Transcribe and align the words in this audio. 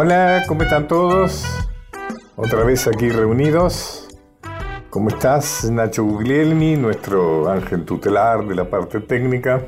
Hola, 0.00 0.44
¿cómo 0.46 0.62
están 0.62 0.86
todos? 0.86 1.44
Otra 2.36 2.62
vez 2.62 2.86
aquí 2.86 3.08
reunidos. 3.08 4.06
¿Cómo 4.90 5.08
estás, 5.08 5.68
Nacho 5.72 6.04
Guglielmi, 6.04 6.76
nuestro 6.76 7.50
ángel 7.50 7.84
tutelar 7.84 8.46
de 8.46 8.54
la 8.54 8.70
parte 8.70 9.00
técnica? 9.00 9.60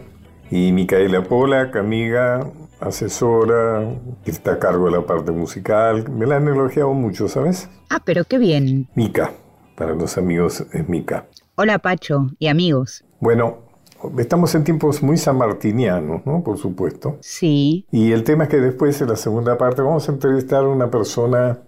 Y 0.48 0.70
Micaela 0.70 1.24
Polak, 1.24 1.74
amiga, 1.74 2.48
asesora, 2.78 3.92
que 4.24 4.30
está 4.30 4.52
a 4.52 4.58
cargo 4.60 4.84
de 4.84 4.92
la 4.92 5.04
parte 5.04 5.32
musical. 5.32 6.08
Me 6.08 6.26
la 6.26 6.36
han 6.36 6.46
elogiado 6.46 6.92
mucho, 6.92 7.26
¿sabes? 7.26 7.68
Ah, 7.88 8.00
pero 8.04 8.22
qué 8.22 8.38
bien. 8.38 8.88
Mica, 8.94 9.32
para 9.74 9.96
los 9.96 10.16
amigos 10.16 10.64
es 10.72 10.88
Mica. 10.88 11.26
Hola, 11.56 11.80
Pacho, 11.80 12.28
y 12.38 12.46
amigos. 12.46 13.04
Bueno, 13.18 13.69
estamos 14.18 14.54
en 14.54 14.64
tiempos 14.64 15.02
muy 15.02 15.16
sanmartinianos, 15.16 16.24
¿no? 16.26 16.42
Por 16.42 16.58
supuesto. 16.58 17.18
Sí. 17.20 17.86
Y 17.90 18.12
el 18.12 18.24
tema 18.24 18.44
es 18.44 18.50
que 18.50 18.58
después, 18.58 19.00
en 19.00 19.08
la 19.08 19.16
segunda 19.16 19.58
parte, 19.58 19.82
vamos 19.82 20.08
a 20.08 20.12
entrevistar 20.12 20.64
a 20.64 20.68
una 20.68 20.90
persona 20.90 21.58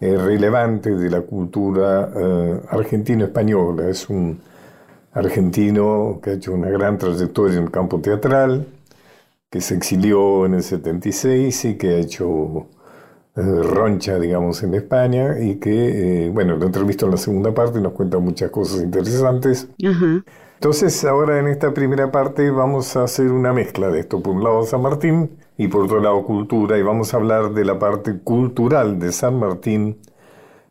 eh, 0.00 0.16
relevante 0.16 0.90
de 0.90 1.10
la 1.10 1.20
cultura 1.20 2.10
eh, 2.16 2.60
argentino-española. 2.70 3.88
Es 3.88 4.08
un 4.10 4.40
argentino 5.12 6.18
que 6.22 6.30
ha 6.30 6.32
hecho 6.34 6.52
una 6.52 6.68
gran 6.70 6.98
trayectoria 6.98 7.58
en 7.58 7.64
el 7.64 7.70
campo 7.70 8.00
teatral, 8.00 8.66
que 9.48 9.60
se 9.60 9.74
exilió 9.74 10.46
en 10.46 10.54
el 10.54 10.62
76 10.62 11.64
y 11.66 11.74
que 11.76 11.88
ha 11.90 11.98
hecho 11.98 12.66
eh, 13.36 13.42
roncha, 13.42 14.18
digamos, 14.18 14.62
en 14.62 14.74
España 14.74 15.38
y 15.38 15.56
que, 15.56 16.30
bueno, 16.32 16.56
lo 16.56 16.66
entrevistó 16.66 17.06
en 17.06 17.12
la 17.12 17.18
segunda 17.18 17.54
parte 17.54 17.78
y 17.78 17.82
nos 17.82 17.92
cuenta 17.92 18.18
muchas 18.18 18.50
cosas 18.50 18.82
interesantes. 18.82 19.68
Ajá. 19.84 20.24
Entonces, 20.62 21.04
ahora 21.04 21.40
en 21.40 21.48
esta 21.48 21.74
primera 21.74 22.12
parte 22.12 22.48
vamos 22.52 22.94
a 22.94 23.02
hacer 23.02 23.32
una 23.32 23.52
mezcla 23.52 23.88
de 23.88 23.98
esto. 23.98 24.22
Por 24.22 24.36
un 24.36 24.44
lado 24.44 24.62
San 24.62 24.80
Martín 24.80 25.32
y 25.58 25.66
por 25.66 25.86
otro 25.86 25.98
lado 25.98 26.24
cultura 26.24 26.78
y 26.78 26.82
vamos 26.82 27.12
a 27.12 27.16
hablar 27.16 27.52
de 27.52 27.64
la 27.64 27.80
parte 27.80 28.20
cultural 28.20 29.00
de 29.00 29.10
San 29.10 29.40
Martín 29.40 29.98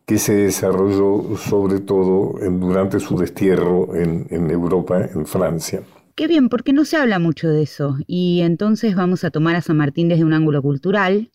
que 0.06 0.18
se 0.18 0.34
desarrolló 0.34 1.36
sobre 1.36 1.82
todo 1.82 2.36
durante 2.40 3.02
su 3.02 3.18
destierro 3.18 3.94
en, 3.94 4.28
en 4.30 4.50
Europa, 4.50 5.10
en 5.14 5.26
Francia. 5.26 5.82
Qué 6.16 6.28
bien, 6.28 6.48
porque 6.48 6.72
no 6.72 6.86
se 6.86 6.96
habla 6.96 7.20
mucho 7.20 7.50
de 7.50 7.64
eso. 7.64 7.98
Y 8.08 8.44
entonces 8.44 8.96
vamos 8.96 9.26
a 9.26 9.30
tomar 9.30 9.58
a 9.58 9.62
San 9.62 9.76
Martín 9.76 10.08
desde 10.08 10.24
un 10.24 10.32
ángulo 10.32 10.62
cultural 10.62 11.32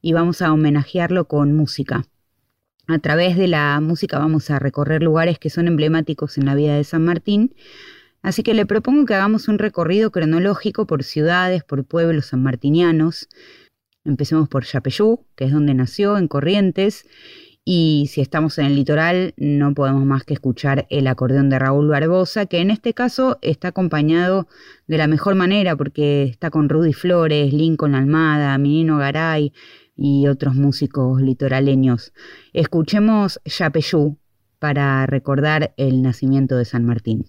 y 0.00 0.12
vamos 0.12 0.42
a 0.42 0.52
homenajearlo 0.52 1.26
con 1.26 1.56
música. 1.56 2.04
A 2.86 3.00
través 3.00 3.36
de 3.36 3.48
la 3.48 3.80
música 3.80 4.20
vamos 4.20 4.48
a 4.50 4.60
recorrer 4.60 5.02
lugares 5.02 5.40
que 5.40 5.50
son 5.50 5.66
emblemáticos 5.66 6.38
en 6.38 6.46
la 6.46 6.54
vida 6.54 6.76
de 6.76 6.84
San 6.84 7.04
Martín, 7.04 7.52
Así 8.26 8.42
que 8.42 8.54
le 8.54 8.66
propongo 8.66 9.06
que 9.06 9.14
hagamos 9.14 9.46
un 9.46 9.56
recorrido 9.56 10.10
cronológico 10.10 10.84
por 10.84 11.04
ciudades, 11.04 11.62
por 11.62 11.84
pueblos 11.84 12.26
sanmartinianos. 12.26 13.28
Empecemos 14.04 14.48
por 14.48 14.64
Yapeyú, 14.64 15.24
que 15.36 15.44
es 15.44 15.52
donde 15.52 15.74
nació, 15.74 16.18
en 16.18 16.26
Corrientes, 16.26 17.06
y 17.64 18.10
si 18.10 18.20
estamos 18.20 18.58
en 18.58 18.66
el 18.66 18.74
litoral 18.74 19.32
no 19.36 19.74
podemos 19.74 20.04
más 20.04 20.24
que 20.24 20.34
escuchar 20.34 20.88
el 20.90 21.06
acordeón 21.06 21.50
de 21.50 21.60
Raúl 21.60 21.86
Barbosa, 21.86 22.46
que 22.46 22.58
en 22.58 22.72
este 22.72 22.94
caso 22.94 23.38
está 23.42 23.68
acompañado 23.68 24.48
de 24.88 24.98
la 24.98 25.06
mejor 25.06 25.36
manera 25.36 25.76
porque 25.76 26.24
está 26.24 26.50
con 26.50 26.68
Rudy 26.68 26.94
Flores, 26.94 27.52
Lincoln 27.52 27.94
Almada, 27.94 28.58
Minino 28.58 28.98
Garay 28.98 29.52
y 29.94 30.26
otros 30.26 30.56
músicos 30.56 31.22
litoraleños. 31.22 32.12
Escuchemos 32.52 33.40
Yapeyú 33.44 34.18
para 34.58 35.06
recordar 35.06 35.74
el 35.76 36.02
nacimiento 36.02 36.56
de 36.56 36.64
San 36.64 36.84
Martín. 36.84 37.26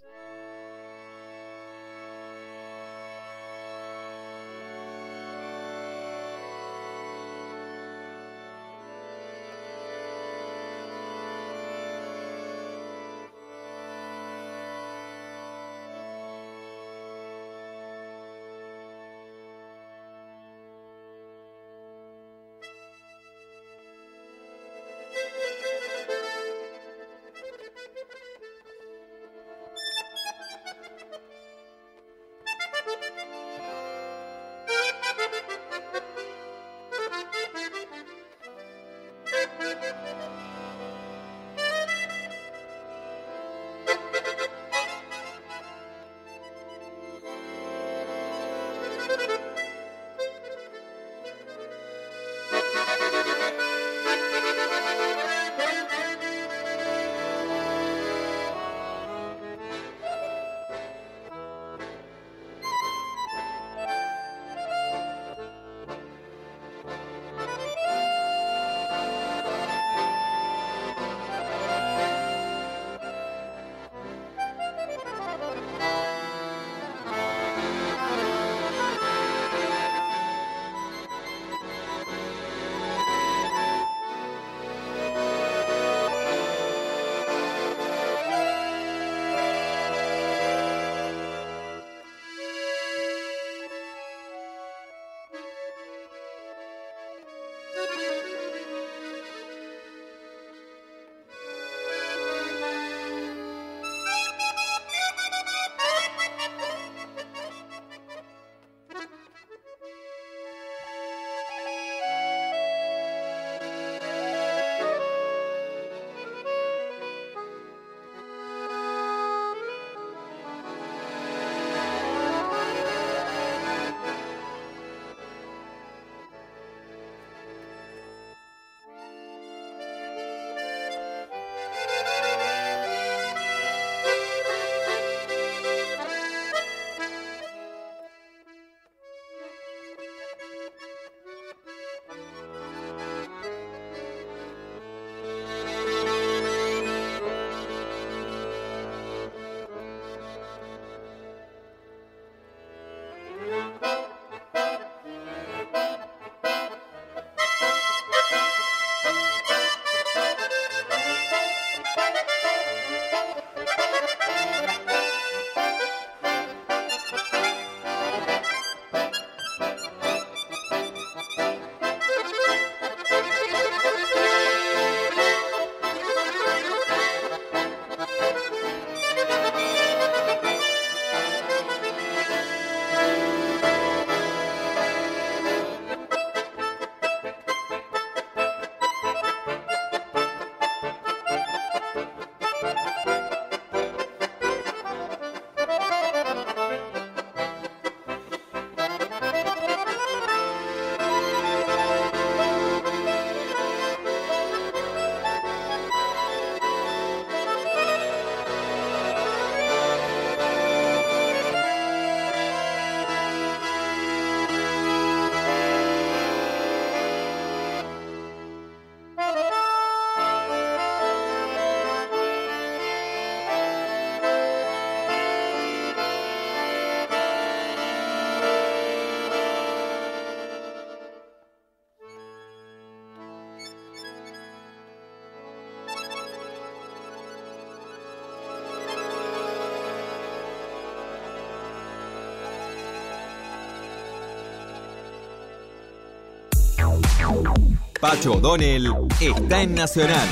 Pacho 248.00 248.34
O'Donnell 248.34 248.94
está 249.20 249.64
en 249.64 249.74
Nacional, 249.74 250.28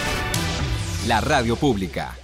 la 1.08 1.20
radio 1.20 1.56
pública. 1.56 2.16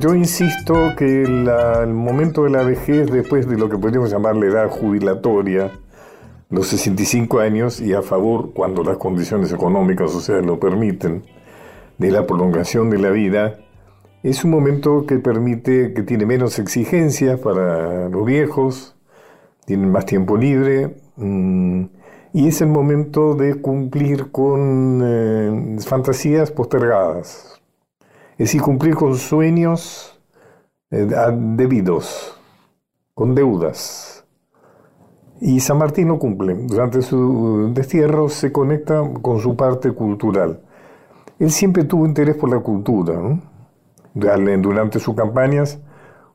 Yo 0.00 0.14
insisto 0.16 0.94
que 0.96 1.22
el 1.22 1.92
momento 1.92 2.42
de 2.42 2.50
la 2.50 2.64
vejez, 2.64 3.12
después 3.12 3.48
de 3.48 3.56
lo 3.56 3.68
que 3.68 3.78
podríamos 3.78 4.10
llamar 4.10 4.34
la 4.34 4.46
edad 4.46 4.68
jubilatoria, 4.68 5.70
los 6.50 6.66
65 6.66 7.38
años, 7.38 7.80
y 7.80 7.92
a 7.92 8.02
favor, 8.02 8.52
cuando 8.52 8.82
las 8.82 8.96
condiciones 8.96 9.52
económicas 9.52 10.12
o 10.12 10.20
sea 10.20 10.40
lo 10.40 10.58
permiten, 10.58 11.22
de 11.98 12.10
la 12.10 12.26
prolongación 12.26 12.90
de 12.90 12.98
la 12.98 13.10
vida, 13.10 13.63
es 14.30 14.42
un 14.42 14.50
momento 14.50 15.04
que 15.06 15.18
permite, 15.18 15.92
que 15.92 16.02
tiene 16.02 16.24
menos 16.24 16.58
exigencias 16.58 17.38
para 17.38 18.08
los 18.08 18.24
viejos, 18.24 18.96
tienen 19.66 19.92
más 19.92 20.06
tiempo 20.06 20.38
libre, 20.38 20.96
mm, 21.16 21.84
y 22.32 22.48
es 22.48 22.62
el 22.62 22.68
momento 22.68 23.34
de 23.34 23.56
cumplir 23.60 24.32
con 24.32 25.02
eh, 25.04 25.76
fantasías 25.86 26.50
postergadas, 26.50 27.60
es 28.32 28.38
decir, 28.38 28.62
cumplir 28.62 28.94
con 28.94 29.14
sueños 29.16 30.18
eh, 30.90 31.06
debidos, 31.56 32.40
con 33.12 33.34
deudas. 33.34 34.24
Y 35.40 35.60
San 35.60 35.76
Martín 35.76 36.08
no 36.08 36.18
cumple. 36.18 36.54
Durante 36.54 37.02
su 37.02 37.72
destierro 37.74 38.30
se 38.30 38.50
conecta 38.50 39.02
con 39.20 39.40
su 39.40 39.54
parte 39.56 39.92
cultural. 39.92 40.60
Él 41.38 41.50
siempre 41.50 41.84
tuvo 41.84 42.06
interés 42.06 42.36
por 42.36 42.48
la 42.48 42.60
cultura. 42.60 43.20
Durante 44.14 45.00
sus 45.00 45.14
campañas 45.16 45.80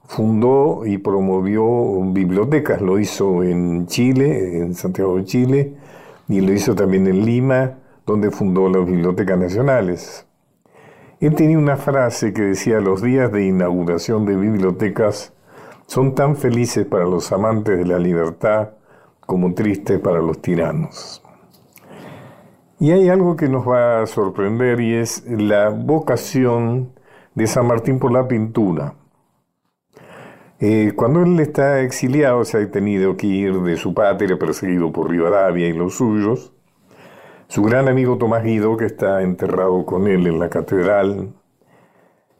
fundó 0.05 0.85
y 0.85 0.97
promovió 0.97 1.65
bibliotecas. 2.11 2.81
Lo 2.81 2.99
hizo 2.99 3.43
en 3.43 3.87
Chile, 3.87 4.57
en 4.57 4.75
Santiago 4.75 5.15
de 5.17 5.25
Chile, 5.25 5.73
y 6.27 6.41
lo 6.41 6.51
hizo 6.51 6.75
también 6.75 7.07
en 7.07 7.25
Lima, 7.25 7.77
donde 8.05 8.31
fundó 8.31 8.69
las 8.69 8.85
bibliotecas 8.85 9.39
nacionales. 9.39 10.25
Él 11.21 11.35
tenía 11.35 11.57
una 11.57 11.77
frase 11.77 12.33
que 12.33 12.41
decía, 12.41 12.79
los 12.79 13.01
días 13.01 13.31
de 13.31 13.45
inauguración 13.45 14.25
de 14.25 14.35
bibliotecas 14.35 15.33
son 15.85 16.15
tan 16.15 16.35
felices 16.35 16.85
para 16.85 17.05
los 17.05 17.31
amantes 17.31 17.77
de 17.77 17.85
la 17.85 17.99
libertad 17.99 18.69
como 19.21 19.53
tristes 19.53 19.99
para 19.99 20.19
los 20.19 20.41
tiranos. 20.41 21.21
Y 22.79 22.91
hay 22.91 23.09
algo 23.09 23.35
que 23.35 23.49
nos 23.49 23.67
va 23.67 24.01
a 24.01 24.05
sorprender 24.05 24.79
y 24.79 24.95
es 24.95 25.25
la 25.27 25.69
vocación 25.69 26.91
de 27.39 27.47
San 27.47 27.68
Martín 27.68 28.00
por 28.00 28.12
la 28.12 28.27
pintura. 28.27 28.95
Eh, 30.59 30.91
cuando 30.94 31.21
él 31.21 31.39
está 31.39 31.80
exiliado, 31.80 32.44
se 32.44 32.57
ha 32.57 32.69
tenido 32.69 33.15
que 33.15 33.27
ir 33.27 33.62
de 33.62 33.77
su 33.77 33.94
patria, 33.94 34.38
perseguido 34.38 34.91
por 34.91 35.09
Rivadavia 35.09 35.68
y 35.68 35.74
los 35.74 35.95
suyos, 35.95 36.51
su 37.47 37.63
gran 37.63 37.88
amigo 37.88 38.18
Tomás 38.18 38.44
Guido, 38.44 38.75
que 38.75 38.86
está 38.86 39.21
enterrado 39.21 39.86
con 39.86 40.07
él 40.07 40.27
en 40.27 40.38
la 40.38 40.50
catedral, 40.50 41.33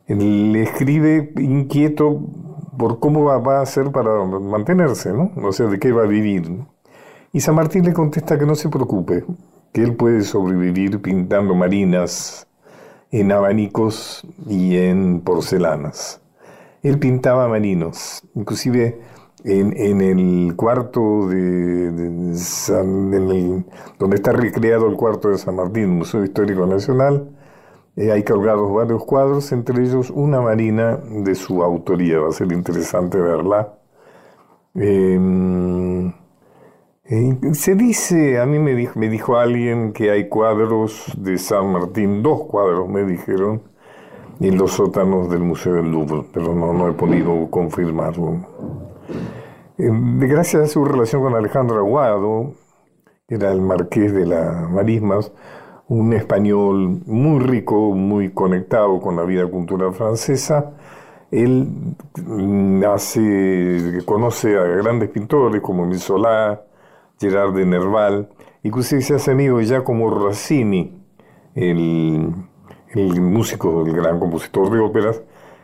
le 0.08 0.62
escribe 0.64 1.32
inquieto 1.38 2.20
por 2.78 3.00
cómo 3.00 3.24
va, 3.24 3.60
a 3.60 3.62
hacer 3.62 3.92
para 3.94 4.26
mantenerse, 4.26 5.14
¿no? 5.14 5.32
O 5.42 5.54
sea, 5.54 5.68
de 5.68 5.80
qué 5.80 5.94
va 5.94 6.04
a 6.04 6.08
vivir. 6.08 6.66
Y 7.32 7.40
San 7.40 7.56
Martín 7.56 7.86
le 7.86 7.94
contesta 7.94 8.38
que 8.38 8.46
no 8.46 8.56
se 8.56 8.68
preocupe, 8.68 9.24
que 9.72 9.82
él 9.82 9.96
puede 9.96 10.24
sobrevivir 10.24 11.02
pintando 11.02 11.56
marinas 11.56 12.49
en 13.12 13.32
abanicos 13.32 14.26
y 14.48 14.78
en 14.78 15.22
porcelanas. 15.22 16.22
Él 16.84 17.00
pintaba 17.00 17.48
marinos, 17.48 18.24
inclusive 18.36 19.00
en, 19.44 20.02
el 20.02 20.56
cuarto 20.56 21.28
de, 21.28 21.92
donde 23.98 24.16
está 24.16 24.32
recreado 24.32 24.88
el 24.88 24.96
cuarto 24.96 25.30
de 25.30 25.38
San 25.38 25.56
Martín, 25.56 25.90
Museo 25.90 26.24
Histórico 26.24 26.66
Nacional, 26.66 27.30
eh, 27.96 28.12
hay 28.12 28.24
colgados 28.24 28.72
varios 28.74 29.04
cuadros, 29.04 29.52
entre 29.52 29.84
ellos 29.84 30.10
una 30.10 30.40
marina 30.42 30.98
de 30.98 31.36
su 31.36 31.62
autoría, 31.64 32.20
va 32.20 32.30
a 32.30 32.32
ser 32.32 32.52
interesante 32.54 33.18
verla. 33.20 33.74
Em, 34.76 35.89
eh, 37.10 37.38
se 37.54 37.74
dice, 37.74 38.40
a 38.40 38.46
mí 38.46 38.60
me 38.60 38.76
dijo, 38.76 39.00
me 39.00 39.10
dijo 39.10 39.38
alguien 39.38 39.94
que 39.94 40.12
hay 40.12 40.30
cuadros 40.30 41.12
de 41.18 41.40
San 41.40 41.72
Martín, 41.72 42.22
dos 42.22 42.44
cuadros 42.44 42.88
me 42.88 43.04
dijeron, 43.04 43.64
en 44.40 44.58
los 44.58 44.74
sótanos 44.74 45.28
del 45.30 45.40
Museo 45.40 45.74
del 45.74 45.92
Louvre, 45.92 46.24
pero 46.32 46.54
no, 46.54 46.72
no 46.72 46.88
he 46.88 46.94
podido 46.94 47.50
confirmarlo. 47.50 48.46
Eh, 49.80 49.90
gracias 49.92 50.64
a 50.64 50.68
su 50.68 50.86
relación 50.86 51.24
con 51.24 51.34
Alejandro 51.34 51.80
Aguado, 51.80 52.54
que 53.28 53.36
era 53.36 53.52
el 53.52 53.62
marqués 53.62 54.14
de 54.14 54.28
las 54.28 54.70
Marismas, 54.70 55.32
un 55.88 56.14
español 56.14 57.02
muy 57.08 57.40
rico, 57.40 57.92
muy 57.96 58.30
conectado 58.32 59.00
con 59.02 59.16
la 59.16 59.24
vida 59.24 59.48
cultural 59.48 59.94
francesa, 59.94 60.74
él 61.32 61.68
hace, 62.88 64.00
conoce 64.06 64.58
a 64.58 64.64
grandes 64.64 65.10
pintores 65.10 65.62
como 65.62 65.92
Solá, 65.96 66.62
Gerard 67.20 67.54
de 67.54 67.66
Nerval, 67.66 68.30
inclusive 68.64 69.02
se 69.02 69.16
hace 69.16 69.32
amigo 69.32 69.60
ya 69.62 69.84
como 69.84 70.10
Rossini, 70.10 71.04
el, 71.56 72.34
músico, 73.20 73.86
el 73.86 73.94
gran 73.94 74.20
compositor 74.20 74.70
de 74.72 74.80
óperas, 74.80 75.22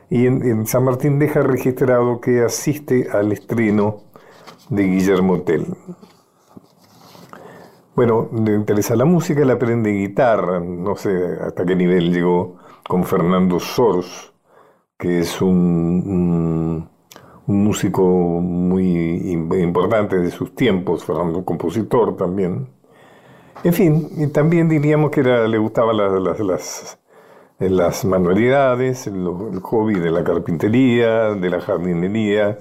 y 0.10 0.28
en, 0.28 0.66
San 0.68 0.84
Martín 0.84 1.18
deja 1.18 1.42
registrado 1.42 2.20
que 2.22 2.42
asiste 2.42 3.08
al 3.12 3.32
estreno 3.32 4.02
de 4.70 4.84
Guillermo 4.84 5.42
Tell. 5.42 5.66
Bueno, 7.96 8.30
le 8.34 8.56
interesa 8.56 8.96
la 8.96 9.06
música, 9.06 9.46
le 9.46 9.54
aprende 9.54 9.90
guitarra, 9.92 10.60
no 10.60 10.96
sé 10.98 11.38
hasta 11.42 11.66
qué 11.66 11.76
nivel 11.76 12.12
llegó 12.12 12.58
con 12.88 13.06
Fernando 13.06 13.60
Sors, 13.60 14.34
que 14.98 15.20
es 15.20 15.42
un, 15.42 16.90
músico 17.48 18.02
muy 18.02 19.32
importante 19.32 20.18
de 20.18 20.32
sus 20.32 20.56
tiempos, 20.56 21.04
Fernando 21.04 21.46
compositor 21.46 22.18
también. 22.18 22.68
En 23.64 23.74
fin, 23.74 24.10
y 24.18 24.28
también 24.28 24.70
diríamos 24.70 25.12
que 25.12 25.24
le 25.24 25.58
gustaban 25.58 25.98
las, 25.98 26.98
manualidades, 28.06 29.08
el, 29.08 29.26
hobby 29.62 29.96
de 29.96 30.12
la 30.12 30.24
carpintería, 30.24 31.34
de 31.34 31.50
la 31.50 31.62
jardinería. 31.62 32.58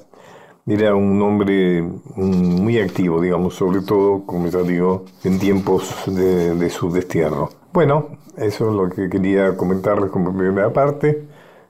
Era 0.66 0.94
un 0.94 1.20
hombre 1.20 1.82
muy 2.16 2.78
activo, 2.78 3.20
digamos, 3.20 3.54
sobre 3.54 3.82
todo, 3.82 4.24
como 4.24 4.48
ya 4.48 4.62
digo, 4.62 5.04
en 5.24 5.38
tiempos 5.38 6.04
de, 6.06 6.70
su 6.70 6.90
destierro. 6.90 7.50
Bueno, 7.74 8.06
eso 8.38 8.70
es 8.70 8.74
lo 8.74 8.88
que 8.88 9.10
quería 9.10 9.58
comentarles 9.58 10.10
como 10.10 10.34
primera 10.34 10.72
parte. 10.72 11.26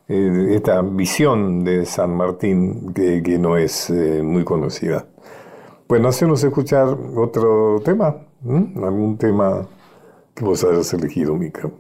Eh, 0.07 0.55
esta 0.55 0.83
visión 0.83 1.65
de 1.65 1.87
San 1.87 2.15
Martín 2.15 2.93
que, 2.93 3.39
no 3.39 3.57
es 3.57 3.89
eh, 3.89 4.23
muy 4.23 4.45
conocida. 4.45 5.07
Bueno, 5.89 6.09
hacemos 6.09 6.45
escuchar 6.45 6.89
otro 7.17 7.81
tema, 7.85 8.17
algún 8.83 9.17
tema 9.17 9.67
que 10.35 10.45
vos 10.45 10.63
hayas 10.65 10.93
elegido, 10.93 11.35
Mica. 11.37 11.71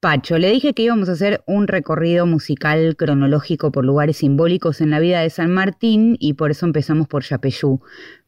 Pacho, 0.00 0.38
le 0.38 0.50
dije 0.50 0.72
que 0.72 0.82
íbamos 0.82 1.08
a 1.10 1.12
hacer 1.12 1.44
un 1.46 1.68
recorrido 1.68 2.26
musical 2.26 2.96
cronológico 2.96 3.70
por 3.70 3.84
lugares 3.84 4.16
simbólicos 4.16 4.80
en 4.80 4.90
la 4.90 4.98
vida 4.98 5.20
de 5.20 5.30
San 5.30 5.52
Martín 5.52 6.16
y 6.18 6.34
por 6.34 6.50
eso 6.50 6.64
empezamos 6.64 7.06
por 7.06 7.22
Yapeyú. 7.22 7.80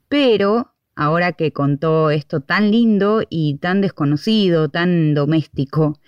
Pero 0.08 0.71
ahora 0.94 1.32
que 1.32 1.52
contó 1.52 2.10
esto 2.10 2.40
tan 2.40 2.70
lindo 2.70 3.22
y 3.28 3.56
tan 3.58 3.80
desconocido, 3.80 4.68
tan 4.68 5.14
doméstico 5.14 5.98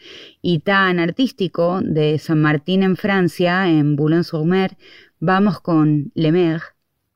y 0.43 0.61
tan 0.61 0.99
artístico 0.99 1.81
de 1.83 2.19
San 2.19 2.41
Martín 2.41 2.83
en 2.83 2.97
Francia, 2.97 3.69
en 3.69 3.97
Boulogne-sur-Mer, 3.97 4.77
vamos 5.21 5.61
con 5.61 6.13
Le 6.15 6.33
Mer, 6.33 6.63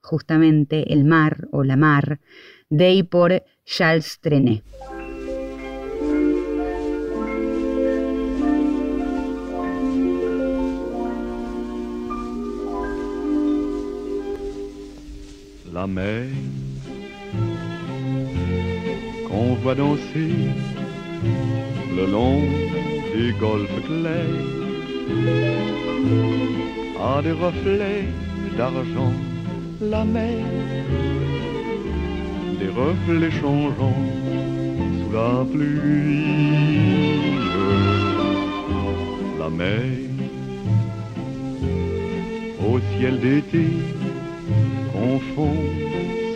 justamente 0.00 0.92
el 0.92 1.04
mar 1.04 1.48
o 1.52 1.64
la 1.64 1.76
mar, 1.76 2.20
de 2.70 2.92
y 2.92 3.02
por 3.02 3.42
Charles 3.64 4.18
Trenet. 4.20 4.64
la 15.78 15.86
mer 15.86 16.57
qu'on 19.38 19.54
voit 19.62 19.74
danser 19.74 20.34
le 21.96 22.04
long 22.10 22.40
du 23.14 23.32
golfe 23.40 23.78
clair 23.86 24.30
a 27.12 27.22
des 27.22 27.36
reflets 27.46 28.04
d'argent 28.56 29.12
la 29.80 30.04
mer 30.04 30.44
des 32.60 32.72
reflets 32.82 33.34
changeants 33.40 34.04
sous 34.98 35.12
la 35.18 35.32
pluie. 35.52 36.24
La 39.38 39.50
mer 39.60 39.82
aussi 42.68 42.84
ciel 42.98 43.20
d'été 43.20 43.66
confond 44.92 45.56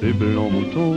ses 0.01 0.13
blancs 0.13 0.53
moutons 0.53 0.97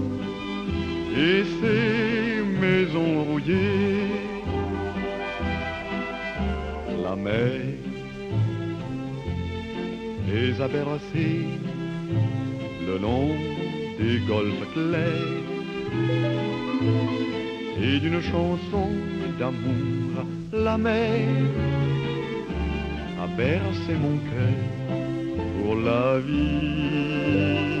et 1.15 1.43
ces 1.59 2.43
maisons 2.59 3.23
rouillées. 3.23 4.07
La 7.03 7.15
mer 7.15 7.51
les 10.27 10.61
a 10.61 10.67
bercés 10.67 11.45
le 12.87 12.97
long 12.97 13.29
des 13.99 14.19
golfes 14.27 14.73
clairs 14.73 15.41
et 17.81 17.99
d'une 17.99 18.21
chanson 18.21 18.89
d'amour, 19.39 20.25
la 20.53 20.77
mer 20.77 21.27
a 23.23 23.27
bercé 23.35 23.93
mon 23.99 24.17
cœur 24.29 24.59
pour 25.57 25.75
la 25.75 26.19
vie, 26.19 27.80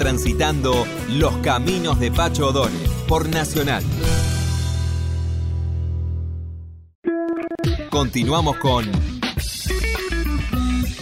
transitando 0.00 0.86
los 1.10 1.36
caminos 1.42 2.00
de 2.00 2.10
Pacho 2.10 2.48
O'Donnell 2.48 2.88
por 3.06 3.28
Nacional. 3.28 3.84
Continuamos 7.90 8.56
con 8.56 8.90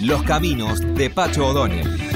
Los 0.03 0.25
caminos 0.25 0.81
de 0.97 1.11
Pacho 1.11 1.47
O'Donnell. 1.47 2.08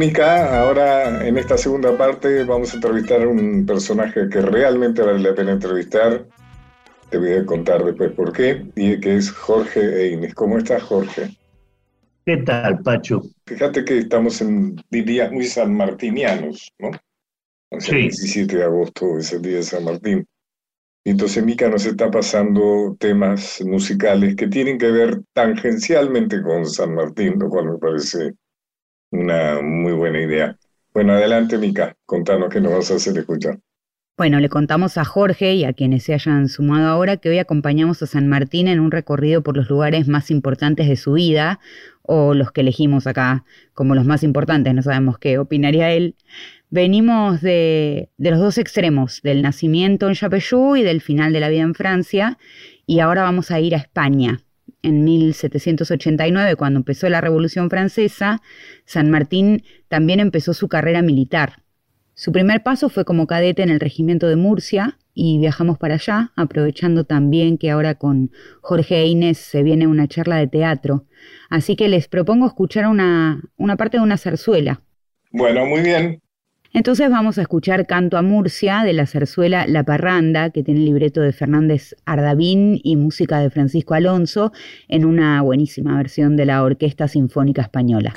Mica, 0.00 0.58
ahora 0.58 1.26
en 1.26 1.36
esta 1.36 1.58
segunda 1.58 1.94
parte 1.94 2.44
vamos 2.44 2.72
a 2.72 2.76
entrevistar 2.76 3.20
a 3.20 3.28
un 3.28 3.66
personaje 3.66 4.30
que 4.30 4.40
realmente 4.40 5.02
vale 5.02 5.18
la 5.18 5.34
pena 5.34 5.52
entrevistar. 5.52 6.24
Te 7.10 7.18
voy 7.18 7.34
a 7.34 7.44
contar 7.44 7.84
después 7.84 8.10
por 8.12 8.32
qué, 8.32 8.64
y 8.76 8.98
que 8.98 9.16
es 9.16 9.30
Jorge 9.30 10.06
Eines. 10.06 10.32
¿Cómo 10.32 10.56
estás, 10.56 10.84
Jorge? 10.84 11.36
¿Qué 12.24 12.38
tal, 12.38 12.78
Pacho? 12.78 13.20
Fíjate 13.44 13.84
que 13.84 13.98
estamos 13.98 14.40
en 14.40 14.74
días 14.88 15.30
muy 15.32 15.44
sanmartinianos, 15.44 16.72
¿no? 16.78 16.92
O 17.70 17.78
sea, 17.78 17.90
Sí. 17.90 17.96
el 17.96 18.02
17 18.04 18.56
de 18.56 18.64
agosto 18.64 19.18
es 19.18 19.30
el 19.34 19.42
día 19.42 19.56
de 19.56 19.62
San 19.64 19.84
Martín. 19.84 20.26
Y 21.04 21.10
entonces 21.10 21.44
Mica 21.44 21.68
nos 21.68 21.84
está 21.84 22.10
pasando 22.10 22.96
temas 22.98 23.62
musicales 23.66 24.34
que 24.34 24.48
tienen 24.48 24.78
que 24.78 24.90
ver 24.90 25.20
tangencialmente 25.34 26.40
con 26.40 26.64
San 26.64 26.94
Martín, 26.94 27.34
lo 27.38 27.50
cual 27.50 27.72
me 27.72 27.78
parece 27.78 28.32
una 29.10 29.60
muy 29.62 29.92
buena 29.92 30.20
idea. 30.20 30.56
Bueno, 30.92 31.12
adelante, 31.12 31.58
Mica, 31.58 31.96
contanos 32.04 32.50
qué 32.50 32.60
nos 32.60 32.72
vas 32.72 32.90
a 32.90 32.94
hacer 32.96 33.16
escuchar. 33.18 33.58
Bueno, 34.20 34.38
le 34.38 34.50
contamos 34.50 34.98
a 34.98 35.04
Jorge 35.06 35.54
y 35.54 35.64
a 35.64 35.72
quienes 35.72 36.02
se 36.02 36.12
hayan 36.12 36.48
sumado 36.48 36.88
ahora 36.88 37.16
que 37.16 37.30
hoy 37.30 37.38
acompañamos 37.38 38.02
a 38.02 38.06
San 38.06 38.28
Martín 38.28 38.68
en 38.68 38.78
un 38.78 38.90
recorrido 38.90 39.42
por 39.42 39.56
los 39.56 39.70
lugares 39.70 40.08
más 40.08 40.30
importantes 40.30 40.88
de 40.88 40.96
su 40.96 41.14
vida, 41.14 41.58
o 42.02 42.34
los 42.34 42.52
que 42.52 42.60
elegimos 42.60 43.06
acá 43.06 43.44
como 43.72 43.94
los 43.94 44.04
más 44.04 44.22
importantes, 44.22 44.74
no 44.74 44.82
sabemos 44.82 45.18
qué 45.18 45.38
opinaría 45.38 45.92
él. 45.92 46.16
Venimos 46.68 47.40
de, 47.40 48.10
los 48.18 48.38
dos 48.38 48.58
extremos, 48.58 49.22
del 49.22 49.40
nacimiento 49.40 50.06
en 50.06 50.14
Chapeyú 50.14 50.76
y 50.76 50.82
del 50.82 51.00
final 51.00 51.32
de 51.32 51.40
la 51.40 51.48
vida 51.48 51.62
en 51.62 51.74
Francia, 51.74 52.36
y 52.84 53.00
ahora 53.00 53.22
vamos 53.22 53.50
a 53.50 53.60
ir 53.60 53.74
a 53.74 53.78
España. 53.78 54.40
En 54.82 55.04
1789, 55.04 56.56
cuando 56.56 56.78
empezó 56.78 57.08
la 57.08 57.20
Revolución 57.20 57.68
Francesa, 57.68 58.40
San 58.84 59.10
Martín 59.10 59.62
también 59.88 60.20
empezó 60.20 60.54
su 60.54 60.68
carrera 60.68 61.02
militar. 61.02 61.62
Su 62.14 62.32
primer 62.32 62.62
paso 62.62 62.88
fue 62.88 63.04
como 63.04 63.26
cadete 63.26 63.62
en 63.62 63.70
el 63.70 63.80
regimiento 63.80 64.28
de 64.28 64.36
Murcia 64.36 64.98
y 65.14 65.38
viajamos 65.38 65.78
para 65.78 65.94
allá, 65.94 66.32
aprovechando 66.36 67.04
también 67.04 67.58
que 67.58 67.70
ahora 67.70 67.94
con 67.94 68.30
Jorge 68.60 69.06
Inés 69.06 69.38
se 69.38 69.62
viene 69.62 69.86
una 69.86 70.08
charla 70.08 70.36
de 70.36 70.46
teatro. 70.46 71.06
Así 71.48 71.76
que 71.76 71.88
les 71.88 72.08
propongo 72.08 72.46
escuchar 72.46 72.86
una, 72.86 73.42
una 73.56 73.76
parte 73.76 73.98
de 73.98 74.02
una 74.02 74.18
zarzuela. 74.18 74.82
Bueno, 75.30 75.66
muy 75.66 75.80
bien. 75.80 76.20
Entonces 76.72 77.10
vamos 77.10 77.36
a 77.36 77.42
escuchar 77.42 77.86
Canto 77.86 78.16
a 78.16 78.22
Murcia 78.22 78.84
de 78.84 78.92
la 78.92 79.06
zarzuela 79.06 79.66
La 79.66 79.82
Parranda, 79.82 80.50
que 80.50 80.62
tiene 80.62 80.80
libreto 80.80 81.20
de 81.20 81.32
Fernández 81.32 81.96
Ardavín 82.04 82.80
y 82.84 82.94
música 82.94 83.40
de 83.40 83.50
Francisco 83.50 83.94
Alonso, 83.94 84.52
en 84.86 85.04
una 85.04 85.42
buenísima 85.42 85.96
versión 85.96 86.36
de 86.36 86.46
la 86.46 86.62
Orquesta 86.62 87.08
Sinfónica 87.08 87.62
Española. 87.62 88.12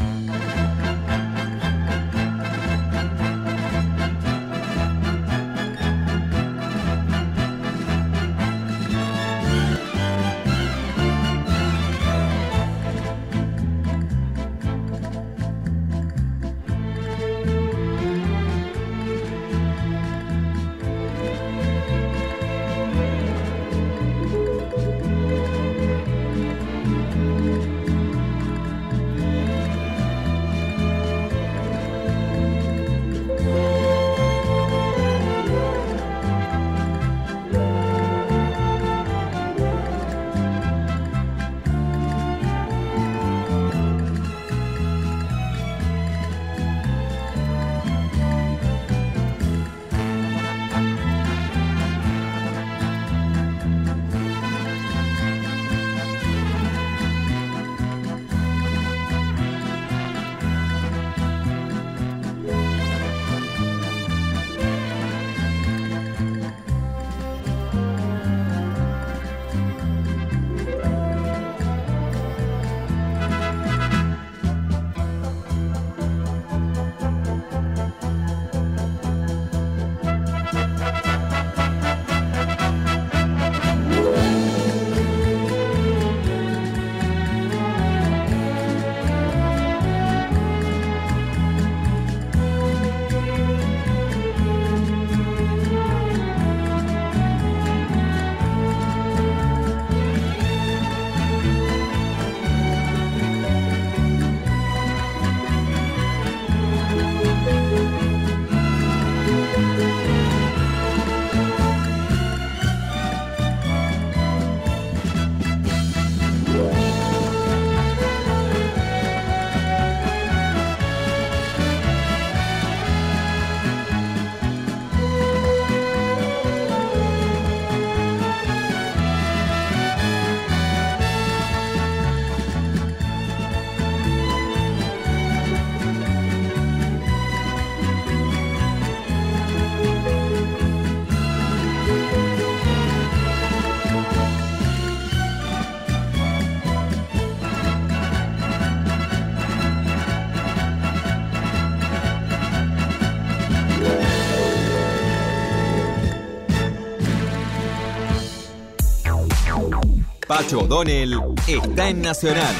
Pacho 160.35 160.61
O'Donnell 160.61 161.13
está 161.47 161.89
en 161.89 162.01
Nacional, 162.01 162.55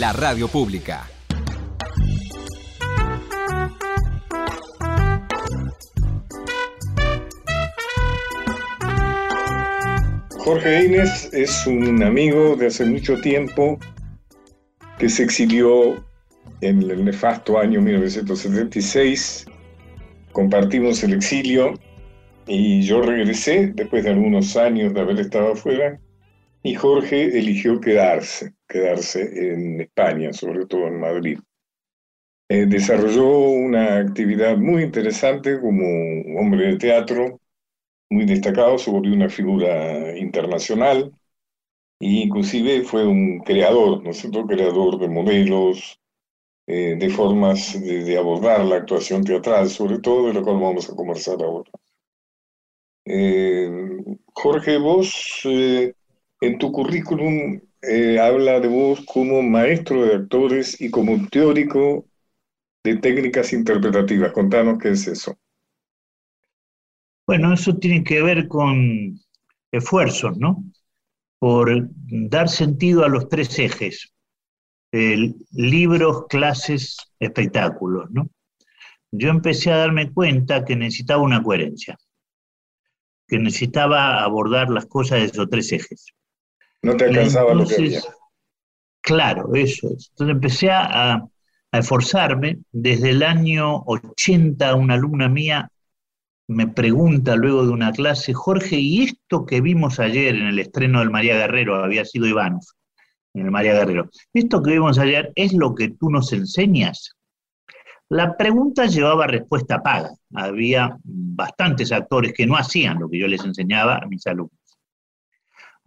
la 0.00 0.12
radio 0.12 0.48
pública. 0.48 1.08
Jorge 10.38 10.86
Inés 10.86 11.30
es 11.32 11.64
un 11.68 12.02
amigo 12.02 12.56
de 12.56 12.66
hace 12.66 12.84
mucho 12.84 13.20
tiempo 13.20 13.78
que 14.98 15.08
se 15.08 15.22
exilió 15.22 16.04
en 16.62 16.82
el 16.82 17.04
nefasto 17.04 17.60
año 17.60 17.80
1976. 17.80 19.46
Compartimos 20.32 21.00
el 21.04 21.12
exilio 21.12 21.74
y 22.48 22.82
yo 22.82 23.02
regresé 23.02 23.68
después 23.68 24.02
de 24.02 24.10
algunos 24.10 24.56
años 24.56 24.92
de 24.94 25.00
haber 25.00 25.20
estado 25.20 25.52
afuera 25.52 26.00
y 26.66 26.74
Jorge 26.74 27.38
eligió 27.38 27.80
quedarse, 27.80 28.52
quedarse 28.66 29.20
en 29.52 29.80
España, 29.82 30.32
sobre 30.32 30.66
todo 30.66 30.88
en 30.88 30.98
Madrid. 30.98 31.38
Eh, 32.48 32.66
desarrolló 32.66 33.28
una 33.28 33.98
actividad 33.98 34.56
muy 34.56 34.82
interesante 34.82 35.60
como 35.60 35.84
hombre 36.40 36.66
de 36.72 36.76
teatro, 36.76 37.40
muy 38.10 38.24
destacado, 38.24 38.78
se 38.78 38.90
volvió 38.90 39.12
una 39.14 39.28
figura 39.28 40.18
internacional 40.18 41.12
e 42.00 42.06
inclusive 42.06 42.82
fue 42.82 43.06
un 43.06 43.38
creador, 43.40 44.02
¿no 44.02 44.10
es 44.10 44.18
cierto? 44.18 44.44
Creador 44.46 44.98
de 44.98 45.08
modelos, 45.08 46.00
eh, 46.66 46.96
de 46.98 47.08
formas 47.10 47.80
de, 47.80 48.18
abordar 48.18 48.64
la 48.64 48.76
actuación 48.78 49.22
teatral, 49.22 49.70
sobre 49.70 50.00
todo 50.00 50.28
de 50.28 50.34
lo 50.34 50.42
cual 50.42 50.60
vamos 50.60 50.90
a 50.90 50.96
conversar 50.96 51.40
ahora. 51.40 51.70
Eh, 53.04 53.70
Jorge, 54.34 54.78
vos 54.78 55.46
en 56.40 56.58
tu 56.58 56.72
currículum 56.72 57.60
habla 58.20 58.60
de 58.60 58.68
vos 58.68 59.04
como 59.06 59.42
maestro 59.42 60.04
de 60.04 60.14
actores 60.16 60.80
y 60.80 60.90
como 60.90 61.28
teórico 61.28 62.06
de 62.84 62.96
técnicas 62.96 63.52
interpretativas. 63.52 64.32
Contanos 64.32 64.78
qué 64.78 64.90
es 64.90 65.06
eso. 65.06 65.38
Bueno, 67.26 67.52
eso 67.52 67.76
tiene 67.76 68.04
que 68.04 68.22
ver 68.22 68.46
con 68.48 69.18
esfuerzos, 69.72 70.36
¿no? 70.38 70.64
Por 71.38 71.88
dar 71.90 72.48
sentido 72.48 73.04
a 73.04 73.08
los 73.08 73.28
tres 73.28 73.58
ejes, 73.58 74.12
libros, 74.92 76.26
clases, 76.28 76.96
espectáculos, 77.18 78.10
¿no? 78.10 78.28
Yo 79.10 79.28
empecé 79.30 79.72
a 79.72 79.78
darme 79.78 80.12
cuenta 80.12 80.64
que 80.64 80.76
necesitaba 80.76 81.22
una 81.22 81.42
coherencia, 81.42 81.96
que 83.28 83.38
necesitaba 83.38 84.22
abordar 84.22 84.70
las 84.70 84.86
cosas 84.86 85.20
de 85.20 85.26
esos 85.26 85.50
tres 85.50 85.72
ejes. 85.72 86.06
No 86.86 86.96
te 86.96 87.04
alcanzaba 87.04 87.54
lo 87.54 87.66
que 87.66 87.74
había. 87.74 88.00
Claro, 89.00 89.54
eso 89.54 89.88
es. 89.88 90.10
Entonces 90.10 90.34
empecé 90.34 90.70
a, 90.70 91.14
a 91.14 91.78
esforzarme. 91.78 92.58
Desde 92.72 93.10
el 93.10 93.22
año 93.22 93.82
80, 93.86 94.74
una 94.74 94.94
alumna 94.94 95.28
mía 95.28 95.70
me 96.48 96.68
pregunta 96.68 97.34
luego 97.36 97.66
de 97.66 97.72
una 97.72 97.92
clase, 97.92 98.32
Jorge, 98.32 98.76
¿y 98.76 99.02
esto 99.02 99.44
que 99.46 99.60
vimos 99.60 99.98
ayer 99.98 100.34
en 100.34 100.46
el 100.46 100.58
estreno 100.58 101.00
del 101.00 101.10
María 101.10 101.36
Guerrero, 101.36 101.82
había 101.82 102.04
sido 102.04 102.26
Iván, 102.26 102.60
en 103.34 103.46
el 103.46 103.50
María 103.50 103.74
Guerrero, 103.74 104.10
¿esto 104.32 104.62
que 104.62 104.72
vimos 104.72 104.98
ayer 104.98 105.32
es 105.34 105.52
lo 105.52 105.74
que 105.74 105.90
tú 105.90 106.08
nos 106.10 106.32
enseñas? 106.32 107.16
La 108.08 108.36
pregunta 108.36 108.86
llevaba 108.86 109.26
respuesta 109.26 109.82
paga. 109.82 110.10
Había 110.32 110.96
bastantes 111.02 111.90
actores 111.90 112.32
que 112.32 112.46
no 112.46 112.56
hacían 112.56 113.00
lo 113.00 113.08
que 113.08 113.18
yo 113.18 113.26
les 113.26 113.44
enseñaba 113.44 113.96
a 113.96 114.06
mis 114.06 114.24
alumnos. 114.28 114.56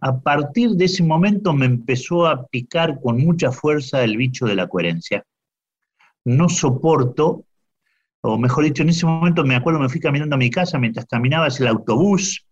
A 0.00 0.18
partir 0.20 0.70
de 0.70 0.86
ese 0.86 1.02
momento 1.02 1.52
me 1.52 1.66
empezó 1.66 2.26
a 2.26 2.46
picar 2.46 3.00
con 3.00 3.18
mucha 3.18 3.52
fuerza 3.52 4.02
el 4.02 4.16
bicho 4.16 4.46
de 4.46 4.54
la 4.54 4.68
coherencia. 4.68 5.24
No 6.24 6.48
soporto 6.48 7.44
o 8.22 8.38
mejor 8.38 8.64
dicho, 8.64 8.82
en 8.82 8.90
ese 8.90 9.06
momento 9.06 9.44
me 9.44 9.56
acuerdo, 9.56 9.80
me 9.80 9.88
fui 9.88 10.00
caminando 10.00 10.34
a 10.34 10.38
mi 10.38 10.50
casa 10.50 10.78
mientras 10.78 11.06
caminaba 11.06 11.46
hacia 11.46 11.64
el 11.64 11.70
autobús, 11.70 12.46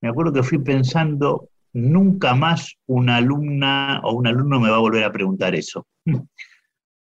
me 0.00 0.08
acuerdo 0.08 0.32
que 0.32 0.42
fui 0.42 0.58
pensando, 0.58 1.48
nunca 1.72 2.34
más 2.34 2.74
una 2.86 3.16
alumna 3.16 4.00
o 4.02 4.14
un 4.14 4.26
alumno 4.26 4.58
me 4.58 4.68
va 4.68 4.76
a 4.76 4.80
volver 4.80 5.04
a 5.04 5.12
preguntar 5.12 5.54
eso. 5.54 5.86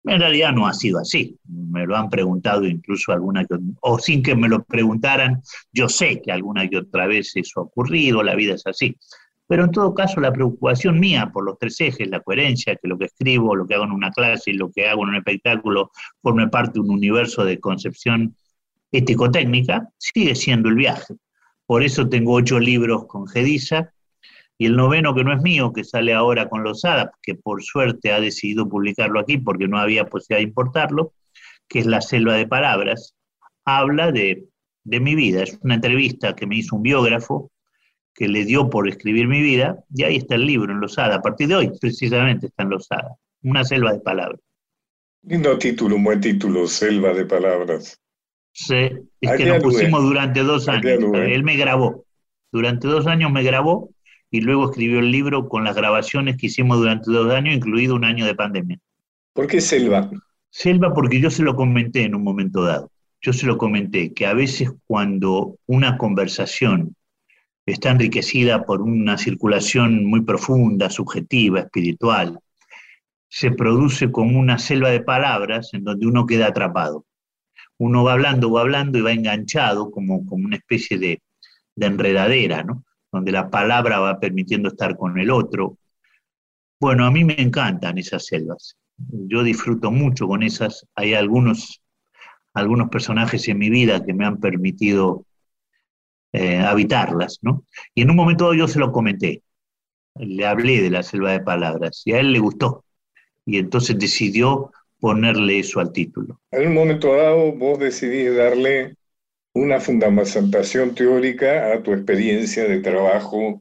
En 0.03 0.19
realidad 0.19 0.53
no 0.55 0.67
ha 0.67 0.73
sido 0.73 0.99
así, 0.99 1.39
me 1.47 1.85
lo 1.85 1.95
han 1.95 2.09
preguntado 2.09 2.65
incluso 2.65 3.13
alguna 3.13 3.45
que, 3.45 3.59
o 3.83 3.99
sin 3.99 4.23
que 4.23 4.35
me 4.35 4.49
lo 4.49 4.65
preguntaran, 4.65 5.43
yo 5.75 5.91
sé 5.91 6.23
que 6.23 6.33
alguna 6.33 6.67
que 6.71 6.79
otra 6.79 7.07
vez 7.07 7.33
eso 7.35 7.61
ha 7.61 7.65
ocurrido, 7.65 8.23
la 8.23 8.35
vida 8.35 8.55
es 8.55 8.67
así. 8.67 8.97
Pero 9.51 9.65
en 9.65 9.73
todo 9.73 9.93
caso, 9.95 10.21
la 10.21 10.33
preocupación 10.33 11.01
mía 11.01 11.29
por 11.33 11.45
los 11.45 11.59
tres 11.59 11.81
ejes, 11.81 12.09
la 12.09 12.21
coherencia, 12.21 12.77
que 12.77 12.87
lo 12.87 12.97
que 12.97 13.07
escribo, 13.07 13.57
lo 13.57 13.67
que 13.67 13.75
hago 13.75 13.83
en 13.83 13.91
una 13.91 14.13
clase 14.13 14.53
y 14.53 14.55
lo 14.55 14.71
que 14.71 14.87
hago 14.87 15.03
en 15.03 15.09
un 15.09 15.17
espectáculo 15.17 15.91
forme 16.23 16.47
parte 16.47 16.75
de 16.75 16.81
un 16.83 16.91
universo 16.93 17.45
de 17.45 17.59
concepción 17.59 18.37
ético-técnica, 18.93 19.89
sigue 19.99 20.37
siendo 20.37 20.69
el 20.69 20.77
viaje. 20.77 21.17
Por 21.67 21.83
eso 21.83 22.09
tengo 22.09 22.35
ocho 22.35 22.61
libros 22.61 23.07
con 23.09 23.27
Gedisa 23.27 23.93
y 24.57 24.67
el 24.67 24.77
noveno 24.77 25.17
que 25.17 25.25
no 25.25 25.33
es 25.33 25.43
mío, 25.43 25.73
que 25.73 25.83
sale 25.83 26.15
ahora 26.15 26.49
con 26.49 26.63
Losada, 26.63 27.11
que 27.21 27.35
por 27.35 27.61
suerte 27.65 28.13
ha 28.13 28.21
decidido 28.21 28.69
publicarlo 28.69 29.19
aquí 29.19 29.39
porque 29.39 29.67
no 29.67 29.81
había 29.81 30.05
posibilidad 30.05 30.45
de 30.45 30.49
importarlo, 30.49 31.13
que 31.67 31.81
es 31.81 31.87
La 31.87 32.03
Selva 32.03 32.35
de 32.35 32.47
Palabras, 32.47 33.17
habla 33.65 34.13
de, 34.13 34.45
de 34.85 35.01
mi 35.01 35.17
vida. 35.17 35.43
Es 35.43 35.59
una 35.63 35.75
entrevista 35.75 36.37
que 36.37 36.47
me 36.47 36.55
hizo 36.55 36.77
un 36.77 36.83
biógrafo 36.83 37.51
que 38.15 38.29
le 38.29 38.45
dio 38.45 38.69
por 38.69 38.89
escribir 38.89 39.29
mi 39.29 39.41
vida, 39.41 39.85
y 39.95 40.05
ahí 40.05 40.17
está 40.17 40.35
el 40.35 40.47
libro 40.47 40.73
en 40.73 40.81
Losada. 40.81 41.17
A 41.17 41.23
partir 41.23 41.49
de 41.49 41.55
hoy, 41.57 41.73
precisamente, 41.81 42.47
está 42.47 42.65
en 42.65 42.71
Losada. 42.71 43.17
Una 43.43 43.65
selva 43.65 43.93
de 43.93 44.01
palabras. 44.01 44.41
Lindo 45.23 45.59
título, 45.59 45.97
un 45.97 46.05
buen 46.05 46.21
título, 46.21 46.67
Selva 46.67 47.13
de 47.13 47.27
Palabras. 47.27 48.01
Sí, 48.53 48.91
es 49.21 49.33
que 49.37 49.47
lo 49.47 49.61
pusimos 49.61 50.03
durante 50.03 50.43
dos 50.43 50.69
años. 50.69 50.85
Él 50.85 51.43
me 51.45 51.57
grabó. 51.57 52.05
Durante 52.53 52.89
dos 52.89 53.07
años 53.07 53.31
me 53.31 53.43
grabó 53.43 53.91
y 54.31 54.41
luego 54.41 54.71
escribió 54.71 54.99
el 55.01 55.11
libro 55.11 55.49
con 55.49 55.65
las 55.65 55.77
grabaciones 55.77 56.37
que 56.37 56.47
hicimos 56.47 56.79
durante 56.79 57.11
dos 57.11 57.33
años, 57.33 57.55
incluido 57.55 57.95
un 57.95 58.05
año 58.05 58.27
de 58.27 58.35
pandemia. 58.35 58.79
¿Por 59.33 59.47
qué 59.47 59.61
selva? 59.61 60.11
Selva 60.51 60.93
porque 60.95 61.21
yo 61.21 61.31
se 61.31 61.43
lo 61.43 61.55
comenté 61.55 62.05
en 62.05 62.15
un 62.15 62.23
momento 62.23 62.65
dado. 62.65 62.91
Yo 63.21 63.33
se 63.33 63.47
lo 63.47 63.59
comenté 63.59 64.13
que 64.15 64.27
a 64.27 64.35
veces 64.35 64.71
cuando 64.87 65.57
una 65.67 65.99
conversación 65.99 66.97
está 67.73 67.91
enriquecida 67.91 68.65
por 68.65 68.83
una 68.83 69.19
circulación 69.19 70.05
muy 70.05 70.23
profunda, 70.23 70.91
subjetiva, 70.91 71.61
espiritual. 71.61 72.41
Se 73.29 73.51
produce 73.51 74.11
como 74.11 74.39
una 74.39 74.59
selva 74.59 74.91
de 74.91 75.01
palabras 75.01 75.71
en 75.73 75.85
donde 75.85 76.07
uno 76.07 76.27
queda 76.27 76.49
atrapado. 76.49 77.07
Uno 77.79 78.05
va 78.05 78.13
hablando, 78.13 78.51
va 78.51 78.63
hablando 78.63 78.99
y 78.99 79.03
va 79.03 79.13
enganchado 79.13 79.91
como, 79.91 80.27
como 80.27 80.47
una 80.47 80.57
especie 80.57 80.99
de, 80.99 81.23
de 81.77 81.87
enredadera, 81.87 82.63
¿no? 82.63 82.85
donde 83.13 83.33
la 83.33 83.51
palabra 83.51 83.99
va 83.99 84.21
permitiendo 84.21 84.69
estar 84.69 84.97
con 84.97 85.19
el 85.19 85.31
otro. 85.31 85.79
Bueno, 86.81 87.05
a 87.05 87.11
mí 87.11 87.25
me 87.25 87.41
encantan 87.41 87.99
esas 87.99 88.27
selvas. 88.27 88.77
Yo 88.97 89.43
disfruto 89.43 89.91
mucho 89.91 90.27
con 90.29 90.43
esas. 90.43 90.87
Hay 90.95 91.15
algunos, 91.15 91.83
algunos 92.55 92.89
personajes 92.89 93.49
en 93.49 93.59
mi 93.59 93.71
vida 93.71 94.05
que 94.05 94.15
me 94.15 94.27
han 94.27 94.39
permitido 94.39 95.27
eh, 96.33 96.59
habitarlas, 96.59 97.39
¿no? 97.43 97.65
Y 97.95 98.03
en 98.03 98.11
un 98.11 98.17
momento 98.17 98.55
yo 98.55 98.69
se 98.69 98.79
lo 98.79 98.93
comenté, 98.93 99.43
le 100.15 100.47
hablé 100.47 100.81
de 100.81 100.91
la 100.91 101.03
selva 101.03 101.33
de 101.33 101.41
palabras 101.41 102.03
y 102.05 102.13
a 102.13 102.21
él 102.21 102.33
le 102.33 102.39
gustó 102.39 102.85
y 103.45 103.59
entonces 103.59 103.99
decidió 103.99 104.71
ponerle 105.01 105.59
eso 105.59 105.81
al 105.81 105.93
título. 105.93 106.41
En 106.53 106.69
un 106.69 106.75
momento 106.75 107.15
dado 107.17 107.53
vos 107.53 107.79
decidís 107.79 108.37
darle 108.37 108.95
una 109.55 109.81
fundamentación 109.81 110.95
teórica 110.95 111.73
a 111.73 111.83
tu 111.83 111.93
experiencia 111.93 112.65
de 112.65 112.81
trabajo 112.81 113.61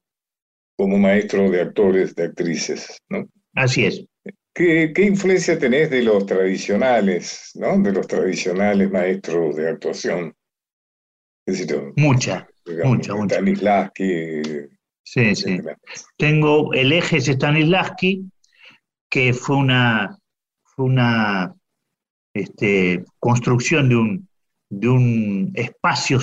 como 0.78 0.98
maestro 0.98 1.50
de 1.50 1.62
actores, 1.62 2.14
de 2.16 2.26
actrices, 2.26 3.00
¿no? 3.10 3.28
Así 3.56 3.86
es. 3.86 4.06
¿Qué, 4.54 4.92
¿Qué, 4.94 5.04
influencia 5.04 5.58
tenés 5.58 5.90
de 5.90 6.04
los 6.04 6.26
tradicionales, 6.26 7.52
¿no? 7.56 7.80
De 7.80 7.92
los 7.92 8.08
tradicionales 8.08 8.92
maestros 8.92 9.56
de 9.56 9.70
actuación? 9.70 10.36
Mucha, 11.96 12.49
mucha, 12.84 13.16
mucha. 13.16 13.36
Stanislavski. 13.36 14.42
Sí, 15.04 15.36
sí. 15.36 15.60
Tengo 16.18 16.74
el 16.74 16.92
eje 16.92 17.20
Stanislavski, 17.20 18.26
que 19.10 19.34
fue 19.34 19.56
una, 19.56 20.18
fue 20.64 20.86
una 20.86 21.56
este, 22.34 23.04
construcción 23.20 23.90
de 23.90 23.96
un, 23.96 24.30
de 24.70 24.88
un 24.88 25.52
espacio, 25.56 26.20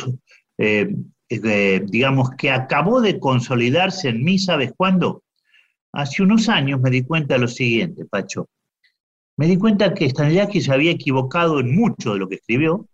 eh, 0.58 0.94
eh, 1.28 1.82
digamos, 1.86 2.30
que 2.38 2.50
acabó 2.50 3.00
de 3.00 3.18
consolidarse 3.18 4.08
en 4.08 4.22
mí, 4.22 4.38
¿sabes 4.38 4.72
cuándo? 4.76 5.24
Hace 5.92 6.22
unos 6.22 6.48
años 6.48 6.80
me 6.80 6.90
di 6.90 7.02
cuenta 7.02 7.34
de 7.34 7.40
lo 7.40 7.48
siguiente, 7.48 8.04
Pacho. 8.04 8.48
Me 9.36 9.46
di 9.46 9.58
cuenta 9.58 9.92
que 9.92 10.08
Stanislavski 10.08 10.60
se 10.60 10.72
había 10.72 10.92
equivocado 10.92 11.60
en 11.60 11.74
mucho 11.74 12.12
de 12.12 12.20
lo 12.20 12.28
que 12.28 12.36
escribió, 12.36 12.86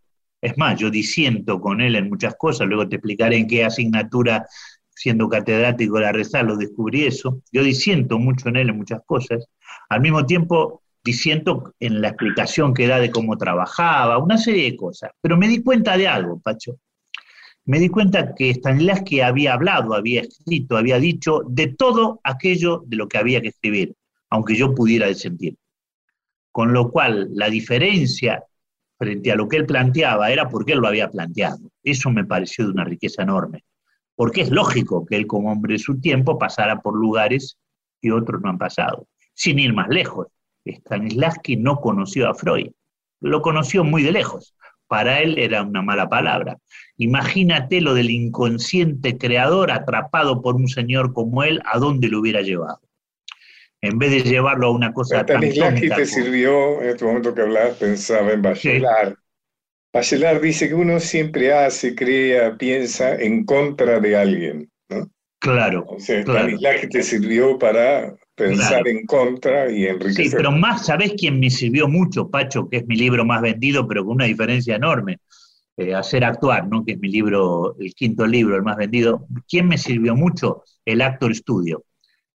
es 0.43 0.59
más, 0.59 0.79
yo 0.79 0.91
disiento 0.91 1.61
con 1.61 1.81
él 1.81 1.95
en 1.95 2.09
muchas 2.09 2.35
cosas, 2.35 2.67
luego 2.67 2.89
te 2.89 2.97
explicaré 2.97 3.37
en 3.37 3.47
qué 3.47 3.65
asignatura 3.65 4.47
siendo 4.95 5.29
catedrático 5.29 5.97
de 5.97 6.03
la 6.03 6.13
Rezal, 6.13 6.47
lo 6.47 6.57
descubrí 6.57 7.05
eso. 7.05 7.43
Yo 7.51 7.63
disiento 7.63 8.19
mucho 8.19 8.49
en 8.49 8.57
él 8.57 8.69
en 8.69 8.77
muchas 8.77 9.01
cosas. 9.07 9.47
Al 9.89 10.01
mismo 10.01 10.27
tiempo, 10.27 10.83
disiento 11.03 11.75
en 11.81 12.01
la 12.01 12.09
explicación 12.09 12.75
que 12.75 12.87
da 12.87 12.99
de 12.99 13.11
cómo 13.11 13.37
trabajaba, 13.39 14.19
una 14.19 14.37
serie 14.37 14.65
de 14.65 14.77
cosas. 14.77 15.11
Pero 15.21 15.37
me 15.37 15.49
di 15.49 15.63
cuenta 15.63 15.97
de 15.97 16.09
algo, 16.09 16.41
Pacho. 16.41 16.79
Me 17.65 17.79
di 17.79 17.89
cuenta 17.89 18.35
que 18.35 18.53
Stanislavski 18.55 19.21
había 19.21 19.55
hablado, 19.55 19.95
había 19.95 20.23
escrito, 20.23 20.77
había 20.77 20.99
dicho 20.99 21.43
de 21.49 21.69
todo 21.69 22.21
aquello 22.25 22.83
de 22.87 22.97
lo 22.97 23.09
que 23.09 23.19
había 23.19 23.41
que 23.41 23.49
escribir, 23.49 23.95
aunque 24.31 24.57
yo 24.57 24.75
pudiera 24.75 25.07
disentir. 25.07 25.57
Con 26.51 26.73
lo 26.73 26.91
cual, 26.91 27.29
la 27.33 27.49
diferencia 27.49 28.45
frente 29.03 29.33
a 29.33 29.35
lo 29.35 29.49
que 29.49 29.57
él 29.57 29.67
planteaba 29.67 30.31
era 30.31 30.49
porque 30.49 30.75
él 30.75 30.79
lo 30.79 30.87
había 30.87 31.11
planteado. 31.11 31.59
Eso 31.83 32.09
me 32.11 32.25
pareció 32.25 32.65
de 32.65 32.71
una 32.71 32.85
riqueza 32.85 33.25
enorme. 33.25 33.65
Porque 34.15 34.43
es 34.43 34.51
lógico 34.53 35.05
que 35.05 35.17
él 35.17 35.27
como 35.27 35.51
hombre 35.51 35.73
de 35.73 35.81
su 35.81 36.01
tiempo 36.01 36.38
pasara 36.38 36.81
por 36.83 36.95
lugares 36.95 37.59
que 38.01 38.12
otros 38.12 38.41
no 38.41 38.51
han 38.51 38.59
pasado. 38.59 39.09
Sin 39.35 39.59
ir 39.59 39.73
más 39.73 39.88
lejos, 39.88 40.29
Stanislavski 40.65 41.57
no 41.57 41.81
conoció 41.81 42.31
a 42.31 42.35
Freud, 42.35 42.71
lo 43.21 43.43
conoció 43.43 43.83
muy 43.83 44.05
de 44.05 44.12
lejos. 44.12 44.55
Para 44.87 45.21
él 45.21 45.37
era 45.37 45.62
una 45.65 45.83
mala 45.83 46.09
palabra. 46.09 46.59
Imagínate 46.97 47.81
lo 47.81 47.95
del 47.95 48.11
inconsciente 48.11 49.19
creador 49.19 49.73
atrapado 49.73 50.43
por 50.43 50.55
un 50.55 50.69
señor 50.69 51.12
como 51.12 51.43
él, 51.43 51.61
¿a 51.65 51.81
dónde 51.81 52.07
lo 52.07 52.21
hubiera 52.21 52.43
llevado? 52.43 52.81
En 53.83 53.99
vez 53.99 54.12
de 54.12 54.23
llevarlo 54.23 54.68
a 54.68 54.71
una 54.71 54.92
cosa 54.92 55.27
tan 55.27 55.40
te 55.40 56.07
sirvió, 56.07 56.81
en 56.81 56.90
este 56.90 57.05
momento 57.05 57.35
que 57.35 57.42
hablabas, 57.42 57.77
pensaba 57.77 58.33
en 58.33 58.40
Bachelard. 58.40 59.14
Bachelard 59.92 60.40
dice 60.40 60.68
que 60.68 60.75
uno 60.75 61.01
siempre 61.01 61.53
hace, 61.53 61.95
crea, 61.95 62.57
piensa 62.57 63.16
en 63.16 63.45
contra 63.45 63.99
de 63.99 64.16
alguien, 64.16 64.71
¿no? 64.88 65.11
Claro. 65.40 65.85
O 65.88 65.99
sea, 65.99 66.25
te 66.25 67.03
sirvió 67.03 67.59
para 67.59 68.14
pensar 68.37 68.87
en 68.87 69.05
contra 69.05 69.68
y 69.71 69.87
enriquecer. 69.87 70.27
Sí, 70.27 70.33
pero 70.35 70.53
más, 70.53 70.87
¿sabés 70.87 71.14
quién 71.18 71.40
me 71.40 71.51
sirvió 71.51 71.88
mucho, 71.88 72.31
Pacho? 72.31 72.68
Que 72.71 72.79
es 72.79 72.87
mi 72.87 72.95
libro 72.95 73.25
más 73.25 73.42
vendido, 73.42 73.87
pero 73.88 74.05
con 74.05 74.14
una 74.14 74.27
diferencia 74.27 74.77
enorme. 74.77 75.18
Eh, 75.77 75.92
hacer 75.92 76.25
actuar, 76.25 76.68
¿no? 76.68 76.85
Que 76.85 76.92
es 76.92 76.99
mi 77.01 77.09
libro, 77.09 77.75
el 77.81 77.92
quinto 77.95 78.27
libro, 78.27 78.55
el 78.55 78.62
más 78.62 78.77
vendido. 78.77 79.27
¿Quién 79.49 79.66
me 79.66 79.77
sirvió 79.77 80.14
mucho? 80.14 80.62
El 80.85 81.03
Actor 81.03 81.35
Studio 81.35 81.83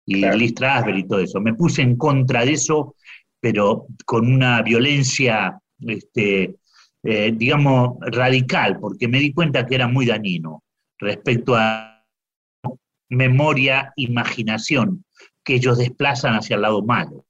y 0.06 0.20
claro. 0.20 0.38
Liz 0.38 0.52
Strasberg 0.52 0.98
y 0.98 1.08
todo 1.08 1.20
eso. 1.20 1.40
Me 1.40 1.54
puse 1.54 1.82
en 1.82 1.96
contra 1.96 2.44
de 2.44 2.52
eso, 2.52 2.94
pero 3.40 3.86
con 4.04 4.32
una 4.32 4.62
violencia, 4.62 5.58
este, 5.80 6.54
eh, 7.02 7.32
digamos, 7.34 7.98
radical, 8.00 8.78
porque 8.80 9.08
me 9.08 9.18
di 9.18 9.32
cuenta 9.32 9.66
que 9.66 9.74
era 9.74 9.88
muy 9.88 10.06
dañino 10.06 10.62
respecto 10.98 11.54
a 11.56 12.04
memoria, 13.08 13.92
imaginación, 13.96 15.04
que 15.44 15.54
ellos 15.54 15.78
desplazan 15.78 16.34
hacia 16.34 16.56
el 16.56 16.62
lado 16.62 16.82
malo, 16.82 17.24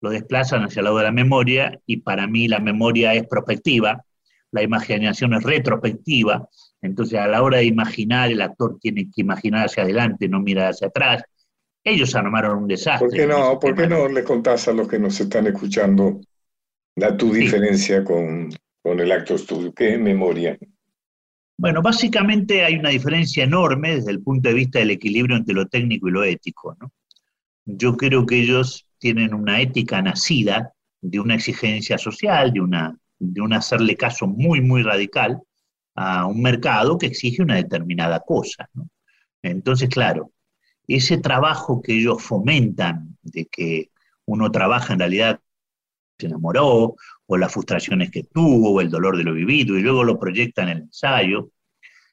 lo 0.00 0.10
desplazan 0.10 0.64
hacia 0.64 0.80
el 0.80 0.84
lado 0.84 0.98
de 0.98 1.04
la 1.04 1.12
memoria 1.12 1.80
y 1.86 1.98
para 1.98 2.26
mí 2.26 2.48
la 2.48 2.58
memoria 2.58 3.14
es 3.14 3.26
prospectiva, 3.26 4.04
la 4.50 4.62
imaginación 4.62 5.32
es 5.32 5.42
retrospectiva, 5.42 6.46
entonces 6.82 7.18
a 7.18 7.26
la 7.26 7.42
hora 7.42 7.58
de 7.58 7.64
imaginar 7.64 8.30
el 8.30 8.42
actor 8.42 8.78
tiene 8.80 9.04
que 9.04 9.22
imaginar 9.22 9.66
hacia 9.66 9.84
adelante, 9.84 10.28
no 10.28 10.40
mirar 10.40 10.72
hacia 10.72 10.88
atrás, 10.88 11.22
ellos 11.84 12.14
armaron 12.14 12.62
un 12.62 12.68
desastre. 12.68 13.08
¿Por 13.08 13.16
qué 13.16 13.26
no, 13.26 13.58
¿por 13.58 13.74
qué 13.74 13.86
no 13.86 14.08
le 14.08 14.22
contás 14.22 14.68
a 14.68 14.72
los 14.72 14.88
que 14.88 14.98
nos 14.98 15.18
están 15.20 15.46
escuchando 15.46 16.20
la 16.96 17.16
tu 17.16 17.32
diferencia 17.32 18.04
con, 18.04 18.50
con, 18.82 19.00
el 19.00 19.10
acto 19.10 19.34
estudio? 19.34 19.72
¿Qué 19.72 19.94
es 19.94 20.00
memoria? 20.00 20.56
Bueno, 21.58 21.82
básicamente 21.82 22.64
hay 22.64 22.76
una 22.76 22.90
diferencia 22.90 23.44
enorme 23.44 23.96
desde 23.96 24.10
el 24.10 24.22
punto 24.22 24.48
de 24.48 24.54
vista 24.54 24.78
del 24.78 24.90
equilibrio 24.90 25.36
entre 25.36 25.54
lo 25.54 25.66
técnico 25.66 26.08
y 26.08 26.12
lo 26.12 26.24
ético. 26.24 26.76
¿no? 26.80 26.92
Yo 27.64 27.96
creo 27.96 28.26
que 28.26 28.40
ellos 28.40 28.86
tienen 28.98 29.34
una 29.34 29.60
ética 29.60 30.00
nacida 30.02 30.72
de 31.00 31.20
una 31.20 31.34
exigencia 31.34 31.98
social, 31.98 32.52
de, 32.52 32.60
una, 32.60 32.96
de 33.18 33.40
un 33.40 33.52
hacerle 33.52 33.96
caso 33.96 34.26
muy, 34.26 34.60
muy 34.60 34.82
radical 34.82 35.40
a 35.94 36.26
un 36.26 36.40
mercado 36.40 36.96
que 36.96 37.06
exige 37.06 37.42
una 37.42 37.56
determinada 37.56 38.20
cosa. 38.20 38.68
¿no? 38.74 38.88
Entonces, 39.42 39.88
claro, 39.88 40.30
ese 40.86 41.18
trabajo 41.18 41.80
que 41.80 41.94
ellos 41.94 42.22
fomentan, 42.22 43.16
de 43.22 43.46
que 43.46 43.90
uno 44.26 44.50
trabaja 44.50 44.92
en 44.92 44.98
realidad 44.98 45.40
se 46.18 46.26
enamoró, 46.26 46.96
o 47.26 47.36
las 47.36 47.52
frustraciones 47.52 48.10
que 48.10 48.24
tuvo, 48.24 48.72
o 48.72 48.80
el 48.80 48.90
dolor 48.90 49.16
de 49.16 49.24
lo 49.24 49.32
vivido, 49.32 49.76
y 49.76 49.82
luego 49.82 50.04
lo 50.04 50.18
proyecta 50.18 50.62
en 50.62 50.68
el 50.68 50.78
ensayo, 50.82 51.50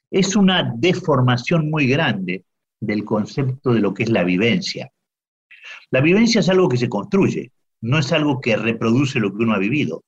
es 0.09 0.35
una 0.35 0.73
deformación 0.75 1.69
muy 1.69 1.87
grande 1.87 2.45
del 2.79 3.03
concepto 3.03 3.73
de 3.73 3.81
lo 3.81 3.93
que 3.93 4.03
es 4.03 4.09
la 4.09 4.23
vivencia. 4.23 4.91
La 5.91 6.01
vivencia 6.01 6.39
es 6.39 6.49
algo 6.49 6.69
que 6.69 6.77
se 6.77 6.89
construye, 6.89 7.51
no 7.81 7.99
es 7.99 8.11
algo 8.11 8.39
que 8.41 8.55
reproduce 8.55 9.19
lo 9.19 9.35
que 9.35 9.43
uno 9.43 9.53
ha 9.53 9.59
vivido. 9.59 10.03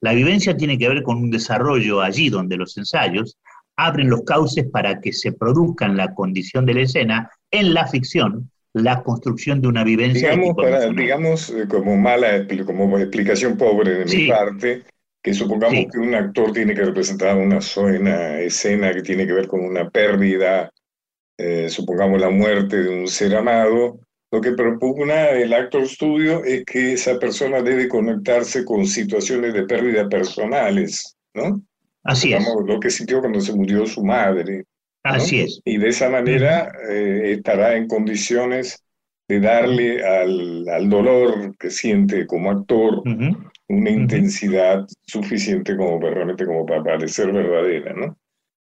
La 0.00 0.12
vivencia 0.12 0.56
tiene 0.56 0.78
que 0.78 0.88
ver 0.88 1.02
con 1.02 1.16
un 1.16 1.30
desarrollo 1.30 2.00
allí 2.00 2.28
donde 2.28 2.56
los 2.56 2.76
ensayos 2.76 3.38
abren 3.86 4.10
los 4.10 4.22
cauces 4.22 4.66
para 4.70 5.00
que 5.00 5.12
se 5.12 5.32
produzca 5.32 5.86
en 5.86 5.96
la 5.96 6.14
condición 6.14 6.66
de 6.66 6.74
la 6.74 6.82
escena, 6.82 7.30
en 7.50 7.72
la 7.72 7.86
ficción, 7.86 8.50
la 8.74 9.02
construcción 9.02 9.60
de 9.60 9.68
una 9.68 9.84
vivencia. 9.84 10.30
Digamos, 10.30 10.96
digamos 10.96 11.50
eh, 11.50 11.66
como 11.68 11.96
mala, 11.96 12.46
como 12.66 12.98
explicación 12.98 13.56
pobre 13.56 14.04
de 14.04 14.04
mi 14.04 14.28
parte, 14.28 14.82
que 15.22 15.34
supongamos 15.34 15.86
que 15.90 15.98
un 15.98 16.14
actor 16.14 16.52
tiene 16.52 16.74
que 16.74 16.84
representar 16.84 17.36
una, 17.36 17.58
escena 18.40 18.92
que 18.92 19.02
tiene 19.02 19.26
que 19.26 19.32
ver 19.32 19.48
con 19.48 19.60
una 19.60 19.88
pérdida, 19.88 20.70
eh, 21.38 21.68
supongamos 21.70 22.20
la 22.20 22.30
muerte 22.30 22.82
de 22.82 22.88
un 22.90 23.08
ser 23.08 23.34
amado, 23.34 23.98
lo 24.30 24.40
que 24.40 24.52
propugna 24.52 25.30
el 25.30 25.52
actor 25.52 25.88
studio 25.88 26.44
es 26.44 26.64
que 26.64 26.92
esa 26.92 27.18
persona 27.18 27.62
debe 27.62 27.88
conectarse 27.88 28.64
con 28.64 28.86
situaciones 28.86 29.54
de 29.54 29.64
pérdida 29.64 30.08
personales, 30.08 31.16
¿no? 31.34 31.62
Así 32.02 32.32
es. 32.32 32.46
Lo 32.66 32.80
que 32.80 32.90
sintió 32.90 33.20
cuando 33.20 33.40
se 33.40 33.54
murió 33.54 33.86
su 33.86 34.04
madre. 34.04 34.64
Así 35.02 35.40
es. 35.40 35.60
Y 35.64 35.78
de 35.78 35.88
esa 35.88 36.08
manera 36.08 36.72
eh, 36.88 37.32
estará 37.36 37.76
en 37.76 37.88
condiciones 37.88 38.82
de 39.28 39.40
darle 39.40 40.04
al, 40.04 40.68
al, 40.68 40.90
dolor 40.90 41.56
que 41.56 41.70
siente 41.70 42.26
como 42.26 42.50
actor 42.50 43.02
una 43.68 43.90
intensidad 43.90 44.84
suficiente 45.06 45.76
como 45.76 46.00
realmente 46.00 46.44
como 46.44 46.66
para 46.66 46.82
parecer 46.82 47.32
verdadera, 47.32 47.94
¿no? 47.94 48.18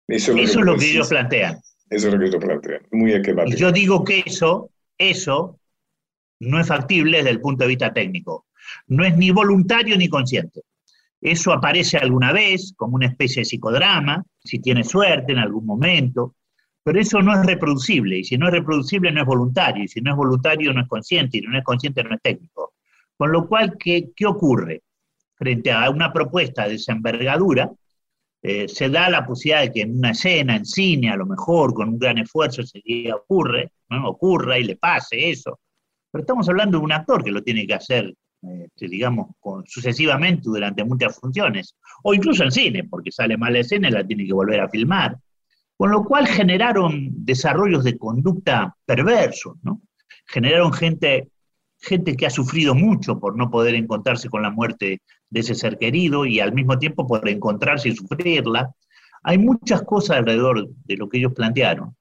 Eso 0.07 0.35
es 0.35 0.55
lo, 0.55 0.77
que, 0.77 0.89
ellos 0.89 1.07
plantean. 1.09 1.57
Eso 1.89 2.07
es 2.07 2.13
lo 2.13 2.19
que 2.19 2.25
ellos 2.25 2.43
plantean. 2.43 2.81
Muy 2.91 3.13
Y 3.13 3.55
yo 3.55 3.71
digo 3.71 4.03
que 4.03 4.23
eso, 4.25 4.69
eso 4.97 5.59
no 6.39 6.59
es 6.59 6.67
factible 6.67 7.17
desde 7.17 7.31
el 7.31 7.41
punto 7.41 7.63
de 7.63 7.69
vista 7.69 7.93
técnico. 7.93 8.45
No 8.87 9.03
es 9.03 9.17
ni 9.17 9.31
voluntario 9.31 9.97
ni 9.97 10.07
consciente. 10.07 10.61
Eso 11.21 11.51
aparece 11.51 11.97
alguna 11.97 12.31
vez 12.31 12.73
como 12.77 12.95
una 12.95 13.07
especie 13.07 13.41
de 13.41 13.45
psicodrama, 13.45 14.23
si 14.43 14.59
tiene 14.59 14.83
suerte 14.83 15.33
en 15.33 15.39
algún 15.39 15.65
momento, 15.65 16.35
pero 16.81 16.99
eso 16.99 17.21
no 17.21 17.33
es 17.33 17.45
reproducible, 17.45 18.19
y 18.19 18.23
si 18.23 18.37
no 18.37 18.47
es 18.47 18.53
reproducible 18.53 19.11
no 19.11 19.21
es 19.21 19.27
voluntario, 19.27 19.83
y 19.83 19.87
si 19.87 20.01
no 20.01 20.11
es 20.11 20.17
voluntario 20.17 20.73
no 20.73 20.81
es 20.81 20.87
consciente, 20.87 21.37
y 21.37 21.41
si 21.41 21.47
no 21.47 21.57
es 21.57 21.63
consciente 21.63 22.03
no 22.03 22.15
es 22.15 22.21
técnico. 22.21 22.73
Con 23.17 23.31
lo 23.31 23.47
cual, 23.47 23.77
¿qué, 23.77 24.11
qué 24.15 24.25
ocurre? 24.25 24.83
Frente 25.35 25.71
a 25.71 25.89
una 25.89 26.11
propuesta 26.11 26.67
de 26.67 26.75
esa 26.75 26.93
envergadura, 26.93 27.69
eh, 28.41 28.69
se 28.69 28.89
da 28.89 29.09
la 29.09 29.25
posibilidad 29.25 29.61
de 29.61 29.71
que 29.73 29.81
en 29.81 29.97
una 29.97 30.11
escena, 30.11 30.55
en 30.55 30.65
cine, 30.65 31.11
a 31.11 31.17
lo 31.17 31.25
mejor, 31.25 31.73
con 31.73 31.89
un 31.89 31.99
gran 31.99 32.17
esfuerzo, 32.17 32.63
se 32.63 32.81
ocurre, 33.13 33.73
¿no? 33.89 34.07
ocurra 34.09 34.57
y 34.57 34.63
le 34.63 34.77
pase 34.77 35.29
eso. 35.29 35.59
Pero 36.09 36.21
estamos 36.21 36.47
hablando 36.47 36.77
de 36.77 36.85
un 36.85 36.91
actor 36.93 37.23
que 37.23 37.31
lo 37.31 37.43
tiene 37.43 37.67
que 37.67 37.73
hacer 37.73 38.13
este, 38.41 38.87
digamos, 38.87 39.31
sucesivamente 39.65 40.43
durante 40.45 40.83
muchas 40.83 41.19
funciones, 41.19 41.75
o 42.03 42.13
incluso 42.13 42.43
en 42.43 42.51
cine, 42.51 42.83
porque 42.85 43.11
sale 43.11 43.37
mal 43.37 43.53
la 43.53 43.59
escena 43.59 43.89
y 43.89 43.91
la 43.91 44.07
tiene 44.07 44.25
que 44.25 44.33
volver 44.33 44.61
a 44.61 44.69
filmar. 44.69 45.17
Con 45.75 45.91
lo 45.91 46.03
cual 46.03 46.27
generaron 46.27 47.09
desarrollos 47.25 47.83
de 47.83 47.97
conducta 47.97 48.75
perversos, 48.85 49.57
¿no? 49.63 49.81
Generaron 50.25 50.73
gente, 50.73 51.29
gente 51.79 52.15
que 52.15 52.25
ha 52.25 52.29
sufrido 52.29 52.75
mucho 52.75 53.19
por 53.19 53.37
no 53.37 53.49
poder 53.49 53.75
encontrarse 53.75 54.29
con 54.29 54.41
la 54.41 54.51
muerte 54.51 55.01
de 55.29 55.39
ese 55.39 55.55
ser 55.55 55.77
querido 55.77 56.25
y 56.25 56.39
al 56.39 56.53
mismo 56.53 56.77
tiempo 56.77 57.07
por 57.07 57.27
encontrarse 57.27 57.89
y 57.89 57.95
sufrirla. 57.95 58.73
Hay 59.23 59.37
muchas 59.37 59.81
cosas 59.83 60.17
alrededor 60.17 60.69
de 60.85 60.97
lo 60.97 61.09
que 61.09 61.17
ellos 61.17 61.33
plantearon 61.33 61.95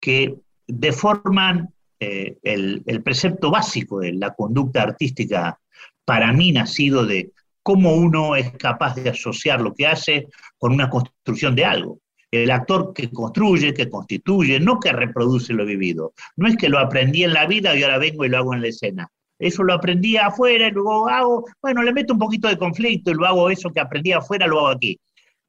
que 0.00 0.36
deforman 0.66 1.72
eh, 1.98 2.36
el, 2.42 2.82
el, 2.86 3.02
precepto 3.02 3.50
básico 3.50 4.00
de 4.00 4.12
la 4.12 4.34
conducta 4.34 4.82
artística 4.82 5.58
para 6.06 6.32
mí 6.32 6.52
nacido 6.52 7.04
de 7.04 7.32
cómo 7.62 7.96
uno 7.96 8.36
es 8.36 8.52
capaz 8.52 8.94
de 8.94 9.10
asociar 9.10 9.60
lo 9.60 9.74
que 9.74 9.88
hace 9.88 10.28
con 10.56 10.72
una 10.72 10.88
construcción 10.88 11.56
de 11.56 11.64
algo. 11.64 11.98
El 12.30 12.50
actor 12.52 12.92
que 12.94 13.10
construye, 13.10 13.74
que 13.74 13.90
constituye, 13.90 14.60
no 14.60 14.78
que 14.78 14.92
reproduce 14.92 15.52
lo 15.52 15.66
vivido. 15.66 16.14
No 16.36 16.46
es 16.46 16.56
que 16.56 16.68
lo 16.68 16.78
aprendí 16.78 17.24
en 17.24 17.32
la 17.32 17.46
vida 17.46 17.76
y 17.76 17.82
ahora 17.82 17.98
vengo 17.98 18.24
y 18.24 18.28
lo 18.28 18.38
hago 18.38 18.54
en 18.54 18.62
la 18.62 18.68
escena. 18.68 19.10
Eso 19.38 19.64
lo 19.64 19.74
aprendí 19.74 20.16
afuera 20.16 20.68
y 20.68 20.70
luego 20.70 21.08
hago, 21.08 21.44
bueno, 21.60 21.82
le 21.82 21.92
meto 21.92 22.12
un 22.12 22.20
poquito 22.20 22.46
de 22.48 22.56
conflicto 22.56 23.10
y 23.10 23.14
lo 23.14 23.26
hago 23.26 23.50
eso 23.50 23.70
que 23.70 23.80
aprendí 23.80 24.12
afuera, 24.12 24.46
lo 24.46 24.60
hago 24.60 24.68
aquí. 24.68 24.98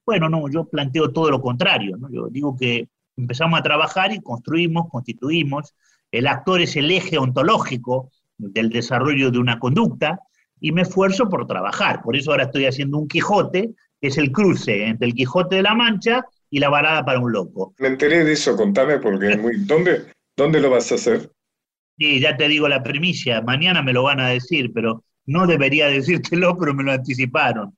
Bueno, 0.04 0.28
no, 0.28 0.48
yo 0.50 0.64
planteo 0.64 1.12
todo 1.12 1.30
lo 1.30 1.40
contrario. 1.40 1.96
¿no? 1.96 2.10
Yo 2.10 2.28
digo 2.28 2.56
que 2.56 2.88
empezamos 3.16 3.60
a 3.60 3.62
trabajar 3.62 4.12
y 4.12 4.20
construimos, 4.20 4.88
constituimos. 4.90 5.72
El 6.10 6.26
actor 6.26 6.60
es 6.60 6.74
el 6.74 6.90
eje 6.90 7.16
ontológico 7.16 8.10
del 8.36 8.70
desarrollo 8.70 9.30
de 9.30 9.38
una 9.38 9.60
conducta 9.60 10.18
y 10.60 10.72
me 10.72 10.82
esfuerzo 10.82 11.28
por 11.28 11.46
trabajar. 11.46 12.02
Por 12.02 12.16
eso 12.16 12.30
ahora 12.30 12.44
estoy 12.44 12.66
haciendo 12.66 12.98
un 12.98 13.08
Quijote, 13.08 13.70
que 14.00 14.08
es 14.08 14.18
el 14.18 14.32
cruce 14.32 14.86
entre 14.86 15.08
el 15.08 15.14
Quijote 15.14 15.56
de 15.56 15.62
la 15.62 15.74
Mancha 15.74 16.24
y 16.50 16.58
la 16.58 16.68
balada 16.68 17.04
para 17.04 17.18
un 17.18 17.32
loco. 17.32 17.74
Me 17.78 17.88
enteré 17.88 18.24
de 18.24 18.32
eso, 18.32 18.56
contame 18.56 18.98
porque 18.98 19.32
es 19.32 19.38
muy... 19.38 19.64
¿Dónde, 19.64 20.06
¿Dónde 20.36 20.60
lo 20.60 20.70
vas 20.70 20.90
a 20.92 20.96
hacer? 20.96 21.30
Sí, 21.98 22.20
ya 22.20 22.36
te 22.36 22.46
digo 22.46 22.68
la 22.68 22.82
primicia, 22.82 23.42
mañana 23.42 23.82
me 23.82 23.92
lo 23.92 24.04
van 24.04 24.20
a 24.20 24.28
decir, 24.28 24.72
pero 24.72 25.02
no 25.26 25.46
debería 25.46 25.88
decírtelo, 25.88 26.56
pero 26.56 26.72
me 26.72 26.84
lo 26.84 26.92
anticiparon. 26.92 27.76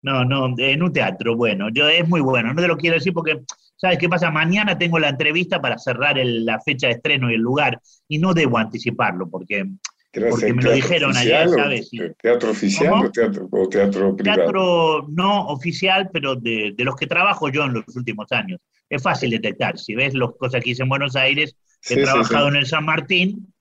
No, 0.00 0.24
no, 0.24 0.54
en 0.56 0.82
un 0.82 0.92
teatro, 0.92 1.36
bueno, 1.36 1.68
yo 1.70 1.88
es 1.88 2.08
muy 2.08 2.20
bueno, 2.20 2.54
no 2.54 2.62
te 2.62 2.68
lo 2.68 2.76
quiero 2.76 2.94
decir 2.94 3.12
porque, 3.12 3.42
¿sabes 3.76 3.98
qué 3.98 4.08
pasa? 4.08 4.30
Mañana 4.30 4.78
tengo 4.78 4.98
la 4.98 5.08
entrevista 5.08 5.60
para 5.60 5.76
cerrar 5.76 6.16
la 6.16 6.60
fecha 6.60 6.86
de 6.86 6.94
estreno 6.94 7.30
y 7.30 7.34
el 7.34 7.40
lugar, 7.40 7.80
y 8.06 8.18
no 8.18 8.32
debo 8.32 8.58
anticiparlo 8.58 9.28
porque, 9.28 9.66
porque 10.12 10.54
me 10.54 10.62
lo 10.62 10.72
dijeron 10.72 11.16
ayer, 11.16 11.48
¿sabes? 11.48 11.90
¿Teatro 12.22 12.50
oficial 12.50 13.06
o 13.06 13.10
teatro, 13.10 13.48
o 13.50 13.68
teatro, 13.68 14.16
privado? 14.16 14.40
Teatro 14.40 15.06
no 15.08 15.46
oficial, 15.48 16.08
pero 16.12 16.34
de, 16.34 16.72
de, 16.76 16.84
los 16.84 16.96
que 16.96 17.06
trabajo 17.06 17.48
yo 17.48 17.64
en 17.64 17.74
los 17.74 17.96
últimos 17.96 18.30
años. 18.32 18.60
Es 18.88 19.02
fácil 19.02 19.30
detectar, 19.30 19.78
si 19.78 19.94
ves 19.94 20.14
las 20.14 20.30
cosas 20.38 20.62
que 20.62 20.70
hice 20.70 20.82
en 20.82 20.88
Buenos 20.88 21.14
Aires, 21.14 21.56
he 21.88 22.02
trabajado 22.02 22.48
en 22.48 22.56
el 22.56 22.66
San 22.66 22.84
Martín, 22.84 23.52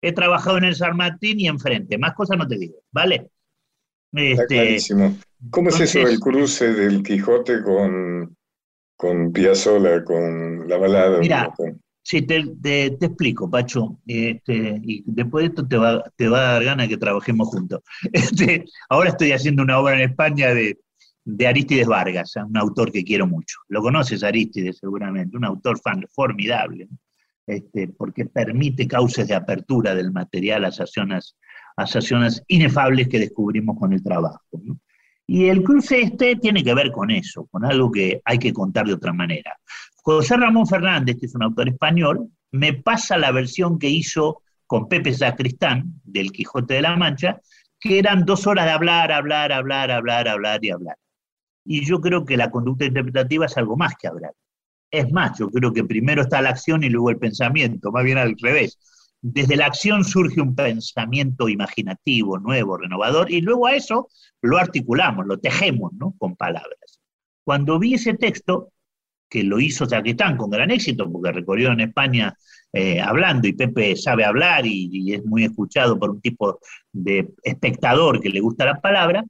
he 0.00 0.12
trabajado 0.12 0.58
en 0.58 0.64
el 0.64 0.74
San 0.74 0.96
Martín 0.96 1.38
y 1.40 1.46
enfrente, 1.46 1.98
más 1.98 2.14
cosas 2.14 2.38
no 2.38 2.48
te 2.48 2.58
digo, 2.58 2.76
¿vale? 2.90 3.30
Está 4.12 4.42
este, 4.42 4.54
clarísimo. 4.54 5.16
¿Cómo 5.50 5.70
es 5.70 5.80
eso 5.80 6.00
del 6.00 6.20
cruce 6.20 6.72
del 6.72 7.02
Quijote 7.02 7.62
con, 7.62 8.36
con 8.96 9.32
Piazzolla, 9.32 10.04
con 10.04 10.68
la 10.68 10.76
balada? 10.76 11.18
Mira, 11.18 11.52
sí, 12.02 12.22
te, 12.22 12.44
te, 12.60 12.86
explico, 12.86 13.50
Pacho, 13.50 13.98
este, 14.06 14.80
y 14.82 15.02
después 15.06 15.42
de 15.42 15.48
esto 15.48 15.66
te 15.66 15.76
va, 15.76 16.02
te 16.16 16.28
va 16.28 16.38
a 16.38 16.52
dar 16.54 16.64
ganas 16.64 16.88
que 16.88 16.96
trabajemos 16.96 17.48
juntos. 17.48 17.80
Este, 18.12 18.64
ahora 18.88 19.10
estoy 19.10 19.32
haciendo 19.32 19.62
una 19.62 19.78
obra 19.78 19.94
en 19.94 20.10
España 20.10 20.54
de, 20.54 20.78
de 21.24 21.46
Aristides 21.46 21.86
Vargas, 21.86 22.34
un 22.36 22.56
autor 22.56 22.92
que 22.92 23.04
quiero 23.04 23.26
mucho. 23.26 23.58
Lo 23.68 23.80
conoces, 23.80 24.22
Aristides, 24.22 24.78
seguramente, 24.78 25.36
un 25.36 25.44
autor 25.44 25.80
fan, 25.80 26.04
formidable, 26.12 26.88
este, 27.46 27.88
porque 27.88 28.26
permite 28.26 28.86
cauces 28.86 29.28
de 29.28 29.34
apertura 29.34 29.94
del 29.94 30.12
material 30.12 30.64
a 30.64 30.72
zonas 30.72 31.36
a 31.76 31.86
inefables 32.48 33.08
que 33.08 33.18
descubrimos 33.18 33.78
con 33.78 33.92
el 33.92 34.02
trabajo. 34.02 34.40
Y 35.26 35.46
el 35.46 35.62
cruce 35.62 36.00
este 36.02 36.36
tiene 36.36 36.62
que 36.62 36.74
ver 36.74 36.90
con 36.90 37.10
eso, 37.10 37.46
con 37.46 37.64
algo 37.64 37.90
que 37.90 38.20
hay 38.24 38.38
que 38.38 38.52
contar 38.52 38.86
de 38.86 38.94
otra 38.94 39.12
manera. 39.12 39.56
José 40.02 40.36
Ramón 40.36 40.66
Fernández, 40.66 41.16
que 41.18 41.26
es 41.26 41.34
un 41.34 41.42
autor 41.42 41.68
español, 41.68 42.28
me 42.50 42.74
pasa 42.74 43.16
la 43.16 43.32
versión 43.32 43.78
que 43.78 43.88
hizo 43.88 44.42
con 44.66 44.88
Pepe 44.88 45.12
Sacristán 45.12 46.00
del 46.04 46.32
Quijote 46.32 46.74
de 46.74 46.82
la 46.82 46.96
Mancha, 46.96 47.40
que 47.78 47.98
eran 47.98 48.24
dos 48.24 48.46
horas 48.46 48.66
de 48.66 48.72
hablar, 48.72 49.10
hablar, 49.12 49.52
hablar, 49.52 49.90
hablar, 49.90 50.28
hablar 50.28 50.64
y 50.64 50.70
hablar. 50.70 50.96
Y 51.64 51.84
yo 51.84 52.00
creo 52.00 52.24
que 52.24 52.36
la 52.36 52.50
conducta 52.50 52.84
interpretativa 52.84 53.46
es 53.46 53.56
algo 53.56 53.76
más 53.76 53.94
que 53.96 54.08
hablar. 54.08 54.32
Es 54.90 55.10
más, 55.10 55.38
yo 55.38 55.50
creo 55.50 55.72
que 55.72 55.84
primero 55.84 56.22
está 56.22 56.42
la 56.42 56.50
acción 56.50 56.84
y 56.84 56.90
luego 56.90 57.10
el 57.10 57.18
pensamiento, 57.18 57.90
más 57.90 58.04
bien 58.04 58.18
al 58.18 58.34
revés 58.38 58.78
desde 59.22 59.56
la 59.56 59.66
acción 59.66 60.04
surge 60.04 60.40
un 60.40 60.56
pensamiento 60.56 61.48
imaginativo, 61.48 62.38
nuevo, 62.38 62.76
renovador, 62.76 63.30
y 63.30 63.40
luego 63.40 63.68
a 63.68 63.76
eso 63.76 64.08
lo 64.42 64.58
articulamos, 64.58 65.26
lo 65.26 65.38
tejemos 65.38 65.92
¿no? 65.94 66.14
con 66.18 66.34
palabras. 66.34 67.00
Cuando 67.44 67.78
vi 67.78 67.94
ese 67.94 68.14
texto, 68.14 68.71
que 69.32 69.42
lo 69.42 69.58
hizo 69.58 69.88
Zaquetán 69.88 70.36
con 70.36 70.50
gran 70.50 70.70
éxito, 70.70 71.10
porque 71.10 71.32
recorrió 71.32 71.72
en 71.72 71.80
España 71.80 72.36
eh, 72.70 73.00
hablando, 73.00 73.48
y 73.48 73.54
Pepe 73.54 73.96
sabe 73.96 74.26
hablar 74.26 74.66
y, 74.66 75.14
es 75.14 75.24
muy 75.24 75.44
escuchado 75.44 75.98
por 75.98 76.10
un 76.10 76.20
tipo 76.20 76.60
de 76.92 77.30
espectador 77.42 78.20
que 78.20 78.28
le 78.28 78.40
gusta 78.40 78.66
la 78.66 78.82
palabra, 78.82 79.24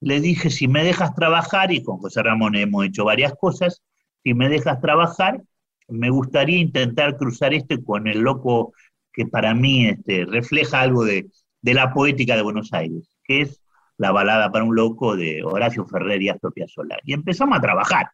le 0.00 0.22
dije, 0.22 0.48
si 0.48 0.68
me 0.68 0.82
dejas 0.82 1.14
trabajar, 1.14 1.70
y 1.70 1.82
con 1.82 1.98
José 1.98 2.22
Ramón 2.22 2.56
hemos 2.56 2.86
hecho 2.86 3.04
varias 3.04 3.34
cosas, 3.38 3.82
si 4.24 4.32
me 4.32 4.48
dejas 4.48 4.80
trabajar, 4.80 5.42
me 5.86 6.08
gustaría 6.08 6.58
intentar 6.58 7.18
cruzar 7.18 7.52
este 7.52 7.84
con 7.84 8.08
el 8.08 8.20
loco 8.20 8.72
que 9.12 9.26
para 9.26 9.52
mí 9.54 9.86
este, 9.86 10.24
refleja 10.24 10.80
algo 10.80 11.04
de, 11.04 11.26
la 11.60 11.92
poética 11.92 12.36
de 12.36 12.42
Buenos 12.42 12.72
Aires, 12.72 13.18
que 13.22 13.42
es 13.42 13.60
la 13.98 14.12
balada 14.12 14.50
para 14.50 14.64
un 14.64 14.74
loco 14.74 15.14
de 15.14 15.44
Horacio 15.44 15.84
Ferrer 15.84 16.22
y 16.22 16.30
Astor 16.30 16.54
Piazzolla. 16.54 16.96
Y 17.04 17.12
empezamos 17.12 17.58
a 17.58 17.60
trabajar. 17.60 18.06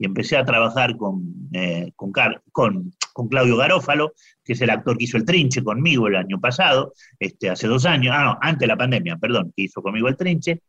Y 0.00 0.06
empecé 0.06 0.36
a 0.36 0.44
trabajar 0.44 0.96
con, 0.96 1.22
eh, 1.52 1.92
con, 1.94 2.10
con, 2.50 3.28
Claudio 3.28 3.56
Garófalo, 3.56 4.14
que 4.42 4.54
es 4.54 4.60
el 4.62 4.70
actor 4.70 4.96
que 4.96 5.04
hizo 5.04 5.18
el 5.18 5.24
trinche 5.24 5.62
conmigo 5.62 6.08
el 6.08 6.16
año 6.16 6.40
pasado, 6.40 6.94
este, 7.18 7.50
hace 7.50 7.68
dos 7.68 7.84
años, 7.84 8.14
ah, 8.16 8.24
no, 8.24 8.38
antes 8.40 8.60
de 8.60 8.66
la 8.66 8.78
pandemia, 8.78 9.18
perdón, 9.18 9.52
que 9.54 9.64
hizo 9.64 9.82
conmigo 9.82 10.08
el 10.08 10.16
trinche, 10.16 10.62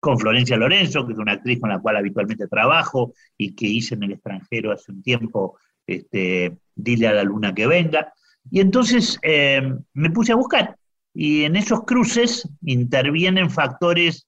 con 0.00 0.18
Florencia 0.18 0.56
Lorenzo, 0.56 1.06
que 1.06 1.12
es 1.12 1.18
una 1.18 1.32
actriz 1.32 1.60
con 1.60 1.70
la 1.70 1.78
cual 1.78 1.98
habitualmente 1.98 2.48
trabajo 2.48 3.12
y 3.36 3.54
que 3.54 3.66
hice 3.66 3.94
en 3.94 4.02
el 4.04 4.12
extranjero 4.12 4.72
hace 4.72 4.92
un 4.92 5.02
tiempo, 5.02 5.58
este, 5.86 6.56
Dile 6.76 7.06
a 7.06 7.12
la 7.12 7.22
luna 7.22 7.54
que 7.54 7.66
venga. 7.66 8.12
Y 8.50 8.60
entonces 8.60 9.18
eh, 9.22 9.62
me 9.92 10.10
puse 10.10 10.32
a 10.32 10.36
buscar 10.36 10.76
y 11.14 11.44
en 11.44 11.54
esos 11.56 11.84
cruces 11.84 12.48
intervienen 12.62 13.48
factores 13.48 14.26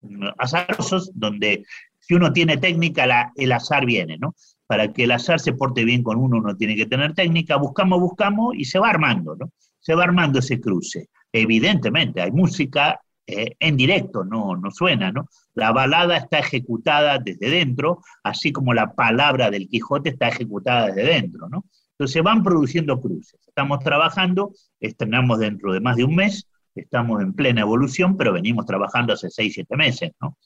mm, 0.00 0.28
azarosos 0.38 1.10
donde 1.14 1.64
si 2.06 2.14
uno 2.14 2.32
tiene 2.32 2.58
técnica, 2.58 3.32
el 3.34 3.52
azar 3.52 3.86
viene, 3.86 4.18
¿no? 4.18 4.34
Para 4.66 4.92
que 4.92 5.04
el 5.04 5.12
azar 5.12 5.40
se 5.40 5.54
porte 5.54 5.84
bien 5.84 6.02
con 6.02 6.18
uno, 6.18 6.38
uno 6.38 6.54
tiene 6.54 6.76
que 6.76 6.86
tener 6.86 7.14
técnica, 7.14 7.56
buscamos, 7.56 8.00
buscamos 8.00 8.54
y 8.56 8.66
se 8.66 8.78
va 8.78 8.90
armando, 8.90 9.36
¿no? 9.36 9.50
Se 9.80 9.94
va 9.94 10.04
armando 10.04 10.40
ese 10.40 10.60
cruce. 10.60 11.08
Evidentemente, 11.32 12.20
hay 12.20 12.30
música 12.30 13.00
eh, 13.26 13.56
en 13.58 13.76
directo, 13.78 14.22
no, 14.22 14.54
no 14.54 14.70
suena, 14.70 15.10
¿no? 15.10 15.28
La 15.54 15.72
balada 15.72 16.18
está 16.18 16.40
ejecutada 16.40 17.18
desde 17.18 17.48
dentro, 17.48 18.02
así 18.22 18.52
como 18.52 18.74
la 18.74 18.92
palabra 18.92 19.50
del 19.50 19.68
Quijote 19.68 20.10
está 20.10 20.28
ejecutada 20.28 20.88
desde 20.88 21.04
dentro, 21.04 21.48
¿no? 21.48 21.64
Entonces 21.92 22.22
van 22.22 22.42
produciendo 22.42 23.00
cruces. 23.00 23.40
Estamos 23.46 23.78
trabajando, 23.78 24.52
estrenamos 24.78 25.38
dentro 25.38 25.72
de 25.72 25.80
más 25.80 25.96
de 25.96 26.04
un 26.04 26.16
mes, 26.16 26.48
estamos 26.74 27.22
en 27.22 27.32
plena 27.32 27.62
evolución, 27.62 28.16
pero 28.18 28.32
venimos 28.32 28.66
trabajando 28.66 29.14
hace 29.14 29.30
seis, 29.30 29.54
siete 29.54 29.74
meses, 29.76 30.12
¿no? 30.20 30.36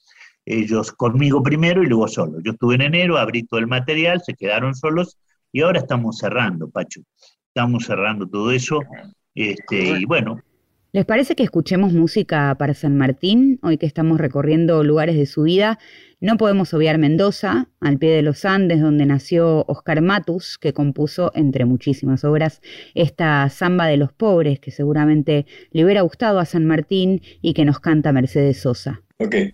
Ellos 0.49 0.91
conmigo 0.91 1.43
primero 1.43 1.83
y 1.83 1.85
luego 1.85 2.07
solo. 2.07 2.39
Yo 2.41 2.53
estuve 2.53 2.75
en 2.75 2.81
enero, 2.81 3.17
abrí 3.17 3.43
todo 3.43 3.59
el 3.59 3.67
material, 3.67 4.21
se 4.25 4.33
quedaron 4.33 4.73
solos 4.73 5.17
y 5.51 5.61
ahora 5.61 5.79
estamos 5.79 6.17
cerrando, 6.17 6.69
Pacho. 6.69 7.01
Estamos 7.47 7.85
cerrando 7.85 8.27
todo 8.27 8.51
eso. 8.51 8.79
Este, 9.35 9.99
y 9.99 10.05
bueno, 10.05 10.41
¿Les 10.91 11.05
parece 11.05 11.35
que 11.35 11.43
escuchemos 11.43 11.93
música 11.93 12.55
para 12.57 12.73
San 12.73 12.97
Martín, 12.97 13.59
hoy 13.61 13.77
que 13.77 13.85
estamos 13.85 14.17
recorriendo 14.19 14.83
lugares 14.83 15.15
de 15.17 15.27
su 15.27 15.43
vida? 15.43 15.77
No 16.19 16.35
podemos 16.37 16.73
obviar 16.73 16.97
Mendoza, 16.97 17.69
al 17.79 17.99
pie 17.99 18.09
de 18.09 18.23
los 18.23 18.43
Andes, 18.43 18.81
donde 18.81 19.05
nació 19.05 19.65
Oscar 19.67 20.01
Matus, 20.01 20.57
que 20.57 20.73
compuso, 20.73 21.31
entre 21.35 21.65
muchísimas 21.65 22.23
obras, 22.23 22.61
esta 22.95 23.47
Zamba 23.49 23.85
de 23.85 23.97
los 23.97 24.13
Pobres, 24.13 24.59
que 24.59 24.71
seguramente 24.71 25.45
le 25.69 25.85
hubiera 25.85 26.01
gustado 26.01 26.39
a 26.39 26.45
San 26.45 26.65
Martín 26.65 27.21
y 27.39 27.53
que 27.53 27.65
nos 27.65 27.79
canta 27.79 28.11
Mercedes 28.11 28.59
Sosa. 28.59 29.03
Okay. 29.19 29.51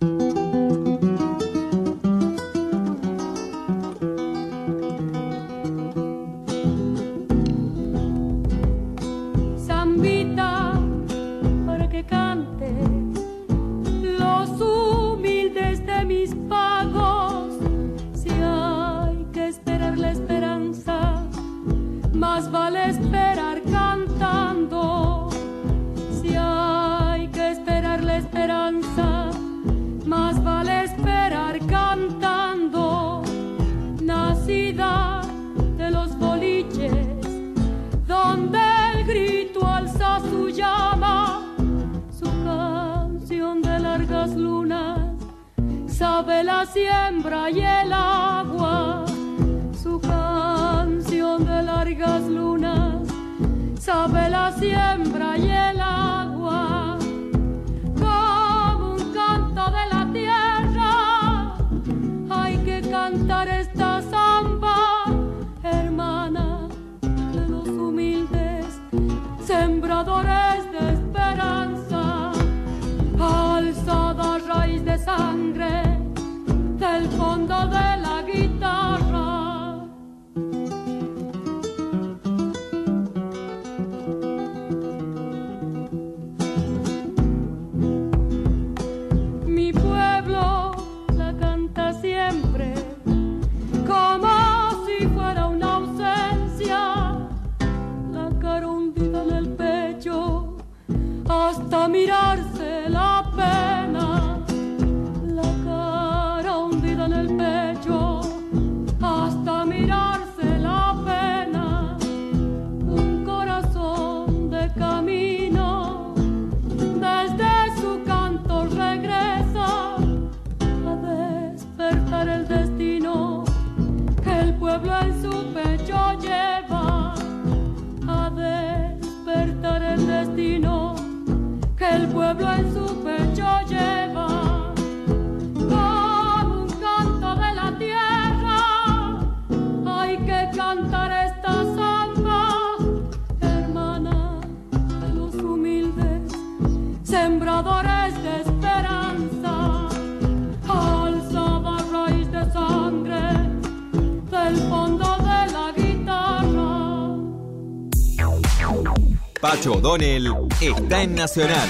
Pacho 159.96 160.04
O'Donnell 160.04 160.48
está 160.60 161.02
en 161.04 161.14
Nacional, 161.14 161.68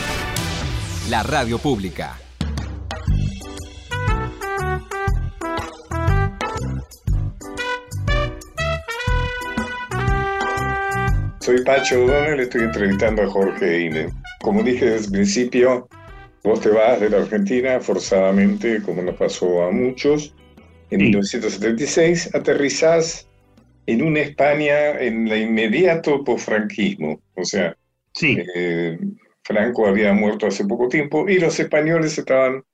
la 1.08 1.22
radio 1.22 1.58
pública. 1.58 2.18
Soy 11.38 11.62
Pacho 11.62 12.04
O'Donnell, 12.04 12.40
estoy 12.40 12.62
entrevistando 12.62 13.22
a 13.22 13.28
Jorge 13.28 13.82
Ine. 13.82 14.08
Como 14.42 14.64
dije 14.64 14.86
desde 14.86 15.06
el 15.06 15.12
principio, 15.12 15.88
vos 16.42 16.60
te 16.60 16.70
vas 16.70 17.00
de 17.00 17.10
la 17.10 17.18
Argentina 17.18 17.78
forzadamente, 17.78 18.82
como 18.82 19.02
nos 19.02 19.14
pasó 19.14 19.62
a 19.62 19.70
muchos. 19.70 20.34
En 20.90 20.98
Sí. 20.98 21.04
1976 21.04 22.34
aterrizás 22.34 23.28
en 23.86 24.02
una 24.02 24.18
España 24.18 24.98
en 24.98 25.28
la 25.28 25.36
inmediato 25.36 26.24
posfranquismo. 26.24 27.20
O 27.36 27.44
sea, 27.44 27.76
Sí, 28.16 28.38
eh, 28.54 28.98
Franco 29.44 29.86
había 29.86 30.14
muerto 30.14 30.46
hace 30.46 30.64
poco 30.64 30.88
tiempo 30.88 31.28
y 31.28 31.38
los 31.38 31.60
españoles 31.60 32.16
estaban 32.16 32.64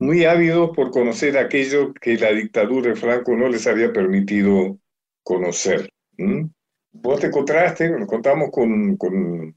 muy 0.00 0.24
ávidos 0.24 0.70
por 0.74 0.90
conocer 0.90 1.38
aquello 1.38 1.94
que 1.94 2.16
la 2.18 2.32
dictadura 2.32 2.90
de 2.90 2.96
Franco 2.96 3.36
no 3.36 3.48
les 3.48 3.68
había 3.68 3.92
permitido 3.92 4.78
conocer. 5.22 5.90
¿m? 6.18 6.50
Vos 6.92 7.20
te 7.20 7.28
encontraste, 7.28 7.88
nos 7.90 8.08
contamos 8.08 8.50
con, 8.50 8.96
con, 8.96 9.56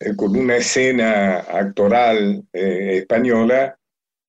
eh, 0.00 0.16
con 0.16 0.36
una 0.36 0.56
escena 0.56 1.40
actoral 1.40 2.42
eh, 2.54 2.98
española 3.02 3.78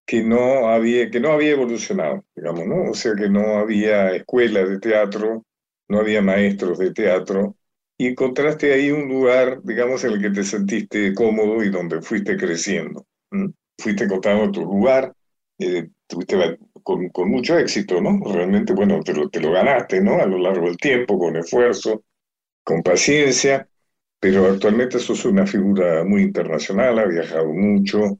que 0.05 0.23
no 0.23 0.69
había, 0.69 1.09
que 1.09 1.21
no 1.21 1.31
había 1.31 1.51
evolucionado, 1.51 2.25
digamos, 2.35 2.67
¿no? 2.67 2.91
O 2.91 2.93
sea 2.93 3.13
que 3.15 3.29
no 3.29 3.59
había 3.59 4.13
escuelas 4.15 4.69
de 4.69 4.79
teatro, 4.79 5.45
no 5.87 5.99
había 5.99 6.21
maestros 6.21 6.79
de 6.79 6.93
teatro, 6.93 7.55
y 7.97 8.07
encontraste 8.07 8.73
ahí 8.73 8.91
un 8.91 9.07
lugar, 9.07 9.61
digamos, 9.63 10.03
en 10.03 10.13
el 10.13 10.21
que 10.21 10.29
te 10.29 10.43
sentiste 10.43 11.13
cómodo 11.13 11.63
y 11.63 11.69
donde 11.69 12.01
fuiste 12.01 12.37
creciendo. 12.37 13.05
Fuiste 13.77 14.03
encontrando 14.05 14.51
tu 14.51 14.61
lugar, 14.61 15.13
eh, 15.59 15.89
tuviste 16.07 16.57
con, 16.83 17.09
con 17.09 17.29
mucho 17.29 17.57
éxito, 17.57 17.99
¿no? 18.01 18.19
Realmente, 18.31 18.73
bueno, 18.73 19.01
te 19.01 19.13
lo, 19.13 19.29
te 19.29 19.39
lo 19.39 19.51
ganaste, 19.51 20.01
¿no? 20.01 20.15
A 20.21 20.25
lo 20.25 20.37
largo 20.37 20.67
del 20.67 20.77
tiempo, 20.77 21.17
con 21.17 21.35
esfuerzo, 21.35 22.03
con 22.63 22.83
paciencia, 22.83 23.67
pero 24.19 24.45
actualmente 24.47 24.99
sos 24.99 25.25
una 25.25 25.47
figura 25.47 26.03
muy 26.03 26.23
internacional, 26.23 26.99
has 26.99 27.09
viajado 27.09 27.53
mucho, 27.53 28.19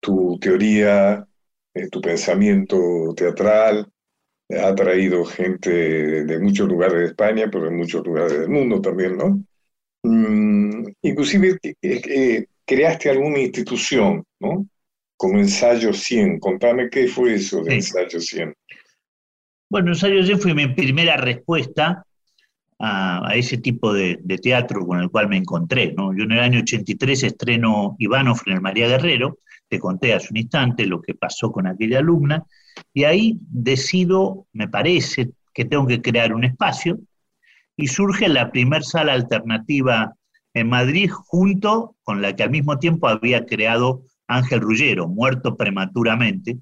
tu 0.00 0.38
teoría, 0.40 1.26
eh, 1.74 1.88
tu 1.88 2.00
pensamiento 2.00 3.14
teatral 3.16 3.90
ha 4.48 4.74
traído 4.74 5.24
gente 5.24 5.70
de 6.24 6.38
muchos 6.38 6.68
lugares 6.68 6.98
de 6.98 7.06
España, 7.06 7.48
pero 7.50 7.64
de 7.64 7.70
muchos 7.70 8.06
lugares 8.06 8.38
del 8.38 8.48
mundo 8.48 8.80
también, 8.80 9.16
¿no? 9.16 9.42
Mm, 10.02 10.86
inclusive 11.02 11.58
eh, 11.62 11.76
eh, 11.82 12.46
creaste 12.64 13.10
alguna 13.10 13.40
institución, 13.40 14.24
¿no? 14.40 14.66
Como 15.16 15.38
Ensayo 15.38 15.92
100. 15.92 16.38
Contame 16.38 16.88
qué 16.88 17.08
fue 17.08 17.34
eso 17.34 17.62
de 17.62 17.70
Sí. 17.70 17.76
Ensayo 17.76 18.20
100. 18.20 18.54
Bueno, 19.70 19.88
Ensayo 19.90 20.24
Zen 20.24 20.40
fue 20.40 20.54
mi 20.54 20.68
primera 20.68 21.16
respuesta 21.18 22.02
a, 22.78 23.28
a 23.28 23.34
ese 23.34 23.58
tipo 23.58 23.92
de, 23.92 24.18
de 24.22 24.38
teatro 24.38 24.86
con 24.86 25.00
el 25.00 25.10
cual 25.10 25.28
me 25.28 25.36
encontré. 25.36 25.92
¿no? 25.92 26.16
Yo 26.16 26.24
en 26.24 26.32
el 26.32 26.40
año 26.40 26.60
83 26.60 27.24
estreno 27.24 27.96
Ivanov 27.98 28.38
en 28.46 28.54
el 28.54 28.60
María 28.62 28.88
Guerrero, 28.88 29.40
te 29.68 29.78
conté 29.78 30.14
hace 30.14 30.28
un 30.30 30.38
instante 30.38 30.86
lo 30.86 31.02
que 31.02 31.14
pasó 31.14 31.52
con 31.52 31.66
aquella 31.66 31.98
alumna, 31.98 32.46
y 32.92 33.04
ahí 33.04 33.38
decido, 33.40 34.46
me 34.52 34.68
parece, 34.68 35.30
que 35.54 35.64
tengo 35.64 35.86
que 35.86 36.00
crear 36.00 36.32
un 36.32 36.44
espacio, 36.44 36.98
y 37.76 37.86
surge 37.86 38.28
la 38.28 38.50
primer 38.50 38.84
sala 38.84 39.12
alternativa 39.12 40.14
en 40.54 40.68
Madrid, 40.68 41.10
junto 41.10 41.96
con 42.02 42.22
la 42.22 42.34
que 42.34 42.42
al 42.42 42.50
mismo 42.50 42.78
tiempo 42.78 43.08
había 43.08 43.46
creado 43.46 44.02
Ángel 44.26 44.60
Rullero, 44.60 45.08
muerto 45.08 45.56
prematuramente, 45.56 46.58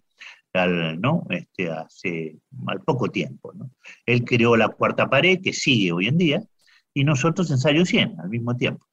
al, 0.52 1.00
¿no? 1.00 1.26
este, 1.30 1.70
hace 1.70 2.36
al 2.66 2.80
poco 2.82 3.08
tiempo. 3.08 3.52
¿no? 3.54 3.70
Él 4.04 4.24
creó 4.24 4.56
la 4.56 4.68
cuarta 4.68 5.08
pared, 5.08 5.40
que 5.42 5.52
sigue 5.52 5.92
hoy 5.92 6.06
en 6.08 6.18
día, 6.18 6.42
y 6.94 7.04
nosotros 7.04 7.50
ensayo 7.50 7.84
100 7.84 8.20
al 8.20 8.28
mismo 8.28 8.56
tiempo. 8.56 8.86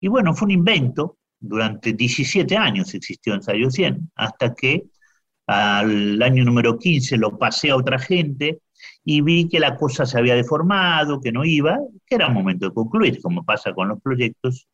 Y 0.00 0.08
bueno, 0.08 0.34
fue 0.34 0.46
un 0.46 0.52
invento, 0.52 1.18
durante 1.38 1.92
17 1.92 2.56
años 2.56 2.94
existió 2.94 3.34
ensayo 3.34 3.70
100, 3.70 4.10
hasta 4.14 4.54
que 4.54 4.84
al 5.46 6.22
año 6.22 6.44
número 6.44 6.78
15 6.78 7.16
lo 7.16 7.38
pasé 7.38 7.70
a 7.70 7.76
otra 7.76 7.98
gente 7.98 8.60
y 9.04 9.20
vi 9.20 9.48
que 9.48 9.60
la 9.60 9.76
cosa 9.76 10.06
se 10.06 10.18
había 10.18 10.34
deformado, 10.34 11.20
que 11.20 11.32
no 11.32 11.44
iba, 11.44 11.78
que 12.06 12.14
era 12.16 12.28
momento 12.28 12.68
de 12.68 12.74
concluir, 12.74 13.20
como 13.20 13.44
pasa 13.44 13.72
con 13.74 13.88
los 13.88 14.00
proyectos, 14.00 14.66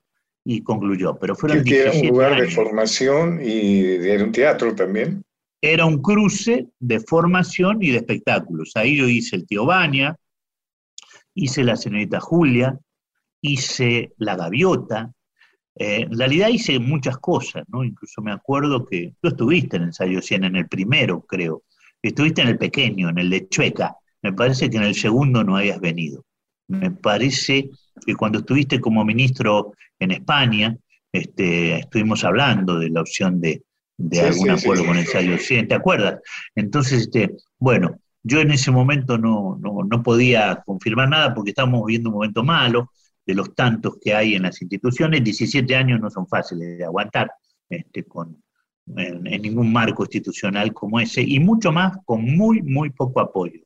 y 0.44 0.62
concluyó. 0.62 1.18
Pero 1.18 1.34
fueron 1.34 1.62
Que 1.64 1.80
era 1.80 1.92
un 1.92 2.00
17 2.02 2.06
lugar 2.08 2.36
de 2.36 2.42
años. 2.42 2.54
formación 2.54 3.40
y 3.42 3.80
era 4.06 4.24
un 4.24 4.32
teatro 4.32 4.74
también. 4.74 5.22
era 5.60 5.84
un 5.86 6.00
cruce 6.00 6.68
de 6.78 7.00
formación 7.00 7.82
y 7.82 7.90
de 7.90 7.98
espectáculos. 7.98 8.72
Ahí 8.76 8.96
yo 8.96 9.08
hice 9.08 9.36
el 9.36 9.46
tío 9.46 9.66
Baña, 9.66 10.16
hice 11.34 11.64
la 11.64 11.76
señorita 11.76 12.20
Julia, 12.20 12.78
hice 13.42 14.12
la 14.18 14.36
gaviota. 14.36 15.12
Eh, 15.80 16.02
en 16.10 16.18
realidad 16.18 16.48
hice 16.48 16.78
muchas 16.80 17.18
cosas, 17.18 17.64
¿no? 17.68 17.84
Incluso 17.84 18.20
me 18.20 18.32
acuerdo 18.32 18.84
que 18.84 19.14
tú 19.20 19.28
estuviste 19.28 19.76
en 19.76 19.84
ensayo 19.84 20.20
100, 20.20 20.44
en 20.44 20.56
el 20.56 20.68
primero, 20.68 21.20
creo. 21.22 21.62
Estuviste 22.02 22.42
en 22.42 22.48
el 22.48 22.58
pequeño, 22.58 23.08
en 23.08 23.18
el 23.18 23.30
de 23.30 23.48
Chueca. 23.48 23.96
Me 24.22 24.32
parece 24.32 24.68
que 24.68 24.76
en 24.76 24.82
el 24.82 24.96
segundo 24.96 25.44
no 25.44 25.56
habías 25.56 25.80
venido. 25.80 26.24
Me 26.66 26.90
parece 26.90 27.70
que 28.04 28.14
cuando 28.16 28.40
estuviste 28.40 28.80
como 28.80 29.04
ministro 29.04 29.72
en 30.00 30.10
España, 30.10 30.76
este, 31.12 31.76
estuvimos 31.76 32.24
hablando 32.24 32.78
de 32.78 32.90
la 32.90 33.00
opción 33.00 33.40
de, 33.40 33.62
de 33.96 34.16
Sí, 34.16 34.22
algún 34.22 34.58
sí, 34.58 34.64
acuerdo 34.64 34.82
sí, 34.82 34.88
con 34.88 34.98
ensayo 34.98 35.38
100, 35.38 35.68
¿te 35.68 35.74
acuerdas? 35.74 36.20
Entonces, 36.56 37.02
este, 37.02 37.36
bueno, 37.58 38.00
yo 38.24 38.40
en 38.40 38.50
ese 38.50 38.72
momento 38.72 39.16
no, 39.16 39.56
no, 39.60 39.84
no 39.88 40.02
podía 40.02 40.60
confirmar 40.66 41.08
nada 41.08 41.34
porque 41.34 41.50
estábamos 41.50 41.86
viviendo 41.86 42.10
un 42.10 42.16
momento 42.16 42.42
malo 42.42 42.90
de 43.28 43.34
los 43.34 43.54
tantos 43.54 43.98
que 44.00 44.14
hay 44.14 44.34
en 44.34 44.44
las 44.44 44.62
instituciones. 44.62 45.22
17 45.22 45.76
años 45.76 46.00
no 46.00 46.08
son 46.08 46.26
fáciles 46.26 46.78
de 46.78 46.84
aguantar 46.86 47.30
este, 47.68 48.02
con, 48.04 48.42
en, 48.96 49.26
en 49.26 49.42
ningún 49.42 49.70
marco 49.70 50.02
institucional 50.02 50.72
como 50.72 50.98
ese, 50.98 51.20
y 51.20 51.38
mucho 51.38 51.70
más 51.70 51.98
con 52.06 52.24
muy, 52.24 52.62
muy 52.62 52.88
poco 52.88 53.20
apoyo. 53.20 53.60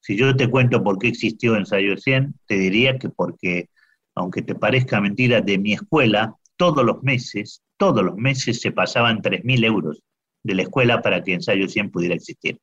Si 0.00 0.16
yo 0.16 0.34
te 0.34 0.48
cuento 0.48 0.82
por 0.82 0.98
qué 0.98 1.08
existió 1.08 1.56
Ensayo 1.56 1.98
100, 1.98 2.34
te 2.46 2.54
diría 2.54 2.98
que 2.98 3.10
porque, 3.10 3.68
aunque 4.14 4.40
te 4.40 4.54
parezca 4.54 4.98
mentira, 4.98 5.42
de 5.42 5.58
mi 5.58 5.74
escuela, 5.74 6.34
todos 6.56 6.82
los 6.82 7.02
meses, 7.02 7.62
todos 7.76 8.02
los 8.02 8.16
meses 8.16 8.62
se 8.62 8.72
pasaban 8.72 9.20
3.000 9.20 9.64
euros 9.66 10.02
de 10.42 10.54
la 10.54 10.62
escuela 10.62 11.02
para 11.02 11.22
que 11.22 11.34
Ensayo 11.34 11.68
100 11.68 11.90
pudiera 11.90 12.14
existir. 12.14 12.58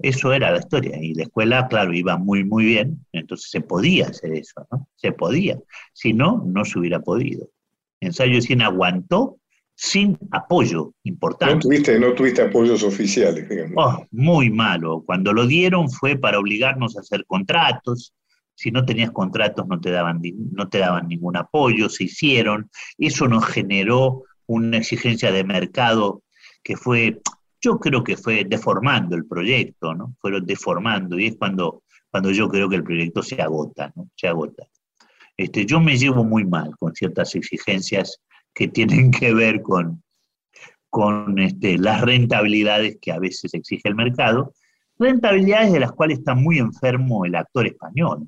Eso 0.00 0.32
era 0.32 0.50
la 0.50 0.58
historia. 0.58 0.98
Y 1.00 1.14
la 1.14 1.24
escuela, 1.24 1.68
claro, 1.68 1.94
iba 1.94 2.16
muy, 2.18 2.44
muy 2.44 2.64
bien, 2.64 3.04
entonces 3.12 3.50
se 3.50 3.60
podía 3.60 4.06
hacer 4.08 4.34
eso, 4.34 4.66
¿no? 4.70 4.88
Se 4.96 5.12
podía. 5.12 5.58
Si 5.92 6.12
no, 6.12 6.44
no 6.46 6.64
se 6.64 6.78
hubiera 6.78 7.00
podido. 7.00 7.48
Ensayo 8.00 8.40
100 8.40 8.62
aguantó 8.62 9.38
sin 9.76 10.18
apoyo 10.30 10.92
importante. 11.02 11.54
No 11.54 11.60
tuviste, 11.60 11.98
no 11.98 12.12
tuviste 12.14 12.42
apoyos 12.42 12.82
oficiales, 12.82 13.48
digamos. 13.48 13.74
Oh, 13.76 14.06
muy 14.10 14.50
malo. 14.50 15.02
Cuando 15.04 15.32
lo 15.32 15.46
dieron 15.46 15.90
fue 15.90 16.16
para 16.16 16.38
obligarnos 16.38 16.96
a 16.96 17.00
hacer 17.00 17.24
contratos. 17.26 18.14
Si 18.56 18.70
no 18.70 18.84
tenías 18.84 19.10
contratos 19.10 19.66
no 19.66 19.80
te 19.80 19.90
daban, 19.90 20.20
no 20.52 20.68
te 20.68 20.78
daban 20.78 21.08
ningún 21.08 21.36
apoyo, 21.36 21.88
se 21.88 22.04
hicieron. 22.04 22.70
Eso 22.98 23.26
nos 23.26 23.44
generó 23.46 24.22
una 24.46 24.76
exigencia 24.76 25.32
de 25.32 25.42
mercado 25.42 26.22
que 26.62 26.76
fue, 26.76 27.20
yo 27.64 27.78
creo 27.78 28.04
que 28.04 28.18
fue 28.18 28.44
deformando 28.44 29.16
el 29.16 29.24
proyecto, 29.24 29.94
¿no? 29.94 30.14
Fueron 30.20 30.44
deformando 30.44 31.18
y 31.18 31.28
es 31.28 31.36
cuando, 31.36 31.82
cuando 32.10 32.30
yo 32.30 32.46
creo 32.48 32.68
que 32.68 32.76
el 32.76 32.84
proyecto 32.84 33.22
se 33.22 33.40
agota, 33.40 33.90
¿no? 33.96 34.10
Se 34.16 34.28
agota. 34.28 34.64
Este, 35.34 35.64
yo 35.64 35.80
me 35.80 35.96
llevo 35.96 36.24
muy 36.24 36.44
mal 36.44 36.76
con 36.78 36.94
ciertas 36.94 37.34
exigencias 37.34 38.20
que 38.52 38.68
tienen 38.68 39.10
que 39.10 39.32
ver 39.32 39.62
con, 39.62 40.02
con 40.90 41.38
este, 41.38 41.78
las 41.78 42.02
rentabilidades 42.02 42.98
que 43.00 43.12
a 43.12 43.18
veces 43.18 43.54
exige 43.54 43.88
el 43.88 43.94
mercado, 43.94 44.52
rentabilidades 44.98 45.72
de 45.72 45.80
las 45.80 45.92
cuales 45.92 46.18
está 46.18 46.34
muy 46.34 46.58
enfermo 46.58 47.24
el 47.24 47.34
actor 47.34 47.66
español. 47.66 48.26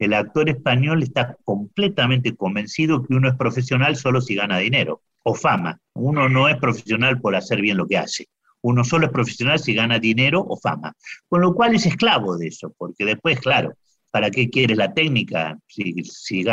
El 0.00 0.12
actor 0.12 0.48
español 0.48 1.04
está 1.04 1.36
completamente 1.44 2.34
convencido 2.34 3.04
que 3.04 3.14
uno 3.14 3.28
es 3.28 3.36
profesional 3.36 3.94
solo 3.94 4.20
si 4.20 4.34
gana 4.34 4.58
dinero 4.58 5.02
o 5.22 5.36
fama. 5.36 5.80
Uno 5.94 6.28
no 6.28 6.48
es 6.48 6.56
profesional 6.56 7.20
por 7.20 7.36
hacer 7.36 7.60
bien 7.60 7.76
lo 7.76 7.86
que 7.86 7.98
hace. 7.98 8.26
Uno 8.62 8.84
solo 8.84 9.06
es 9.06 9.12
profesional 9.12 9.58
si 9.58 9.74
gana 9.74 9.98
dinero 9.98 10.44
o 10.46 10.56
fama. 10.56 10.94
Con 11.28 11.40
lo 11.40 11.54
cual 11.54 11.74
es 11.74 11.86
esclavo 11.86 12.36
de 12.36 12.48
eso, 12.48 12.74
porque 12.76 13.04
después, 13.04 13.40
claro, 13.40 13.74
¿para 14.10 14.30
qué 14.30 14.48
quieres 14.50 14.76
la 14.76 14.92
técnica 14.92 15.58
si, 15.66 15.94
si, 16.04 16.44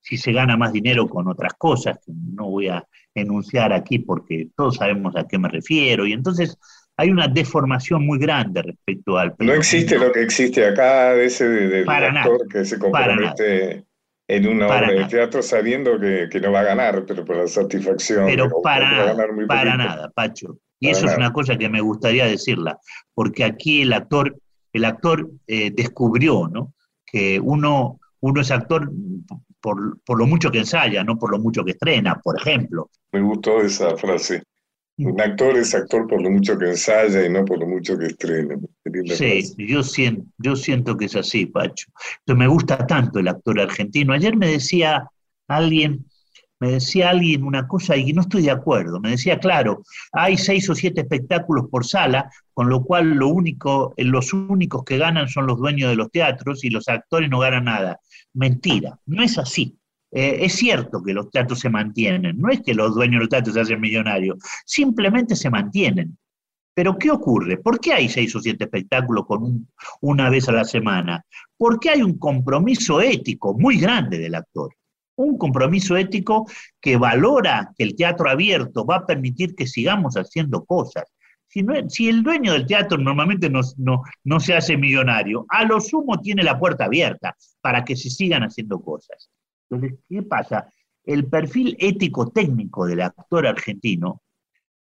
si 0.00 0.16
se 0.16 0.32
gana 0.32 0.56
más 0.56 0.72
dinero 0.72 1.08
con 1.08 1.28
otras 1.28 1.54
cosas 1.54 1.98
que 2.04 2.12
no 2.12 2.50
voy 2.50 2.68
a 2.68 2.84
enunciar 3.14 3.72
aquí 3.72 4.00
porque 4.00 4.48
todos 4.56 4.76
sabemos 4.76 5.16
a 5.16 5.26
qué 5.26 5.38
me 5.38 5.48
refiero? 5.48 6.06
Y 6.06 6.12
entonces 6.12 6.58
hay 6.96 7.10
una 7.10 7.28
deformación 7.28 8.06
muy 8.06 8.18
grande 8.18 8.62
respecto 8.62 9.18
al... 9.18 9.34
No 9.38 9.54
existe 9.54 9.98
lo 9.98 10.12
que 10.12 10.22
existe 10.22 10.66
acá, 10.66 11.14
ese 11.14 11.48
del 11.48 11.88
actor 11.88 12.46
que 12.48 12.64
se 12.64 12.78
compromete 12.78 13.84
en 14.26 14.48
una 14.48 14.66
obra 14.66 14.90
de 14.90 15.04
teatro 15.04 15.42
sabiendo 15.42 15.98
que, 16.00 16.40
no 16.40 16.52
va 16.52 16.60
a 16.60 16.64
ganar, 16.64 17.04
pero 17.06 17.24
por 17.24 17.36
la 17.36 17.46
satisfacción. 17.46 18.26
Pero 18.26 18.48
para, 18.62 19.14
para 19.46 19.76
nada, 19.76 20.10
Pacho. 20.10 20.58
Y 20.80 20.90
eso 20.90 21.06
es 21.06 21.16
una 21.16 21.32
cosa 21.32 21.56
que 21.56 21.68
me 21.68 21.80
gustaría 21.80 22.26
decirla, 22.26 22.78
porque 23.14 23.44
aquí 23.44 23.82
el 23.82 23.92
actor, 23.92 24.36
el 24.72 24.84
actor 24.84 25.30
eh, 25.46 25.70
descubrió 25.70 26.48
¿no? 26.48 26.74
que 27.06 27.40
uno, 27.40 28.00
uno 28.20 28.40
es 28.40 28.50
actor 28.50 28.90
por, 29.60 29.98
por, 30.04 30.18
lo 30.18 30.26
mucho 30.26 30.50
que 30.50 30.58
ensaya, 30.58 31.02
no 31.04 31.18
por 31.18 31.30
lo 31.30 31.38
mucho 31.38 31.64
que 31.64 31.70
estrena, 31.70 32.20
por 32.20 32.38
ejemplo. 32.38 32.90
Me 33.12 33.22
gustó 33.22 33.62
esa 33.62 33.96
frase. 33.96 34.42
Un 34.96 35.20
actor 35.20 35.56
es 35.56 35.74
actor 35.74 36.06
por 36.06 36.22
lo 36.22 36.30
mucho 36.30 36.56
que 36.56 36.66
ensaya 36.66 37.26
y 37.26 37.28
no 37.28 37.44
por 37.44 37.58
lo 37.58 37.66
mucho 37.66 37.98
que 37.98 38.06
estrena. 38.06 38.56
Sí, 39.16 39.52
yo 39.58 39.82
siento, 39.82 40.24
yo 40.38 40.54
siento 40.54 40.96
que 40.96 41.06
es 41.06 41.16
así, 41.16 41.46
Pacho. 41.46 41.88
Entonces 42.20 42.38
me 42.38 42.46
gusta 42.46 42.86
tanto 42.86 43.18
el 43.18 43.26
actor 43.26 43.60
argentino. 43.60 44.12
Ayer 44.12 44.36
me 44.36 44.46
decía 44.46 45.10
alguien, 45.48 46.04
me 46.60 46.72
decía 46.72 47.10
alguien 47.10 47.42
una 47.42 47.66
cosa 47.66 47.96
y 47.96 48.12
no 48.12 48.20
estoy 48.20 48.42
de 48.42 48.52
acuerdo. 48.52 49.00
Me 49.00 49.10
decía, 49.10 49.40
claro, 49.40 49.82
hay 50.12 50.36
seis 50.36 50.70
o 50.70 50.76
siete 50.76 51.00
espectáculos 51.00 51.66
por 51.68 51.84
sala, 51.84 52.30
con 52.52 52.68
lo 52.68 52.84
cual 52.84 53.10
lo 53.14 53.28
único, 53.28 53.94
los 53.96 54.32
únicos 54.32 54.84
que 54.84 54.98
ganan 54.98 55.28
son 55.28 55.48
los 55.48 55.58
dueños 55.58 55.90
de 55.90 55.96
los 55.96 56.12
teatros 56.12 56.62
y 56.62 56.70
los 56.70 56.88
actores 56.88 57.28
no 57.28 57.40
ganan 57.40 57.64
nada. 57.64 57.98
Mentira, 58.32 58.96
no 59.06 59.24
es 59.24 59.38
así. 59.38 59.76
Eh, 60.14 60.44
es 60.44 60.54
cierto 60.54 61.02
que 61.02 61.12
los 61.12 61.28
teatros 61.28 61.58
se 61.58 61.68
mantienen, 61.68 62.38
no 62.38 62.48
es 62.48 62.62
que 62.62 62.72
los 62.72 62.94
dueños 62.94 63.14
de 63.14 63.20
los 63.20 63.28
teatros 63.28 63.54
se 63.54 63.60
hacen 63.62 63.80
millonarios, 63.80 64.38
simplemente 64.64 65.34
se 65.34 65.50
mantienen. 65.50 66.16
Pero 66.72 66.96
¿qué 66.96 67.10
ocurre? 67.10 67.56
¿Por 67.56 67.80
qué 67.80 67.92
hay 67.92 68.08
seis 68.08 68.34
o 68.36 68.40
siete 68.40 68.64
espectáculos 68.64 69.26
con 69.26 69.68
una 70.00 70.30
vez 70.30 70.48
a 70.48 70.52
la 70.52 70.64
semana? 70.64 71.24
Porque 71.56 71.90
hay 71.90 72.02
un 72.02 72.18
compromiso 72.18 73.00
ético 73.00 73.58
muy 73.58 73.78
grande 73.78 74.18
del 74.18 74.36
actor. 74.36 74.74
Un 75.16 75.36
compromiso 75.36 75.96
ético 75.96 76.46
que 76.80 76.96
valora 76.96 77.72
que 77.76 77.84
el 77.84 77.96
teatro 77.96 78.30
abierto 78.30 78.86
va 78.86 78.96
a 78.96 79.06
permitir 79.06 79.54
que 79.56 79.66
sigamos 79.66 80.14
haciendo 80.14 80.64
cosas. 80.64 81.04
Si, 81.48 82.08
el 82.08 82.22
dueño 82.22 82.52
del 82.52 82.66
teatro 82.66 82.98
normalmente 82.98 83.48
no, 83.48 83.60
no 84.24 84.40
se 84.40 84.54
hace 84.54 84.76
millonario, 84.76 85.46
a 85.48 85.64
lo 85.64 85.80
sumo 85.80 86.20
tiene 86.20 86.42
la 86.42 86.58
puerta 86.58 86.86
abierta 86.86 87.36
para 87.60 87.84
que 87.84 87.94
se 87.94 88.10
sigan 88.10 88.42
haciendo 88.42 88.80
cosas. 88.80 89.30
Entonces, 89.68 89.98
¿qué 90.08 90.22
pasa? 90.22 90.68
El 91.04 91.26
perfil 91.26 91.76
ético-técnico 91.78 92.86
del 92.86 93.02
actor 93.02 93.46
argentino 93.46 94.22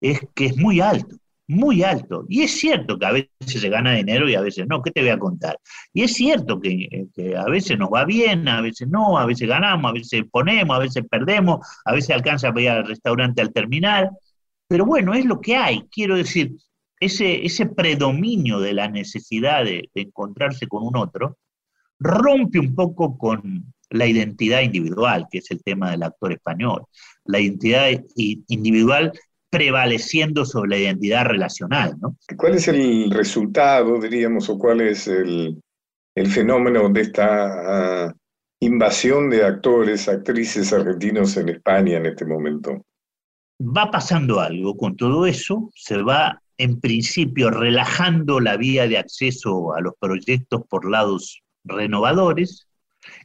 es 0.01 0.21
que 0.35 0.47
es 0.47 0.57
muy 0.57 0.81
alto, 0.81 1.17
muy 1.49 1.83
alto. 1.83 2.27
Y 2.29 2.43
es 2.43 2.59
cierto 2.59 2.99
que 2.99 3.07
a 3.07 3.13
veces 3.13 3.29
se 3.47 3.69
gana 3.69 3.95
dinero 3.95 4.29
y 4.29 4.35
a 4.35 4.41
veces 4.41 4.67
no, 4.69 4.83
¿qué 4.83 4.91
te 4.91 5.01
voy 5.01 5.11
a 5.11 5.19
contar? 5.19 5.59
Y 5.93 6.03
es 6.03 6.15
cierto 6.15 6.61
que, 6.61 7.07
a 7.37 7.45
veces 7.49 7.79
nos 7.79 7.89
va 7.89 8.05
bien, 8.05 8.49
a 8.49 8.61
veces 8.61 8.89
no, 8.89 9.19
a 9.19 9.27
veces 9.27 9.49
ganamos, 9.49 9.91
a 9.91 9.95
veces 9.95 10.25
ponemos, 10.31 10.77
a 10.77 10.81
veces 10.81 11.05
perdemos, 11.11 11.67
a 11.85 11.93
veces 11.93 12.11
alcanza 12.11 12.49
a 12.49 12.61
ir 12.61 12.69
al 12.69 12.87
restaurante 12.87 13.41
al 13.41 13.53
terminar. 13.53 14.11
Pero 14.69 14.85
bueno, 14.87 15.15
es 15.15 15.25
lo 15.25 15.41
que 15.41 15.57
hay. 15.57 15.83
Quiero 15.91 16.17
decir, 16.17 16.57
ese, 17.01 17.45
ese 17.45 17.67
predominio 17.67 18.61
de 18.61 18.75
la 18.75 18.89
necesidad 18.89 19.65
de 19.65 19.91
encontrarse 19.95 20.67
con 20.67 20.85
un 20.85 20.97
otro 20.97 21.39
rompe 21.99 22.59
un 22.59 22.75
poco 22.75 23.17
con, 23.17 23.73
la 23.93 24.07
identidad 24.07 24.61
individual, 24.61 25.27
que 25.31 25.39
es 25.39 25.51
el 25.51 25.63
tema 25.63 25.91
del 25.91 26.03
actor 26.03 26.33
español, 26.33 26.85
la 27.25 27.41
identidad 27.41 27.89
individual 28.17 29.13
prevaleciendo 29.51 30.47
sobre 30.47 30.71
la 30.71 30.79
identidad 30.79 31.27
relacional. 31.27 31.95
¿no? 32.01 32.17
¿Cuál 32.37 32.55
es 32.55 32.69
el 32.69 33.11
resultado, 33.11 34.01
diríamos, 34.01 34.49
o 34.49 34.59
cuál 34.59 34.81
es 34.81 35.07
el, 35.07 35.61
fenómeno 36.31 36.89
de 36.89 37.01
esta 37.03 38.07
ah, 38.07 38.15
invasión 38.61 39.29
de 39.29 39.45
actores, 39.45 40.09
actrices 40.09 40.73
argentinos 40.73 41.37
en 41.37 41.51
España 41.51 41.99
en 41.99 42.07
este 42.07 42.25
momento? 42.25 42.85
Va 43.61 43.91
pasando 43.91 44.41
algo 44.41 44.77
con 44.77 44.97
todo 44.97 45.27
eso, 45.27 45.71
se 45.75 45.99
va 46.03 46.43
en 46.57 46.81
principio 46.81 47.51
relajando 47.51 48.41
la 48.41 48.57
vía 48.57 48.89
de 48.89 48.99
acceso 48.99 49.75
a 49.75 49.81
los 49.81 49.95
proyectos 50.01 50.63
por 50.69 50.91
lados 50.91 51.43
renovadores, 51.65 52.69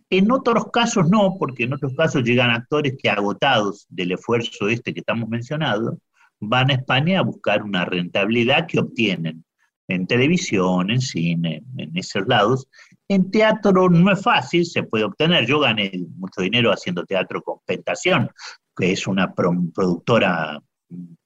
en 0.10 0.32
otros 0.32 0.72
casos 0.72 1.10
no, 1.10 1.36
porque 1.38 1.64
en 1.64 1.74
otros 1.74 1.94
casos 1.96 2.24
llegan 2.24 2.50
actores 2.50 2.96
que 2.98 3.10
agotados 3.10 3.86
del 3.90 4.14
esfuerzo 4.14 4.70
este 4.70 4.94
que 4.94 5.02
estamos 5.02 5.28
mencionando, 5.28 5.98
van 6.40 6.70
a 6.72 6.76
España 6.76 7.20
a 7.20 7.24
buscar 7.24 7.64
una 7.64 7.86
rentabilidad 7.86 8.68
que 8.68 8.80
obtienen 8.80 9.44
en 9.88 10.06
televisión, 10.06 10.92
en 10.92 11.02
cine, 11.02 11.64
en 11.78 11.98
esos 11.98 12.28
lados. 12.28 12.68
En 13.08 13.32
teatro 13.32 13.90
no 13.90 14.12
es 14.12 14.22
fácil, 14.22 14.66
se 14.66 14.84
puede 14.84 15.06
obtener. 15.06 15.46
Yo 15.46 15.60
gané 15.60 15.92
mucho 16.18 16.42
dinero 16.42 16.72
haciendo 16.72 17.06
teatro 17.06 17.42
con 17.42 17.60
Pentación, 17.66 18.30
que 18.76 18.92
es 18.92 19.08
una 19.08 19.34
productora 19.34 20.62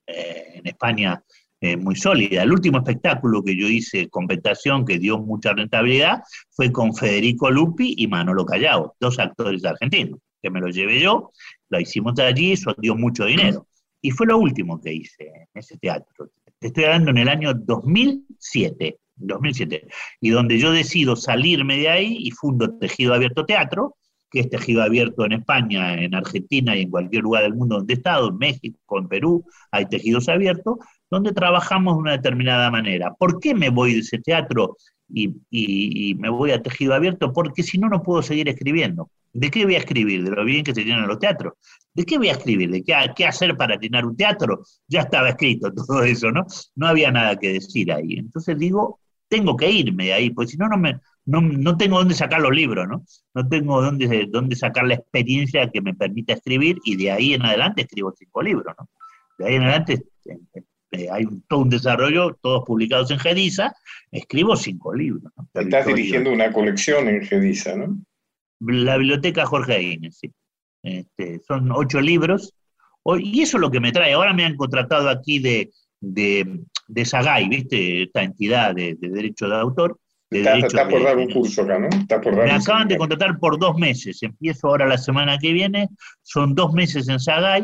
eh, 0.07 0.51
en 0.55 0.67
España 0.67 1.23
eh, 1.61 1.77
muy 1.77 1.95
sólida. 1.95 2.41
El 2.41 2.51
último 2.51 2.79
espectáculo 2.79 3.43
que 3.43 3.55
yo 3.55 3.67
hice, 3.67 4.09
Competación, 4.09 4.83
que 4.83 4.97
dio 4.97 5.19
mucha 5.19 5.53
rentabilidad, 5.53 6.23
fue 6.49 6.71
con 6.71 6.95
Federico 6.95 7.51
Lupi 7.51 7.93
y 7.97 8.07
Manolo 8.07 8.45
Callao, 8.45 8.95
dos 8.99 9.19
actores 9.19 9.63
argentinos, 9.63 10.19
que 10.41 10.49
me 10.49 10.59
lo 10.59 10.69
llevé 10.69 10.99
yo, 10.99 11.31
lo 11.69 11.79
hicimos 11.79 12.17
allí, 12.19 12.53
eso 12.53 12.73
dio 12.79 12.95
mucho 12.95 13.25
dinero. 13.25 13.67
Y 14.01 14.09
fue 14.09 14.25
lo 14.25 14.39
último 14.39 14.81
que 14.81 14.91
hice 14.91 15.27
en 15.27 15.47
ese 15.53 15.77
teatro. 15.77 16.31
Te 16.57 16.67
estoy 16.67 16.85
hablando 16.85 17.11
en 17.11 17.19
el 17.19 17.29
año 17.29 17.53
2007, 17.53 18.97
2007, 19.17 19.87
y 20.19 20.29
donde 20.31 20.57
yo 20.57 20.71
decido 20.71 21.15
salirme 21.15 21.77
de 21.77 21.89
ahí 21.89 22.17
y 22.21 22.31
fundo 22.31 22.75
Tejido 22.79 23.13
Abierto 23.13 23.45
Teatro, 23.45 23.97
que 24.31 24.39
es 24.39 24.49
tejido 24.49 24.81
abierto 24.81 25.25
en 25.25 25.33
España, 25.33 25.93
en 26.01 26.15
Argentina 26.15 26.75
y 26.75 26.83
en 26.83 26.89
cualquier 26.89 27.21
lugar 27.21 27.43
del 27.43 27.53
mundo 27.53 27.75
donde 27.75 27.93
he 27.93 27.97
estado, 27.97 28.29
en 28.29 28.37
México, 28.37 28.97
en 28.97 29.07
Perú, 29.09 29.45
hay 29.71 29.85
tejidos 29.87 30.29
abiertos, 30.29 30.77
donde 31.11 31.33
trabajamos 31.33 31.95
de 31.95 31.99
una 31.99 32.11
determinada 32.13 32.71
manera. 32.71 33.13
¿Por 33.13 33.39
qué 33.39 33.53
me 33.53 33.69
voy 33.69 33.93
de 33.93 33.99
ese 33.99 34.17
teatro 34.19 34.77
y, 35.13 36.15
me 36.17 36.29
voy 36.29 36.51
a 36.51 36.61
tejido 36.61 36.93
abierto? 36.93 37.33
Porque 37.33 37.63
si 37.63 37.77
no, 37.77 37.89
no 37.89 38.01
puedo 38.01 38.23
seguir 38.23 38.47
escribiendo. 38.47 39.11
¿De 39.33 39.51
qué 39.51 39.65
voy 39.65 39.75
a 39.75 39.79
escribir? 39.79 40.23
¿De 40.23 40.31
lo 40.31 40.43
bien 40.45 40.63
que 40.63 40.73
se 40.73 40.83
tienen 40.83 41.07
los 41.07 41.19
teatros? 41.19 41.53
¿De 41.93 42.05
qué 42.05 42.17
voy 42.17 42.29
a 42.29 42.33
escribir? 42.33 42.71
¿De 42.71 42.81
qué, 42.81 43.25
hacer 43.25 43.57
para 43.57 43.77
llenar 43.77 44.05
un 44.05 44.15
teatro? 44.15 44.61
Ya 44.87 45.01
estaba 45.01 45.29
escrito 45.29 45.71
todo 45.75 46.01
eso, 46.03 46.31
¿no? 46.31 46.45
No 46.75 46.87
había 46.87 47.11
nada 47.11 47.35
que 47.35 47.53
decir 47.53 47.91
ahí. 47.91 48.13
Entonces 48.13 48.57
digo, 48.57 48.99
tengo 49.27 49.57
que 49.57 49.69
irme 49.69 50.05
de 50.05 50.13
ahí, 50.13 50.29
porque 50.29 50.51
si 50.51 50.57
no, 50.57 50.69
no, 50.69 50.77
me, 50.77 50.97
no, 51.25 51.77
tengo 51.77 51.97
dónde 51.97 52.15
sacar 52.15 52.39
los 52.39 52.51
libros, 52.51 52.87
¿no? 52.87 53.03
No 53.33 53.47
tengo 53.49 53.81
dónde, 53.81 54.27
dónde 54.29 54.55
sacar 54.55 54.85
la 54.85 54.95
experiencia 54.95 55.69
que 55.69 55.81
me 55.81 55.93
permita 55.93 56.33
escribir 56.33 56.77
y 56.85 56.95
de 56.95 57.11
ahí 57.11 57.33
en 57.33 57.45
adelante 57.45 57.81
escribo 57.81 58.13
cinco 58.17 58.41
libros, 58.41 58.73
¿no? 58.77 58.89
De 59.37 59.47
ahí 59.47 59.55
en 59.55 59.63
adelante 59.63 60.03
eh, 60.91 61.07
hay 61.11 61.23
un, 61.25 61.41
todo 61.47 61.61
un 61.61 61.69
desarrollo, 61.69 62.37
todos 62.41 62.63
publicados 62.65 63.09
en 63.11 63.19
Gedisa, 63.19 63.73
escribo 64.11 64.55
cinco 64.55 64.93
libros. 64.93 65.31
¿no? 65.37 65.47
Estás 65.61 65.85
dirigiendo 65.85 66.31
una 66.31 66.51
colección 66.51 67.07
en 67.07 67.21
Gedisa, 67.25 67.75
¿no? 67.75 67.97
La 68.59 68.97
biblioteca 68.97 69.45
Jorge 69.45 69.81
Inés, 69.81 70.17
sí. 70.19 70.31
Este, 70.83 71.39
son 71.47 71.71
ocho 71.71 72.01
libros, 72.01 72.53
y 73.19 73.41
eso 73.41 73.57
es 73.57 73.61
lo 73.61 73.71
que 73.71 73.79
me 73.79 73.91
trae. 73.91 74.13
Ahora 74.13 74.33
me 74.33 74.45
han 74.45 74.55
contratado 74.55 75.09
aquí 75.09 75.39
de, 75.39 75.71
de, 75.99 76.59
de 76.87 77.05
Sagay, 77.05 77.47
¿viste? 77.49 78.03
Esta 78.03 78.23
entidad 78.23 78.75
de, 78.75 78.95
de 78.95 79.09
derecho 79.09 79.47
de 79.47 79.55
autor. 79.55 79.97
de 80.29 80.41
derechos 80.43 80.73
estás 80.73 80.89
por 80.89 80.99
de- 80.99 81.05
dar 81.05 81.17
un 81.17 81.29
curso 81.31 81.61
acá, 81.63 81.79
¿no? 81.79 81.87
Estás 81.87 82.21
por 82.21 82.35
dar 82.35 82.45
Me 82.45 82.51
acaban 82.51 82.87
de 82.87 82.97
contratar 82.97 83.39
por 83.39 83.57
dos 83.59 83.75
meses. 83.77 84.21
Empiezo 84.23 84.67
ahora 84.67 84.85
la 84.87 84.97
semana 84.97 85.37
que 85.39 85.51
viene. 85.53 85.89
Son 86.21 86.53
dos 86.53 86.73
meses 86.73 87.07
en 87.09 87.19
Sagay. 87.19 87.63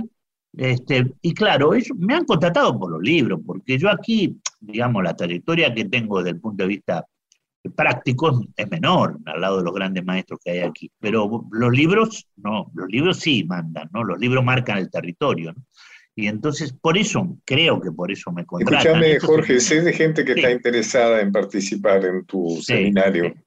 Este, 0.55 1.05
y 1.21 1.33
claro, 1.33 1.73
ellos 1.73 1.95
me 1.97 2.15
han 2.15 2.25
contratado 2.25 2.77
por 2.79 2.91
los 2.91 3.01
libros, 3.01 3.39
porque 3.45 3.77
yo 3.77 3.89
aquí, 3.89 4.37
digamos, 4.59 5.03
la 5.03 5.15
trayectoria 5.15 5.73
que 5.73 5.85
tengo 5.85 6.19
desde 6.19 6.31
el 6.31 6.39
punto 6.41 6.63
de 6.63 6.69
vista 6.69 7.05
práctico 7.75 8.45
es 8.55 8.69
menor 8.69 9.17
al 9.25 9.41
lado 9.41 9.57
de 9.57 9.63
los 9.65 9.73
grandes 9.73 10.03
maestros 10.05 10.39
que 10.43 10.51
hay 10.51 10.59
aquí. 10.59 10.89
Pero 10.99 11.45
los 11.51 11.71
libros, 11.71 12.27
no, 12.37 12.71
los 12.73 12.87
libros 12.89 13.19
sí 13.19 13.43
mandan, 13.43 13.89
¿no? 13.93 14.03
Los 14.03 14.19
libros 14.19 14.43
marcan 14.43 14.77
el 14.77 14.89
territorio, 14.89 15.53
¿no? 15.53 15.63
Y 16.15 16.27
entonces, 16.27 16.73
por 16.73 16.97
eso, 16.97 17.37
creo 17.45 17.79
que 17.79 17.91
por 17.91 18.11
eso 18.11 18.31
me 18.31 18.43
contratan. 18.43 19.03
Escúchame, 19.03 19.19
Jorge, 19.19 19.59
sé 19.59 19.81
de 19.81 19.93
gente 19.93 20.25
que 20.25 20.33
Sí. 20.33 20.39
está 20.39 20.51
interesada 20.51 21.21
en 21.21 21.31
participar 21.31 22.03
en 22.05 22.25
tu 22.25 22.55
Sí, 22.55 22.63
seminario. 22.63 23.33
sí. 23.35 23.41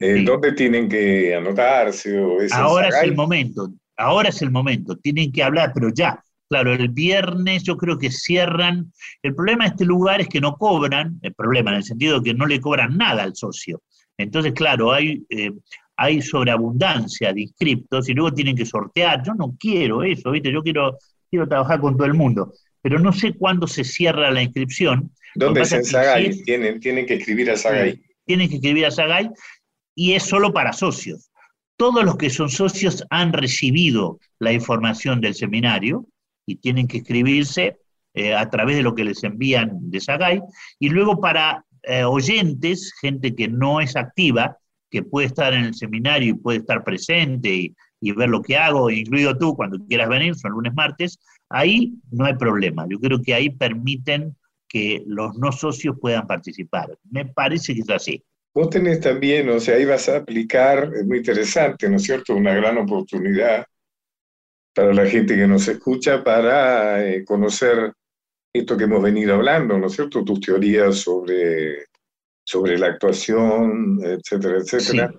Eh. 0.00 0.24
¿Dónde 0.24 0.52
tienen 0.52 0.88
que 0.88 1.36
anotarse? 1.36 2.18
¿O 2.18 2.40
es 2.40 2.50
en 2.52 2.58
Ahora 2.58 2.88
es 2.88 3.02
el 3.04 3.14
momento, 3.14 3.70
ahora 3.96 4.30
es 4.30 4.42
el 4.42 4.50
momento, 4.50 4.96
tienen 4.96 5.30
que 5.30 5.42
hablar, 5.44 5.70
pero 5.72 5.90
ya. 5.94 6.20
Claro, 6.50 6.72
el 6.74 6.88
viernes 6.88 7.62
yo 7.62 7.76
creo 7.76 7.96
que 7.96 8.10
cierran. 8.10 8.92
El 9.22 9.36
problema 9.36 9.64
de 9.64 9.70
este 9.70 9.84
lugar 9.84 10.20
es 10.20 10.28
que 10.28 10.40
no 10.40 10.56
cobran, 10.56 11.20
el 11.22 11.32
problema 11.32 11.70
en 11.70 11.76
el 11.76 11.84
sentido 11.84 12.18
de 12.18 12.24
que 12.24 12.34
no 12.36 12.44
le 12.44 12.60
cobran 12.60 12.96
nada 12.96 13.22
al 13.22 13.36
socio. 13.36 13.82
Entonces, 14.18 14.52
claro, 14.52 14.92
hay, 14.92 15.24
eh, 15.30 15.52
hay 15.96 16.20
sobreabundancia 16.20 17.32
de 17.32 17.42
inscriptos 17.42 18.08
y 18.08 18.14
luego 18.14 18.34
tienen 18.34 18.56
que 18.56 18.66
sortear. 18.66 19.22
Yo 19.24 19.32
no 19.34 19.54
quiero 19.60 20.02
eso, 20.02 20.32
¿viste? 20.32 20.52
Yo 20.52 20.60
quiero, 20.64 20.98
quiero 21.30 21.46
trabajar 21.48 21.80
con 21.80 21.96
todo 21.96 22.06
el 22.08 22.14
mundo, 22.14 22.52
pero 22.82 22.98
no 22.98 23.12
sé 23.12 23.32
cuándo 23.34 23.68
se 23.68 23.84
cierra 23.84 24.32
la 24.32 24.42
inscripción. 24.42 25.12
¿Dónde 25.36 25.60
es 25.60 25.70
en 25.72 25.84
Sagay? 25.84 26.32
sí- 26.32 26.42
Tienen, 26.42 26.80
tienen 26.80 27.06
que 27.06 27.14
escribir 27.14 27.48
a 27.52 27.56
Sagay. 27.56 28.02
tienen 28.26 28.48
que 28.48 28.56
escribir 28.56 28.86
a 28.86 28.90
Sagay 28.90 29.30
y 29.94 30.14
es 30.14 30.24
solo 30.24 30.52
para 30.52 30.72
socios. 30.72 31.30
Todos 31.76 32.04
los 32.04 32.16
que 32.16 32.28
son 32.28 32.50
socios 32.50 33.04
han 33.08 33.32
recibido 33.32 34.18
la 34.40 34.52
información 34.52 35.20
del 35.20 35.34
seminario 35.36 36.06
y 36.46 36.56
tienen 36.56 36.88
que 36.88 36.98
escribirse 36.98 37.78
eh, 38.14 38.34
a 38.34 38.48
través 38.50 38.76
de 38.76 38.82
lo 38.82 38.94
que 38.94 39.04
les 39.04 39.22
envían 39.24 39.90
de 39.90 40.00
Sagay. 40.00 40.40
Y 40.78 40.88
luego 40.88 41.20
para 41.20 41.64
eh, 41.82 42.04
oyentes, 42.04 42.92
gente 43.00 43.34
que 43.34 43.48
no 43.48 43.80
es 43.80 43.96
activa, 43.96 44.56
que 44.90 45.02
puede 45.02 45.28
estar 45.28 45.54
en 45.54 45.64
el 45.64 45.74
seminario 45.74 46.30
y 46.30 46.38
puede 46.38 46.58
estar 46.58 46.82
presente 46.82 47.48
y, 47.54 47.76
y 48.00 48.12
ver 48.12 48.28
lo 48.28 48.42
que 48.42 48.56
hago, 48.56 48.90
incluido 48.90 49.36
tú 49.36 49.54
cuando 49.54 49.78
quieras 49.86 50.08
venir, 50.08 50.34
son 50.34 50.52
lunes, 50.52 50.74
martes, 50.74 51.18
ahí 51.48 51.94
no 52.10 52.24
hay 52.24 52.34
problema. 52.34 52.86
Yo 52.88 52.98
creo 52.98 53.20
que 53.22 53.34
ahí 53.34 53.50
permiten 53.50 54.36
que 54.68 55.02
los 55.06 55.36
no 55.36 55.52
socios 55.52 55.96
puedan 56.00 56.26
participar. 56.26 56.96
Me 57.10 57.26
parece 57.26 57.74
que 57.74 57.80
es 57.80 57.90
así. 57.90 58.24
Vos 58.54 58.70
tenés 58.70 59.00
también, 59.00 59.48
o 59.48 59.60
sea, 59.60 59.76
ahí 59.76 59.84
vas 59.84 60.08
a 60.08 60.18
aplicar, 60.18 60.90
es 60.94 61.06
muy 61.06 61.18
interesante, 61.18 61.88
¿no 61.88 61.96
es 61.96 62.02
cierto? 62.02 62.34
Una 62.34 62.54
gran 62.54 62.78
oportunidad 62.78 63.64
para 64.74 64.92
la 64.94 65.06
gente 65.06 65.36
que 65.36 65.46
nos 65.46 65.66
escucha 65.68 66.22
para 66.22 67.04
eh, 67.04 67.24
conocer 67.24 67.92
esto 68.52 68.76
que 68.76 68.84
hemos 68.84 69.02
venido 69.02 69.34
hablando, 69.34 69.78
¿no 69.78 69.86
es 69.86 69.94
cierto? 69.94 70.24
Tus 70.24 70.40
teorías 70.40 70.96
sobre, 70.98 71.86
sobre 72.44 72.78
la 72.78 72.88
actuación, 72.88 74.00
etcétera, 74.02 74.58
etcétera. 74.58 75.12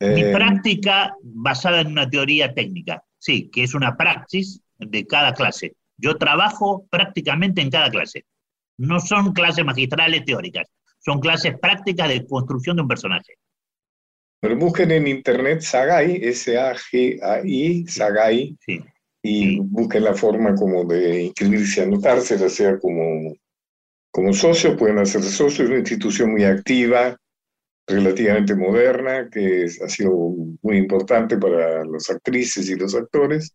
Mi 0.00 0.22
Eh, 0.22 0.32
práctica 0.32 1.14
basada 1.22 1.80
en 1.80 1.88
una 1.88 2.10
teoría 2.10 2.52
técnica, 2.52 3.02
sí, 3.18 3.48
que 3.50 3.62
es 3.62 3.74
una 3.74 3.96
praxis 3.96 4.60
de 4.78 5.06
cada 5.06 5.32
clase. 5.32 5.76
Yo 5.96 6.16
trabajo 6.16 6.86
prácticamente 6.90 7.62
en 7.62 7.70
cada 7.70 7.90
clase. 7.90 8.24
No 8.76 8.98
son 8.98 9.32
clases 9.32 9.64
magistrales 9.64 10.24
teóricas, 10.24 10.68
son 10.98 11.20
clases 11.20 11.56
prácticas 11.60 12.08
de 12.08 12.26
construcción 12.26 12.76
de 12.76 12.82
un 12.82 12.88
personaje. 12.88 13.34
Pero 14.44 14.58
busquen 14.58 14.90
en 14.90 15.06
internet 15.06 15.62
Sagay, 15.62 16.20
S-A-G-A-I, 16.22 17.86
Sagay, 17.86 18.54
Sí. 18.60 18.78
y 19.22 19.58
busquen 19.58 20.04
la 20.04 20.12
forma 20.12 20.54
como 20.54 20.84
de 20.84 21.22
inscribirse, 21.22 21.80
anotarse, 21.80 22.36
ya 22.36 22.50
sea 22.50 22.78
como, 22.78 23.32
como 24.12 24.34
socio, 24.34 24.76
pueden 24.76 24.98
hacerse 24.98 25.30
socio, 25.30 25.64
es 25.64 25.70
una 25.70 25.78
institución 25.78 26.32
muy 26.32 26.44
activa, 26.44 27.16
relativamente 27.88 28.54
moderna, 28.54 29.30
que 29.32 29.62
es- 29.64 29.80
ha 29.80 29.88
sido 29.88 30.12
muy 30.60 30.76
importante 30.76 31.38
para 31.38 31.82
las 31.86 32.10
actrices 32.10 32.68
y 32.68 32.76
los 32.76 32.94
actores, 32.94 33.50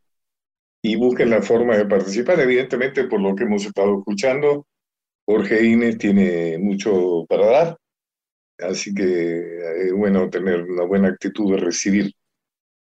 y 0.82 0.96
busquen 0.96 1.30
la 1.30 1.44
forma 1.44 1.78
de 1.78 1.86
participar. 1.86 2.40
Evidentemente, 2.40 3.04
por 3.04 3.22
lo 3.22 3.36
que 3.36 3.44
hemos 3.44 3.64
estado 3.64 4.00
escuchando, 4.00 4.66
Jorge 5.28 5.64
Inés 5.66 6.00
tiene 6.00 6.58
mucho 6.58 7.28
para 7.30 7.46
dar, 7.46 7.78
así 8.62 8.94
que 8.94 9.86
es 9.86 9.94
bueno 9.94 10.30
tener 10.30 10.64
una 10.64 10.84
buena 10.84 11.10
actitud 11.10 11.52
de 11.52 11.58
recibir. 11.58 12.14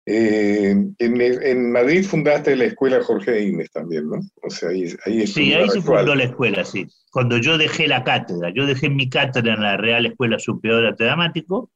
Eh, 0.06 0.70
en, 0.70 1.20
en 1.20 1.72
Madrid 1.72 2.04
fundaste 2.04 2.56
la 2.56 2.64
escuela 2.64 3.02
Jorge 3.02 3.44
Inés 3.44 3.70
también, 3.70 4.08
¿no? 4.08 4.20
O 4.42 4.50
sea, 4.50 4.70
ahí, 4.70 4.92
ahí 5.04 5.26
Sí, 5.26 5.52
ahí 5.52 5.68
se 5.68 5.82
fundó 5.82 6.14
la 6.14 6.24
escuela, 6.24 6.64
sí. 6.64 6.86
Cuando 7.12 7.38
yo 7.38 7.58
dejé 7.58 7.86
la 7.86 8.02
cátedra, 8.02 8.50
yo 8.54 8.66
dejé 8.66 8.88
mi 8.88 9.08
cátedra 9.08 9.54
en 9.54 9.62
la 9.62 9.76
Real 9.76 10.06
Escuela 10.06 10.38
Superior 10.38 10.82
de 10.82 10.88
Arte 10.88 11.04
Dramático 11.04 11.70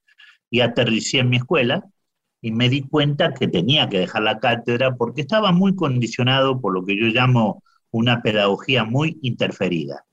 y 0.50 0.60
aterricé 0.60 1.18
en 1.18 1.30
mi 1.30 1.36
escuela 1.36 1.84
y 2.40 2.50
me 2.52 2.68
di 2.68 2.82
cuenta 2.82 3.34
que 3.34 3.48
tenía 3.48 3.88
que 3.88 3.98
dejar 3.98 4.22
la 4.22 4.38
cátedra 4.38 4.96
porque 4.96 5.22
estaba 5.22 5.52
muy 5.52 5.74
condicionado 5.76 6.60
por 6.60 6.74
lo 6.74 6.84
que 6.84 6.98
yo 6.98 7.06
llamo 7.06 7.62
una 7.90 8.22
pedagogía 8.22 8.84
muy 8.84 9.18
interferida. 9.22 10.04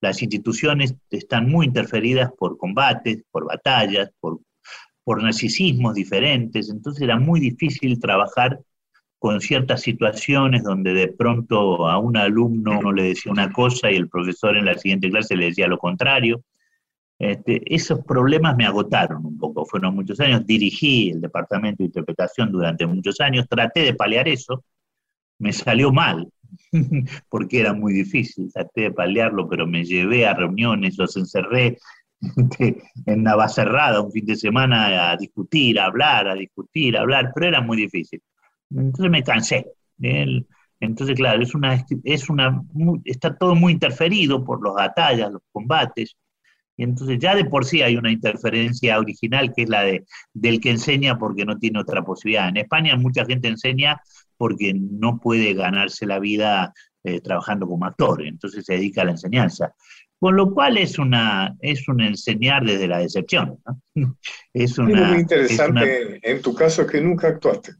Las 0.00 0.22
instituciones 0.22 0.94
están 1.10 1.48
muy 1.48 1.66
interferidas 1.66 2.30
por 2.38 2.56
combates, 2.56 3.22
por 3.30 3.46
batallas, 3.46 4.10
por, 4.20 4.40
por 5.04 5.22
narcisismos 5.22 5.94
diferentes, 5.94 6.70
entonces 6.70 7.02
era 7.02 7.18
muy 7.18 7.40
difícil 7.40 7.98
trabajar 8.00 8.60
con 9.20 9.42
ciertas 9.42 9.82
situaciones 9.82 10.62
donde 10.64 10.94
de 10.94 11.08
pronto 11.08 11.86
a 11.86 11.98
un 11.98 12.16
alumno 12.16 12.78
uno 12.78 12.90
le 12.90 13.02
decía 13.02 13.30
una 13.30 13.52
cosa 13.52 13.90
y 13.90 13.96
el 13.96 14.08
profesor 14.08 14.56
en 14.56 14.64
la 14.64 14.78
siguiente 14.78 15.10
clase 15.10 15.36
le 15.36 15.46
decía 15.46 15.68
lo 15.68 15.76
contrario. 15.76 16.42
Este, 17.18 17.62
esos 17.74 18.02
problemas 18.02 18.56
me 18.56 18.64
agotaron 18.64 19.26
un 19.26 19.36
poco, 19.36 19.66
fueron 19.66 19.94
muchos 19.94 20.18
años, 20.20 20.46
dirigí 20.46 21.10
el 21.10 21.20
departamento 21.20 21.82
de 21.82 21.88
interpretación 21.88 22.50
durante 22.50 22.86
muchos 22.86 23.20
años, 23.20 23.46
traté 23.46 23.80
de 23.80 23.92
paliar 23.92 24.26
eso, 24.26 24.64
me 25.38 25.52
salió 25.52 25.92
mal, 25.92 26.32
porque 27.28 27.60
era 27.60 27.72
muy 27.72 27.92
difícil, 27.92 28.52
traté 28.52 28.82
de 28.82 28.90
paliarlo, 28.92 29.48
pero 29.48 29.66
me 29.66 29.84
llevé 29.84 30.26
a 30.26 30.34
reuniones, 30.34 30.98
los 30.98 31.16
encerré 31.16 31.78
en 33.06 33.22
Navacerrada 33.22 34.00
un 34.00 34.12
fin 34.12 34.26
de 34.26 34.36
semana 34.36 35.10
a 35.10 35.16
discutir, 35.16 35.78
a 35.80 35.86
hablar, 35.86 36.28
a 36.28 36.34
discutir, 36.34 36.96
a 36.96 37.00
hablar, 37.00 37.32
pero 37.34 37.46
era 37.46 37.60
muy 37.60 37.76
difícil. 37.76 38.20
Entonces 38.70 39.10
me 39.10 39.22
cansé. 39.22 39.66
Entonces, 40.80 41.16
claro, 41.16 41.42
es 41.42 41.54
una, 41.54 41.84
es 42.04 42.30
una, 42.30 42.62
está 43.04 43.36
todo 43.36 43.54
muy 43.54 43.72
interferido 43.74 44.44
por 44.44 44.64
las 44.64 44.74
batallas, 44.74 45.32
los 45.32 45.42
combates, 45.52 46.16
y 46.80 46.84
entonces 46.84 47.18
ya 47.18 47.34
de 47.34 47.44
por 47.44 47.66
sí 47.66 47.82
hay 47.82 47.98
una 47.98 48.10
interferencia 48.10 48.98
original 48.98 49.52
que 49.54 49.64
es 49.64 49.68
la 49.68 49.82
de, 49.82 50.06
del 50.32 50.62
que 50.62 50.70
enseña 50.70 51.18
porque 51.18 51.44
no 51.44 51.58
tiene 51.58 51.78
otra 51.78 52.02
posibilidad. 52.02 52.48
En 52.48 52.56
España 52.56 52.96
mucha 52.96 53.26
gente 53.26 53.48
enseña 53.48 54.00
porque 54.38 54.72
no 54.74 55.18
puede 55.18 55.52
ganarse 55.52 56.06
la 56.06 56.18
vida 56.18 56.72
eh, 57.04 57.20
trabajando 57.20 57.66
como 57.66 57.84
actor, 57.84 58.22
entonces 58.24 58.64
se 58.64 58.72
dedica 58.76 59.02
a 59.02 59.04
la 59.04 59.10
enseñanza. 59.10 59.74
Con 60.18 60.36
lo 60.36 60.54
cual 60.54 60.78
es 60.78 60.98
una 60.98 61.54
es 61.60 61.86
un 61.86 62.00
enseñar 62.00 62.64
desde 62.64 62.88
la 62.88 62.98
decepción. 63.00 63.58
¿no? 63.94 64.16
Es 64.54 64.78
una, 64.78 65.08
muy 65.08 65.16
es 65.16 65.20
interesante 65.20 66.06
una- 66.06 66.18
en 66.22 66.40
tu 66.40 66.54
caso 66.54 66.82
es 66.82 66.90
que 66.90 67.02
nunca 67.02 67.28
actuaste. 67.28 67.72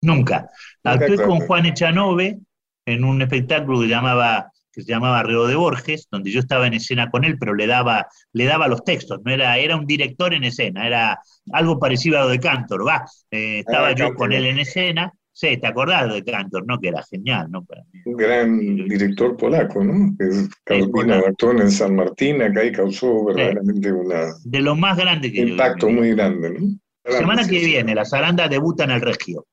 Nunca. 0.00 0.48
Nunca 0.84 1.04
Actué 1.04 1.16
con. 1.16 1.40
Juan 1.40 1.66
Echanove 1.66 2.38
en 2.86 3.02
un 3.02 3.20
espectáculo 3.20 3.80
que, 3.80 3.88
llamaba, 3.88 4.52
que 4.76 4.82
se 4.82 4.92
llamaba 4.92 5.22
Reo 5.22 5.46
de 5.46 5.56
Borges, 5.56 6.06
donde 6.10 6.30
yo 6.30 6.38
estaba 6.38 6.66
en 6.66 6.74
escena 6.74 7.10
con 7.10 7.24
él, 7.24 7.38
pero 7.38 7.54
le 7.54 7.66
daba, 7.66 8.06
le 8.34 8.44
daba 8.44 8.68
los 8.68 8.84
textos, 8.84 9.20
no 9.24 9.32
era, 9.32 9.56
era 9.56 9.74
un 9.74 9.86
director 9.86 10.34
en 10.34 10.44
escena, 10.44 10.86
era 10.86 11.18
algo 11.52 11.78
parecido 11.78 12.18
a 12.18 12.24
lo 12.24 12.28
de 12.28 12.38
Cantor, 12.38 12.86
va. 12.86 13.06
Eh, 13.30 13.60
estaba 13.60 13.88
Ah, 13.88 13.92
yo 13.92 14.04
Cantor. 14.04 14.16
con 14.16 14.32
él 14.34 14.44
en 14.44 14.58
escena, 14.58 15.10
sí, 15.32 15.56
¿te 15.56 15.66
acordás 15.66 16.12
de 16.12 16.22
Cantor, 16.22 16.66
no? 16.66 16.78
Que 16.78 16.88
era 16.88 17.02
genial, 17.10 17.48
¿no? 17.50 17.64
Para 17.64 17.80
mí. 17.90 18.00
Un 18.04 18.16
gran 18.16 18.58
director 18.86 19.34
polaco, 19.36 19.82
¿no? 19.82 20.14
Que 20.18 20.84
actuó 21.26 21.52
en 21.52 21.70
San 21.70 21.96
Martín, 21.96 22.42
acá 22.42 22.62
y 22.62 22.72
causó 22.72 23.24
verdaderamente 23.24 23.90
un 23.92 24.12
De 24.44 24.60
lo 24.60 24.76
más 24.76 24.98
grande 24.98 25.32
que 25.32 25.40
impacto 25.40 25.88
muy 25.88 26.10
grande, 26.14 26.50
¿no? 26.50 26.78
La 27.04 27.18
semana 27.18 27.44
Sí, 27.44 27.50
que 27.50 27.60
sí. 27.60 27.66
viene, 27.66 27.94
la 27.94 28.04
Zaranda 28.04 28.46
debuta 28.48 28.84
en 28.84 28.90
el 28.90 29.00
Regio. 29.00 29.46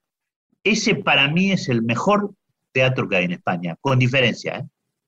Ese 0.65 0.95
para 0.95 1.27
mí 1.29 1.51
es 1.51 1.69
el 1.69 1.81
mejor 1.83 2.31
teatro 2.71 3.07
que 3.07 3.15
hay 3.17 3.25
en 3.25 3.33
España, 3.33 3.75
con 3.79 3.99
diferencia. 3.99 4.57
¿eh? 4.57 4.63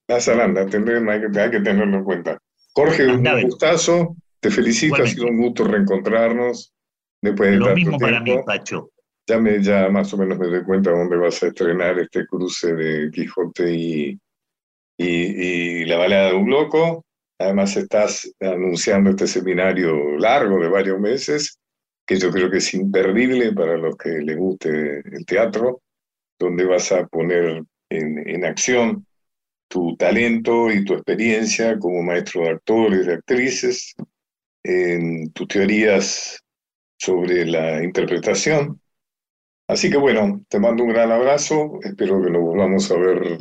La 0.08 0.20
zaranda, 0.22 0.66
tendré, 0.68 0.98
hay, 1.12 1.22
que, 1.22 1.40
hay 1.40 1.52
que 1.52 1.60
tenerlo 1.62 1.98
en 1.98 2.04
cuenta. 2.04 2.38
Jorge, 2.74 3.06
un 3.06 3.12
Andá, 3.28 3.42
gustazo, 3.42 4.16
te 4.40 4.52
felicito, 4.52 4.96
ha 4.96 4.98
Igualmente. 4.98 5.16
sido 5.22 5.28
un 5.32 5.38
gusto 5.38 5.64
reencontrarnos 5.64 6.74
después 7.22 7.52
de 7.52 7.58
Lo 7.58 7.66
tanto 7.66 7.76
mismo 7.76 7.98
para 7.98 8.20
mí, 8.20 8.26
tiempo. 8.26 8.46
Pacho. 8.46 8.90
Ya, 9.28 9.40
me, 9.40 9.62
ya 9.64 9.90
más 9.90 10.14
o 10.14 10.18
menos 10.18 10.38
me 10.38 10.48
doy 10.48 10.64
cuenta 10.64 10.92
dónde 10.92 11.18
vas 11.18 11.42
a 11.42 11.48
estrenar 11.48 11.98
este 11.98 12.28
cruce 12.28 12.76
de 12.76 13.10
Quijote 13.12 13.72
y, 13.74 14.20
y, 14.98 15.08
y 15.08 15.86
La 15.86 15.98
balada 15.98 16.30
de 16.30 16.36
un 16.36 16.50
loco. 16.50 17.04
Además 17.40 17.76
estás 17.76 18.32
anunciando 18.40 19.10
este 19.10 19.28
seminario 19.28 20.18
largo 20.18 20.60
de 20.60 20.70
varios 20.70 21.00
meses, 21.00 21.58
que 22.06 22.18
yo 22.18 22.30
creo 22.32 22.50
que 22.52 22.58
es 22.58 22.74
imperdible 22.76 23.52
para 23.54 23.76
los 23.78 23.98
que 23.98 24.10
les 24.10 24.38
guste 24.38 25.00
el 25.00 25.26
teatro, 25.26 25.82
donde 26.40 26.66
vas 26.66 26.92
a 26.92 27.08
poner 27.08 27.64
en, 27.90 28.30
en 28.30 28.46
acción 28.46 29.06
tu 29.68 29.96
talento 29.98 30.72
y 30.72 30.86
tu 30.86 30.94
experiencia 30.94 31.78
como 31.80 32.04
maestro 32.04 32.44
de 32.44 32.50
actores, 32.50 33.06
de 33.06 33.14
actrices, 33.16 33.96
en 34.64 35.32
tus 35.32 35.48
teorías 35.48 36.44
sobre 36.98 37.46
la 37.46 37.84
interpretación. 37.84 38.82
Así 39.68 39.90
que 39.90 39.98
bueno, 39.98 40.44
te 40.48 40.60
mando 40.60 40.84
un 40.84 40.90
gran 40.90 41.12
abrazo, 41.12 41.80
espero 41.82 42.22
que 42.22 42.30
nos 42.30 42.42
volvamos 42.42 42.92
a 42.92 42.98
ver 42.98 43.40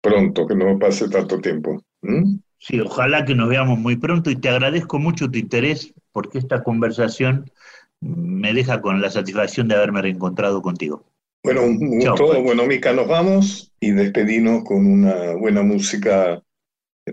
pronto, 0.00 0.46
que 0.46 0.54
no 0.54 0.78
pase 0.78 1.08
tanto 1.08 1.38
tiempo. 1.40 1.82
¿Mm? 2.02 2.36
Sí, 2.58 2.80
ojalá 2.80 3.24
que 3.24 3.34
nos 3.34 3.48
veamos 3.48 3.78
muy 3.78 3.96
pronto 3.96 4.30
y 4.30 4.36
te 4.36 4.48
agradezco 4.48 4.98
mucho 4.98 5.30
tu 5.30 5.38
interés 5.38 5.92
porque 6.12 6.38
esta 6.38 6.62
conversación 6.62 7.50
me 8.00 8.52
deja 8.52 8.80
con 8.80 9.00
la 9.00 9.10
satisfacción 9.10 9.68
de 9.68 9.76
haberme 9.76 10.02
reencontrado 10.02 10.62
contigo. 10.62 11.04
Bueno, 11.44 11.64
un 11.64 12.00
Chao, 12.00 12.12
gusto. 12.12 12.26
pues. 12.28 12.42
Bueno, 12.44 12.66
Mica, 12.66 12.92
nos 12.92 13.08
vamos 13.08 13.72
y 13.80 13.90
despedimos 13.90 14.64
con 14.64 14.86
una 14.86 15.34
buena 15.34 15.62
música 15.62 16.42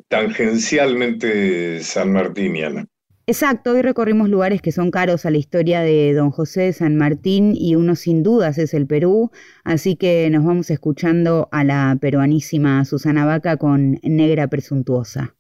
tangencialmente 0.08 1.82
sanmartiniana. 1.82 2.86
Exacto, 3.26 3.74
hoy 3.74 3.84
recorrimos 3.84 4.28
lugares 4.28 4.60
que 4.62 4.72
son 4.72 4.90
caros 4.90 5.26
a 5.26 5.30
la 5.30 5.38
historia 5.38 5.82
de 5.82 6.14
don 6.14 6.32
José 6.32 6.62
de 6.62 6.74
San 6.74 6.96
Martín 6.96 7.54
y 7.56 7.76
uno 7.76 7.96
sin 7.96 8.24
dudas 8.24 8.58
es 8.58 8.74
el 8.74 8.88
Perú, 8.88 9.30
así 9.64 9.96
que 9.96 10.28
nos 10.32 10.44
vamos 10.44 10.72
escuchando 10.72 11.48
a 11.52 11.64
la 11.64 11.96
peruanísima 12.02 12.84
Susana 12.86 13.26
Vaca 13.26 13.58
con 13.58 14.00
Negra 14.02 14.48
Presuntuosa. 14.48 15.36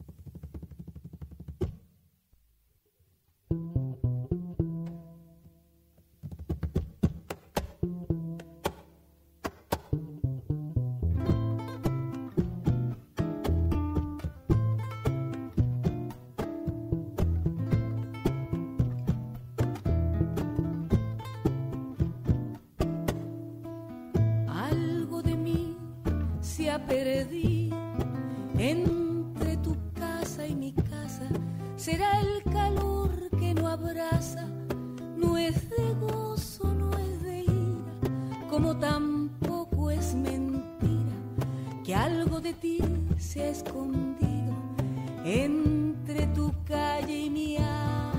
Entre 28.57 29.57
tu 29.57 29.75
casa 29.93 30.45
y 30.47 30.55
mi 30.55 30.73
casa. 30.73 31.27
Será 31.75 32.19
el 32.21 32.43
calor 32.51 33.29
que 33.39 33.53
no 33.53 33.67
abraza, 33.67 34.47
no 35.15 35.37
es 35.37 35.69
de 35.69 35.93
gozo, 35.99 36.73
no 36.73 36.91
es 36.97 37.21
de 37.21 37.41
ira, 37.43 38.47
como 38.49 38.77
tampoco 38.77 39.91
es 39.91 40.13
mentira 40.13 41.15
que 41.83 41.95
algo 41.95 42.41
de 42.41 42.53
ti 42.53 42.79
se 43.17 43.43
ha 43.43 43.49
escondido 43.49 44.55
entre 45.23 46.27
tu 46.27 46.53
calle 46.65 47.17
y 47.17 47.29
mi 47.29 47.57
alma. 47.57 48.18